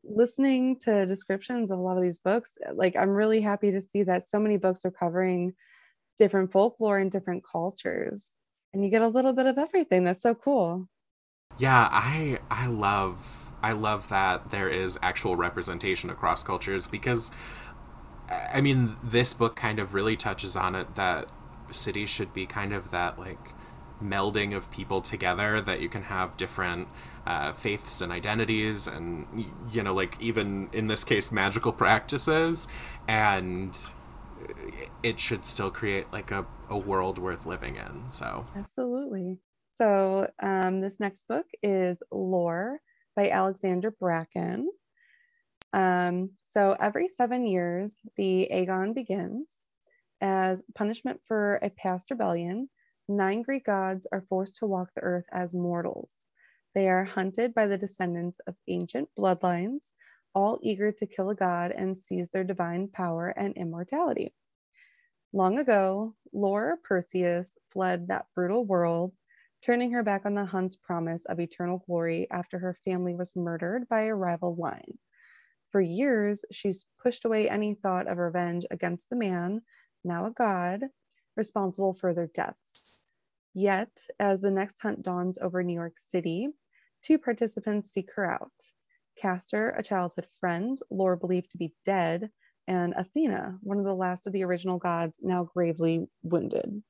listening 0.03 0.79
to 0.79 1.05
descriptions 1.05 1.71
of 1.71 1.79
a 1.79 1.81
lot 1.81 1.97
of 1.97 2.03
these 2.03 2.19
books, 2.19 2.57
like 2.73 2.95
I'm 2.95 3.09
really 3.09 3.41
happy 3.41 3.71
to 3.71 3.81
see 3.81 4.03
that 4.03 4.27
so 4.27 4.39
many 4.39 4.57
books 4.57 4.85
are 4.85 4.91
covering 4.91 5.53
different 6.17 6.51
folklore 6.51 6.97
and 6.97 7.11
different 7.11 7.43
cultures 7.43 8.31
and 8.75 8.83
you 8.83 8.91
get 8.91 9.01
a 9.01 9.07
little 9.07 9.33
bit 9.33 9.45
of 9.45 9.57
everything. 9.57 10.03
That's 10.03 10.21
so 10.21 10.35
cool. 10.35 10.87
Yeah 11.57 11.87
i 11.91 12.39
i 12.51 12.67
love 12.67 13.53
i 13.63 13.71
love 13.71 14.09
that 14.09 14.51
there 14.51 14.67
is 14.67 14.99
actual 15.01 15.37
representation 15.37 16.09
across 16.09 16.43
cultures 16.43 16.85
because 16.85 17.31
i 18.53 18.59
mean 18.59 18.97
this 19.01 19.33
book 19.33 19.55
kind 19.55 19.79
of 19.79 19.93
really 19.93 20.17
touches 20.17 20.57
on 20.57 20.75
it 20.75 20.95
that 20.95 21.29
cities 21.71 22.09
should 22.09 22.33
be 22.33 22.45
kind 22.45 22.73
of 22.73 22.91
that 22.91 23.17
like 23.17 23.54
melding 24.03 24.55
of 24.55 24.69
people 24.71 25.01
together 25.01 25.61
that 25.61 25.81
you 25.81 25.89
can 25.89 26.03
have 26.03 26.37
different 26.37 26.87
uh, 27.25 27.51
faiths 27.51 28.01
and 28.01 28.11
identities 28.11 28.87
and 28.87 29.25
you 29.71 29.81
know 29.81 29.93
like 29.93 30.19
even 30.21 30.69
in 30.73 30.87
this 30.87 31.03
case 31.03 31.31
magical 31.31 31.71
practices. 31.71 32.67
And 33.07 33.77
it 35.03 35.19
should 35.19 35.45
still 35.45 35.71
create 35.71 36.11
like 36.11 36.31
a, 36.31 36.45
a 36.69 36.77
world 36.77 37.17
worth 37.17 37.45
living 37.45 37.75
in 37.75 38.11
so. 38.11 38.45
Absolutely. 38.55 39.37
So 39.71 40.29
um, 40.41 40.81
this 40.81 40.99
next 40.99 41.27
book 41.27 41.45
is 41.61 42.01
lore 42.11 42.79
by 43.15 43.29
alexandra 43.29 43.91
bracken. 43.91 44.69
Um, 45.73 46.31
so 46.43 46.75
every 46.79 47.09
seven 47.09 47.45
years 47.45 47.99
the 48.15 48.49
agon 48.51 48.93
begins 48.93 49.67
as 50.21 50.63
punishment 50.73 51.19
for 51.27 51.55
a 51.61 51.69
past 51.69 52.09
rebellion 52.09 52.69
nine 53.07 53.41
greek 53.41 53.65
gods 53.65 54.07
are 54.11 54.25
forced 54.29 54.57
to 54.57 54.65
walk 54.65 54.93
the 54.93 55.01
earth 55.01 55.25
as 55.31 55.53
mortals 55.53 56.25
they 56.73 56.89
are 56.89 57.05
hunted 57.05 57.53
by 57.53 57.67
the 57.67 57.77
descendants 57.77 58.39
of 58.47 58.55
ancient 58.67 59.09
bloodlines 59.17 59.93
all 60.35 60.59
eager 60.61 60.91
to 60.91 61.07
kill 61.07 61.29
a 61.29 61.35
god 61.35 61.71
and 61.71 61.97
seize 61.97 62.29
their 62.29 62.43
divine 62.43 62.89
power 62.89 63.29
and 63.29 63.55
immortality. 63.55 64.33
Long 65.31 65.57
ago, 65.59 66.13
Lore 66.33 66.77
Perseous 66.83 67.57
fled 67.69 68.07
that 68.07 68.27
brutal 68.35 68.65
world, 68.65 69.13
turning 69.61 69.91
her 69.91 70.03
back 70.03 70.25
on 70.25 70.35
the 70.35 70.45
hunt's 70.45 70.75
promise 70.75 71.25
of 71.25 71.39
eternal 71.39 71.79
glory 71.87 72.27
after 72.29 72.59
her 72.59 72.77
family 72.85 73.15
was 73.15 73.35
murdered 73.35 73.87
by 73.87 74.01
a 74.03 74.15
rival 74.15 74.55
line. 74.55 74.97
For 75.71 75.81
years, 75.81 76.45
she's 76.51 76.85
pushed 77.01 77.25
away 77.25 77.49
any 77.49 77.73
thought 77.75 78.07
of 78.07 78.17
revenge 78.17 78.65
against 78.69 79.09
the 79.09 79.15
man, 79.15 79.61
now 80.03 80.25
a 80.25 80.31
god, 80.31 80.83
responsible 81.35 81.93
for 81.93 82.13
their 82.13 82.27
deaths. 82.27 82.91
Yet, 83.57 84.05
as 84.19 84.41
the 84.41 84.51
next 84.51 84.79
hunt 84.81 85.01
dawns 85.01 85.37
over 85.37 85.63
New 85.63 85.73
York 85.73 85.97
City, 85.97 86.49
two 87.01 87.17
participants 87.17 87.89
seek 87.89 88.11
her 88.15 88.29
out. 88.29 88.51
Castor, 89.15 89.69
a 89.69 89.81
childhood 89.81 90.25
friend, 90.41 90.77
Lore 90.89 91.15
believed 91.15 91.51
to 91.51 91.57
be 91.57 91.73
dead, 91.85 92.29
and 92.67 92.93
Athena, 92.97 93.57
one 93.61 93.79
of 93.79 93.85
the 93.85 93.95
last 93.95 94.27
of 94.27 94.33
the 94.33 94.43
original 94.43 94.77
gods, 94.77 95.21
now 95.23 95.45
gravely 95.45 96.05
wounded. 96.21 96.83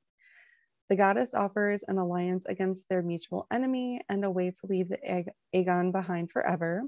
The 0.88 0.96
goddess 0.96 1.34
offers 1.34 1.84
an 1.84 1.98
alliance 1.98 2.46
against 2.46 2.88
their 2.88 3.00
mutual 3.00 3.46
enemy 3.52 4.00
and 4.08 4.24
a 4.24 4.30
way 4.30 4.50
to 4.50 4.66
leave 4.66 4.88
the 4.88 5.24
Agon 5.54 5.92
behind 5.92 6.32
forever. 6.32 6.82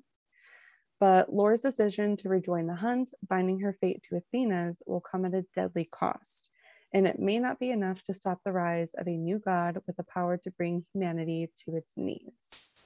But 0.98 1.32
Lore's 1.32 1.60
decision 1.60 2.16
to 2.16 2.28
rejoin 2.28 2.66
the 2.66 2.74
hunt, 2.74 3.14
binding 3.28 3.60
her 3.60 3.74
fate 3.74 4.02
to 4.08 4.16
Athena's, 4.16 4.82
will 4.88 5.00
come 5.00 5.24
at 5.24 5.34
a 5.34 5.46
deadly 5.54 5.84
cost, 5.84 6.50
and 6.92 7.06
it 7.06 7.18
may 7.18 7.38
not 7.38 7.58
be 7.58 7.70
enough 7.70 8.02
to 8.04 8.14
stop 8.14 8.40
the 8.44 8.52
rise 8.52 8.94
of 8.94 9.06
a 9.06 9.16
new 9.16 9.38
god 9.38 9.78
with 9.86 9.96
the 9.96 10.04
power 10.04 10.36
to 10.38 10.50
bring 10.52 10.84
humanity 10.92 11.50
to 11.64 11.76
its 11.76 11.96
knees. 11.96 12.82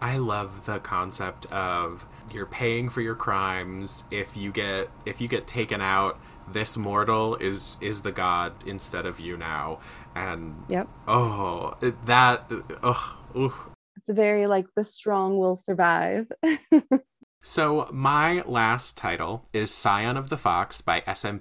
I 0.00 0.16
love 0.16 0.66
the 0.66 0.80
concept 0.80 1.46
of 1.52 2.06
you're 2.32 2.46
paying 2.46 2.88
for 2.88 3.00
your 3.00 3.14
crimes. 3.14 4.04
If 4.10 4.36
you 4.36 4.50
get 4.50 4.90
if 5.06 5.20
you 5.20 5.28
get 5.28 5.46
taken 5.46 5.80
out, 5.80 6.20
this 6.50 6.76
mortal 6.76 7.36
is 7.36 7.76
is 7.80 8.02
the 8.02 8.12
god 8.12 8.52
instead 8.66 9.06
of 9.06 9.20
you 9.20 9.36
now. 9.36 9.80
And 10.14 10.64
yep. 10.68 10.88
oh, 11.06 11.76
that 12.06 12.50
oh, 12.82 13.18
oof. 13.36 13.68
It's 13.96 14.10
very 14.10 14.46
like 14.48 14.66
the 14.74 14.84
strong 14.84 15.38
will 15.38 15.54
survive. 15.54 16.26
so 17.42 17.88
my 17.92 18.42
last 18.42 18.96
title 18.96 19.46
is 19.52 19.72
Scion 19.72 20.16
of 20.16 20.28
the 20.28 20.36
Fox 20.36 20.80
by 20.80 21.04
S.M. 21.06 21.38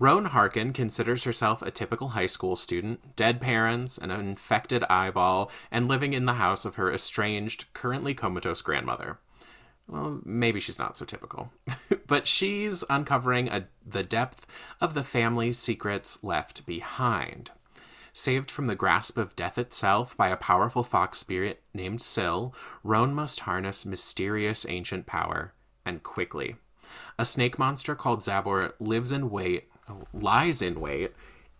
Roan 0.00 0.24
Harkin 0.24 0.72
considers 0.72 1.24
herself 1.24 1.60
a 1.60 1.70
typical 1.70 2.08
high 2.08 2.26
school 2.26 2.56
student, 2.56 3.14
dead 3.16 3.38
parents, 3.38 3.98
an 3.98 4.10
infected 4.10 4.82
eyeball, 4.84 5.50
and 5.70 5.88
living 5.88 6.14
in 6.14 6.24
the 6.24 6.34
house 6.34 6.64
of 6.64 6.76
her 6.76 6.90
estranged, 6.90 7.66
currently 7.74 8.14
comatose 8.14 8.62
grandmother. 8.62 9.18
Well, 9.86 10.22
maybe 10.24 10.58
she's 10.58 10.78
not 10.78 10.96
so 10.96 11.04
typical. 11.04 11.52
but 12.06 12.26
she's 12.26 12.82
uncovering 12.88 13.48
a, 13.48 13.68
the 13.86 14.02
depth 14.02 14.46
of 14.80 14.94
the 14.94 15.02
family's 15.02 15.58
secrets 15.58 16.24
left 16.24 16.64
behind. 16.64 17.50
Saved 18.14 18.50
from 18.50 18.68
the 18.68 18.74
grasp 18.74 19.18
of 19.18 19.36
death 19.36 19.58
itself 19.58 20.16
by 20.16 20.30
a 20.30 20.36
powerful 20.36 20.82
fox 20.82 21.18
spirit 21.18 21.62
named 21.74 22.00
Syl, 22.00 22.54
Roan 22.82 23.12
must 23.14 23.40
harness 23.40 23.84
mysterious 23.84 24.64
ancient 24.66 25.04
power, 25.04 25.52
and 25.84 26.02
quickly. 26.02 26.56
A 27.18 27.26
snake 27.26 27.58
monster 27.58 27.94
called 27.94 28.20
Zabor 28.20 28.72
lives 28.80 29.12
in 29.12 29.28
wait 29.28 29.69
lies 30.12 30.62
in 30.62 30.80
wait 30.80 31.12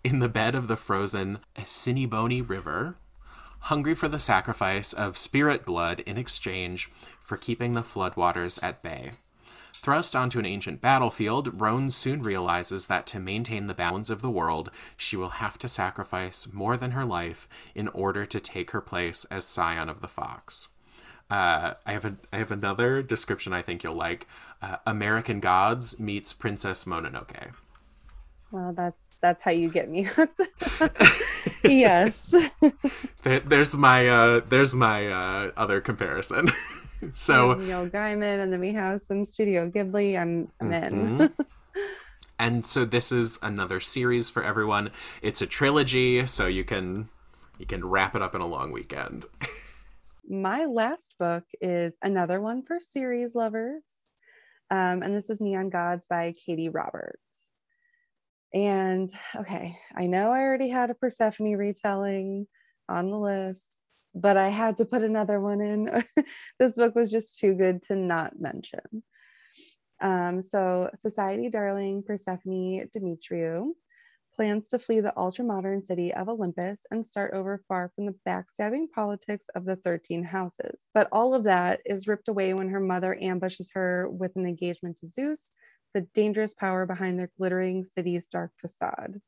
in 0.03 0.19
the 0.19 0.29
bed 0.29 0.55
of 0.55 0.69
the 0.69 0.77
frozen 0.77 1.39
Siniboni 1.57 2.47
River, 2.47 2.97
hungry 3.61 3.95
for 3.95 4.09
the 4.09 4.19
sacrifice 4.19 4.93
of 4.93 5.17
spirit 5.17 5.65
blood 5.67 6.01
in 6.01 6.17
exchange 6.17 6.91
for 7.21 7.37
keeping 7.37 7.75
the 7.75 7.83
floodwaters 7.83 8.59
at 8.63 8.83
bay. 8.83 9.13
Thrust 9.83 10.15
onto 10.15 10.39
an 10.39 10.45
ancient 10.47 10.83
battlefield, 10.83 11.61
Roan 11.61 11.89
soon 11.89 12.23
realizes 12.23 12.87
that 12.87 13.07
to 13.07 13.19
maintain 13.19 13.67
the 13.67 13.75
balance 13.75 14.11
of 14.11 14.21
the 14.21 14.31
world, 14.31 14.71
she 14.95 15.17
will 15.17 15.31
have 15.31 15.57
to 15.59 15.69
sacrifice 15.69 16.53
more 16.53 16.77
than 16.77 16.91
her 16.91 17.05
life 17.05 17.49
in 17.75 17.89
order 17.89 18.27
to 18.27 18.41
take 18.41 18.73
her 18.73 18.83
place 18.83 19.25
as 19.27 19.47
Scion 19.47 19.89
of 19.89 20.03
the 20.03 20.09
Fox. 20.09 20.69
Uh, 21.31 21.75
I 21.87 21.93
have 21.93 22.05
a, 22.05 22.17
I 22.31 22.39
have 22.39 22.51
another 22.51 23.03
description 23.03 23.55
I 23.55 23.63
think 23.63 23.83
you'll 23.83 23.95
like. 23.95 24.27
Uh, 24.61 24.77
American 24.87 25.41
Gods 25.41 25.99
meets 25.99 26.35
Princess 26.35 26.85
Mononoke. 26.85 27.53
Well, 28.53 28.73
that's 28.73 29.21
that's 29.21 29.45
how 29.45 29.53
you 29.53 29.69
get 29.69 29.89
me 29.89 30.03
hooked. 30.17 30.41
yes. 31.65 32.35
there, 33.23 33.41
there's 33.41 33.77
my 33.77 34.09
uh, 34.09 34.41
there's 34.49 34.75
my 34.75 35.09
uh, 35.09 35.51
other 35.57 35.81
comparison. 35.81 36.51
so 37.13 37.55
Neil 37.55 37.89
Gaiman, 37.89 38.43
and 38.43 38.53
then 38.53 38.61
we 38.61 38.73
have 38.73 39.01
some 39.01 39.25
Studio 39.25 39.71
Ghibli. 39.71 40.21
I'm, 40.21 40.51
I'm 40.61 40.71
mm-hmm. 40.71 41.21
in. 41.23 41.31
and 42.39 42.67
so 42.67 42.85
this 42.85 43.13
is 43.13 43.39
another 43.43 43.79
series 43.79 44.29
for 44.29 44.43
everyone. 44.43 44.91
It's 45.23 45.41
a 45.41 45.47
trilogy, 45.47 46.27
so 46.27 46.47
you 46.47 46.65
can 46.65 47.09
you 47.59 47.67
can 47.67 47.85
wrap 47.85 48.17
it 48.17 48.23
up 48.23 48.35
in 48.35 48.41
a 48.41 48.47
long 48.47 48.73
weekend. 48.73 49.27
my 50.29 50.65
last 50.65 51.15
book 51.19 51.45
is 51.61 51.97
another 52.03 52.41
one 52.41 52.63
for 52.63 52.81
series 52.81 53.37
lovers, 53.37 54.09
um, 54.73 55.03
and 55.05 55.15
this 55.15 55.31
is 55.31 55.41
Neon 55.41 55.71
Gods 55.71 56.07
by 56.07 56.35
Katee 56.35 56.69
Roberts. 56.73 57.30
And 58.53 59.13
okay, 59.37 59.79
I 59.95 60.07
know 60.07 60.33
I 60.33 60.41
already 60.41 60.69
had 60.69 60.91
a 60.91 60.95
Persephone 60.95 61.57
retelling 61.57 62.47
on 62.89 63.11
the 63.11 63.19
list, 63.19 63.79
but 64.15 64.37
I 64.37 64.49
had 64.49 64.79
to 64.79 64.85
put 64.85 65.03
another 65.03 65.41
one 65.41 65.61
in. 65.61 66.03
this 66.59 66.77
book 66.77 66.95
was 66.95 67.11
just 67.11 67.39
too 67.39 67.55
good 67.55 67.83
to 67.85 67.97
not 67.97 68.41
mention. 68.41 69.03
Um, 70.01 70.43
so, 70.43 70.91
Society 70.95 71.51
Darling 71.51 72.03
Persephone 72.03 72.89
Demetriou 72.95 73.73
plans 74.35 74.69
to 74.69 74.79
flee 74.79 75.01
the 75.01 75.17
ultra-modern 75.19 75.85
city 75.85 76.15
of 76.15 76.29
Olympus 76.29 76.87
and 76.91 77.05
start 77.05 77.35
over 77.35 77.63
far 77.69 77.93
from 77.95 78.07
the 78.07 78.15
backstabbing 78.27 78.87
politics 78.95 79.49
of 79.55 79.65
the 79.65 79.77
13 79.77 80.25
houses. 80.25 80.89
But 80.95 81.09
all 81.13 81.35
of 81.35 81.45
that 81.45 81.81
is 81.85 82.09
ripped 82.09 82.29
away 82.29 82.55
when 82.55 82.71
her 82.71 82.81
mother 82.81 83.17
ambushes 83.21 83.71
her 83.75 84.09
with 84.09 84.35
an 84.37 84.47
engagement 84.47 84.97
to 84.99 85.07
Zeus, 85.07 85.53
the 85.93 86.03
dangerous 86.15 86.55
power 86.55 86.87
behind 86.87 87.19
their 87.19 87.31
glittering 87.37 87.85
city's 87.85 88.27
dark 88.27 88.53
facade. 88.57 89.21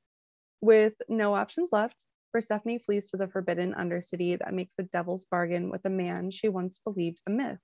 With 0.60 0.94
no 1.08 1.34
options 1.34 1.70
left, 1.72 2.04
Persephone 2.32 2.78
flees 2.78 3.10
to 3.10 3.16
the 3.16 3.28
forbidden 3.28 3.74
undercity 3.74 4.38
that 4.38 4.54
makes 4.54 4.78
a 4.78 4.84
devil's 4.84 5.26
bargain 5.26 5.70
with 5.70 5.84
a 5.84 5.90
man 5.90 6.30
she 6.30 6.48
once 6.48 6.78
believed 6.78 7.20
a 7.26 7.30
myth, 7.30 7.60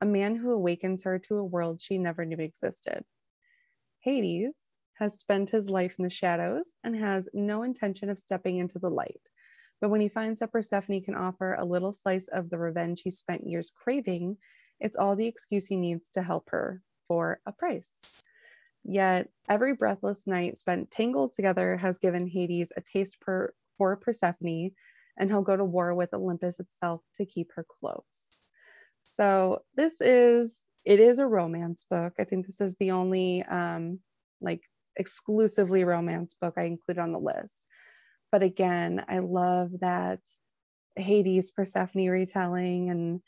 a 0.00 0.06
man 0.06 0.34
who 0.34 0.50
awakens 0.50 1.04
her 1.04 1.18
to 1.20 1.36
a 1.36 1.44
world 1.44 1.80
she 1.80 1.98
never 1.98 2.24
knew 2.24 2.38
existed. 2.38 3.04
Hades 4.00 4.74
has 4.94 5.18
spent 5.18 5.50
his 5.50 5.70
life 5.70 5.94
in 5.98 6.04
the 6.04 6.10
shadows 6.10 6.74
and 6.82 6.96
has 6.96 7.28
no 7.32 7.62
intention 7.62 8.10
of 8.10 8.18
stepping 8.18 8.56
into 8.56 8.78
the 8.78 8.90
light. 8.90 9.20
But 9.80 9.90
when 9.90 10.00
he 10.00 10.08
finds 10.08 10.40
that 10.40 10.52
Persephone 10.52 11.02
can 11.02 11.14
offer 11.14 11.54
a 11.54 11.64
little 11.64 11.92
slice 11.92 12.28
of 12.28 12.50
the 12.50 12.58
revenge 12.58 13.02
he 13.02 13.10
spent 13.10 13.46
years 13.46 13.70
craving, 13.70 14.38
it's 14.80 14.96
all 14.96 15.14
the 15.14 15.26
excuse 15.26 15.66
he 15.66 15.76
needs 15.76 16.10
to 16.10 16.22
help 16.22 16.50
her 16.50 16.82
for 17.06 17.40
a 17.46 17.52
price. 17.52 18.20
Yet 18.84 19.28
every 19.48 19.74
breathless 19.74 20.26
night 20.26 20.58
spent 20.58 20.90
tangled 20.90 21.34
together 21.34 21.76
has 21.76 21.98
given 21.98 22.26
Hades 22.26 22.72
a 22.76 22.80
taste 22.80 23.20
per, 23.20 23.52
for 23.78 23.96
Persephone, 23.96 24.72
and 25.18 25.30
he'll 25.30 25.42
go 25.42 25.56
to 25.56 25.64
war 25.64 25.94
with 25.94 26.14
Olympus 26.14 26.60
itself 26.60 27.02
to 27.16 27.26
keep 27.26 27.52
her 27.54 27.66
close. 27.80 28.44
So 29.02 29.62
this 29.76 30.00
is 30.00 30.68
it 30.84 30.98
is 30.98 31.18
a 31.18 31.26
romance 31.26 31.84
book. 31.90 32.14
I 32.18 32.24
think 32.24 32.46
this 32.46 32.60
is 32.60 32.74
the 32.76 32.92
only 32.92 33.42
um, 33.42 34.00
like 34.40 34.62
exclusively 34.96 35.84
romance 35.84 36.34
book 36.40 36.54
I 36.56 36.62
include 36.64 36.98
on 36.98 37.12
the 37.12 37.18
list. 37.18 37.66
But 38.32 38.42
again, 38.42 39.04
I 39.08 39.18
love 39.18 39.70
that 39.80 40.20
Hades 40.96 41.50
Persephone 41.50 42.08
retelling 42.08 42.90
and 42.90 43.20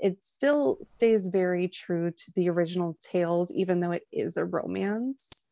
it 0.00 0.22
still 0.22 0.78
stays 0.82 1.26
very 1.26 1.68
true 1.68 2.10
to 2.10 2.32
the 2.36 2.48
original 2.48 2.96
tales, 3.00 3.50
even 3.52 3.80
though 3.80 3.92
it 3.92 4.06
is 4.12 4.36
a 4.36 4.44
romance. 4.44 5.46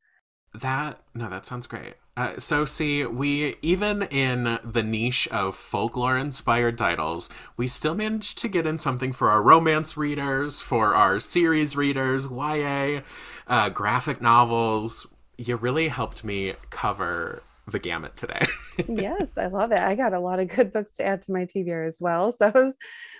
That 0.54 1.00
no, 1.14 1.30
that 1.30 1.46
sounds 1.46 1.66
great. 1.66 1.94
Uh, 2.14 2.38
so 2.38 2.66
see, 2.66 3.06
we 3.06 3.56
even 3.62 4.02
in 4.02 4.58
the 4.62 4.82
niche 4.82 5.26
of 5.28 5.56
folklore-inspired 5.56 6.76
titles, 6.76 7.30
we 7.56 7.66
still 7.66 7.94
managed 7.94 8.36
to 8.38 8.48
get 8.48 8.66
in 8.66 8.78
something 8.78 9.12
for 9.12 9.30
our 9.30 9.42
romance 9.42 9.96
readers, 9.96 10.60
for 10.60 10.94
our 10.94 11.18
series 11.18 11.74
readers, 11.74 12.26
YA, 12.30 13.00
uh, 13.46 13.70
graphic 13.70 14.20
novels. 14.20 15.06
You 15.38 15.56
really 15.56 15.88
helped 15.88 16.22
me 16.22 16.54
cover 16.68 17.42
the 17.68 17.78
gamut 17.78 18.16
today. 18.16 18.44
yes, 18.88 19.38
I 19.38 19.46
love 19.46 19.72
it. 19.72 19.78
I 19.78 19.94
got 19.94 20.14
a 20.14 20.18
lot 20.20 20.40
of 20.40 20.48
good 20.48 20.72
books 20.72 20.94
to 20.94 21.04
add 21.04 21.22
to 21.22 21.32
my 21.32 21.44
TBR 21.44 21.86
as 21.86 22.00
well. 22.00 22.32
So 22.32 22.46
I 22.46 22.58
was 22.58 22.76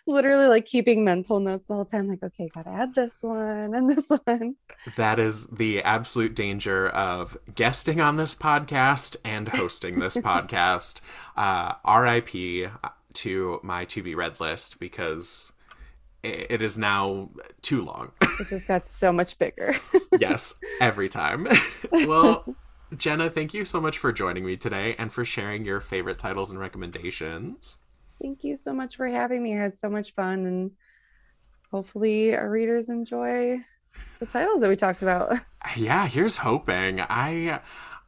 literally 0.07 0.47
like 0.47 0.67
keeping 0.67 1.05
mental 1.05 1.39
notes 1.41 1.69
the 1.69 1.75
whole 1.75 1.85
time, 1.85 2.09
like, 2.09 2.23
okay, 2.23 2.49
gotta 2.53 2.71
add 2.71 2.95
this 2.95 3.23
one 3.23 3.75
and 3.75 3.89
this 3.89 4.11
one. 4.25 4.57
That 4.97 5.19
is 5.19 5.47
the 5.47 5.83
absolute 5.83 6.35
danger 6.35 6.89
of 6.89 7.37
guesting 7.55 8.01
on 8.01 8.17
this 8.17 8.35
podcast 8.35 9.17
and 9.25 9.49
hosting 9.49 10.01
this 10.01 10.17
podcast. 10.19 11.01
Uh, 11.37 11.75
RIP 11.89 12.73
to 13.15 13.61
my 13.63 13.85
to 13.85 14.03
be 14.03 14.15
read 14.15 14.41
list 14.41 14.81
because 14.81 15.53
it 16.23 16.63
is 16.63 16.79
now 16.79 17.31
too 17.63 17.85
long. 17.85 18.13
it 18.21 18.49
just 18.49 18.69
got 18.69 18.87
so 18.87 19.13
much 19.13 19.39
bigger. 19.39 19.75
yes, 20.19 20.55
every 20.81 21.09
time. 21.09 21.47
well, 21.93 22.55
Jenna, 22.97 23.31
thank 23.31 23.55
you 23.55 23.65
so 23.65 23.81
much 23.81 23.99
for 23.99 24.13
joining 24.13 24.45
me 24.45 24.57
today 24.57 24.95
and 24.99 25.13
for 25.13 25.25
sharing 25.25 25.65
your 25.65 25.81
favorite 25.81 26.19
titles 26.19 26.51
and 26.51 26.61
recommendations. 26.61 27.79
Thank 28.21 28.45
you 28.45 28.57
so 28.57 28.73
much 28.73 28.97
for 28.97 29.09
having 29.09 29.43
me. 29.43 29.57
I 29.57 29.63
had 29.63 29.79
so 29.79 29.89
much 29.89 30.15
fun 30.15 30.47
and 30.47 30.71
hopefully 31.71 32.37
our 32.37 32.51
readers 32.51 32.89
enjoy 32.89 33.59
the 34.21 34.27
titles 34.27 34.61
that 34.61 34.69
we 34.69 34.77
talked 34.77 35.03
about. 35.03 35.39
Yeah, 35.77 36.09
here's 36.09 36.39
hoping. 36.39 37.01
I 37.01 37.61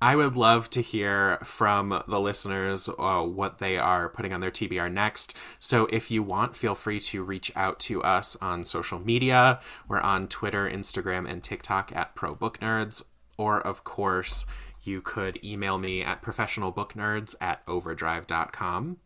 I 0.03 0.17
would 0.17 0.35
love 0.35 0.69
to 0.71 0.83
hear 0.83 1.39
from 1.45 2.03
the 2.09 2.21
listeners 2.21 2.89
uh, 2.99 3.23
what 3.23 3.59
they 3.59 3.79
are 3.79 4.09
putting 4.09 4.33
on 4.33 4.41
their 4.41 4.51
TBR 4.51 4.93
next. 4.93 5.35
So 5.61 5.87
if 5.87 6.11
you 6.11 6.23
want, 6.25 6.57
feel 6.57 6.75
free 6.75 6.99
to 7.01 7.23
reach 7.23 7.53
out 7.55 7.79
to 7.81 8.03
us 8.03 8.37
on 8.43 8.65
social 8.65 8.99
media. 8.99 9.61
We're 9.89 10.01
on 10.01 10.27
Twitter, 10.27 10.69
Instagram, 10.69 11.31
and 11.31 11.43
TikTok 11.45 11.95
at 11.95 12.17
Pro 12.17 12.35
Book 12.35 12.59
Nerds. 12.59 13.03
Or, 13.39 13.61
of 13.61 13.85
course, 13.85 14.47
you 14.87 15.01
could 15.01 15.43
email 15.45 15.79
me 15.79 16.03
at 16.03 16.23
professionalbooknerds 16.23 17.35
at 17.41 17.63
overdrive.com. 17.67 18.99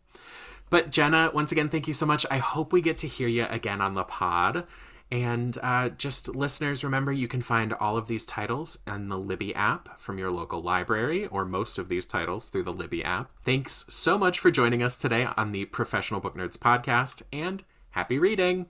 But 0.70 0.90
Jenna, 0.90 1.30
once 1.32 1.52
again, 1.52 1.68
thank 1.68 1.88
you 1.88 1.94
so 1.94 2.06
much. 2.06 2.26
I 2.30 2.38
hope 2.38 2.72
we 2.72 2.80
get 2.80 2.98
to 2.98 3.06
hear 3.06 3.28
you 3.28 3.46
again 3.46 3.80
on 3.80 3.94
the 3.94 4.04
pod. 4.04 4.66
And 5.10 5.56
uh, 5.62 5.88
just 5.90 6.34
listeners, 6.36 6.84
remember 6.84 7.12
you 7.12 7.28
can 7.28 7.40
find 7.40 7.72
all 7.72 7.96
of 7.96 8.08
these 8.08 8.26
titles 8.26 8.78
in 8.86 9.08
the 9.08 9.18
Libby 9.18 9.54
app 9.54 9.98
from 9.98 10.18
your 10.18 10.30
local 10.30 10.60
library, 10.60 11.26
or 11.26 11.46
most 11.46 11.78
of 11.78 11.88
these 11.88 12.06
titles 12.06 12.50
through 12.50 12.64
the 12.64 12.72
Libby 12.72 13.02
app. 13.02 13.30
Thanks 13.42 13.86
so 13.88 14.18
much 14.18 14.38
for 14.38 14.50
joining 14.50 14.82
us 14.82 14.96
today 14.96 15.26
on 15.36 15.52
the 15.52 15.64
Professional 15.66 16.20
Book 16.20 16.36
Nerds 16.36 16.58
podcast, 16.58 17.22
and 17.32 17.64
happy 17.92 18.18
reading! 18.18 18.66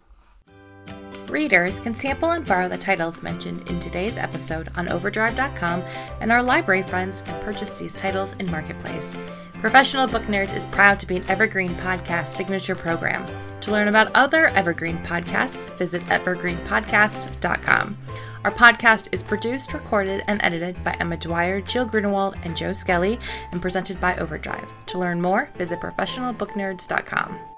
Readers 1.28 1.80
can 1.80 1.92
sample 1.92 2.30
and 2.30 2.46
borrow 2.46 2.68
the 2.68 2.78
titles 2.78 3.22
mentioned 3.22 3.68
in 3.68 3.78
today's 3.80 4.16
episode 4.16 4.70
on 4.76 4.88
Overdrive.com, 4.88 5.82
and 6.20 6.32
our 6.32 6.42
library 6.42 6.82
friends 6.82 7.20
can 7.22 7.42
purchase 7.44 7.76
these 7.76 7.94
titles 7.94 8.34
in 8.38 8.50
Marketplace. 8.50 9.14
Professional 9.54 10.06
Book 10.06 10.22
Nerds 10.22 10.56
is 10.56 10.66
proud 10.66 11.00
to 11.00 11.06
be 11.06 11.16
an 11.16 11.28
Evergreen 11.28 11.74
Podcast 11.74 12.28
signature 12.28 12.74
program. 12.76 13.26
To 13.62 13.72
learn 13.72 13.88
about 13.88 14.14
other 14.14 14.46
Evergreen 14.46 14.98
podcasts, 14.98 15.76
visit 15.76 16.00
evergreenpodcast.com. 16.04 17.98
Our 18.44 18.52
podcast 18.52 19.08
is 19.12 19.22
produced, 19.22 19.74
recorded, 19.74 20.22
and 20.28 20.40
edited 20.42 20.82
by 20.84 20.96
Emma 21.00 21.16
Dwyer, 21.16 21.60
Jill 21.60 21.84
Grunewald, 21.84 22.36
and 22.44 22.56
Joe 22.56 22.72
Skelly, 22.72 23.18
and 23.52 23.60
presented 23.60 24.00
by 24.00 24.16
Overdrive. 24.16 24.68
To 24.86 24.98
learn 24.98 25.20
more, 25.20 25.50
visit 25.56 25.80
professionalbooknerds.com. 25.80 27.57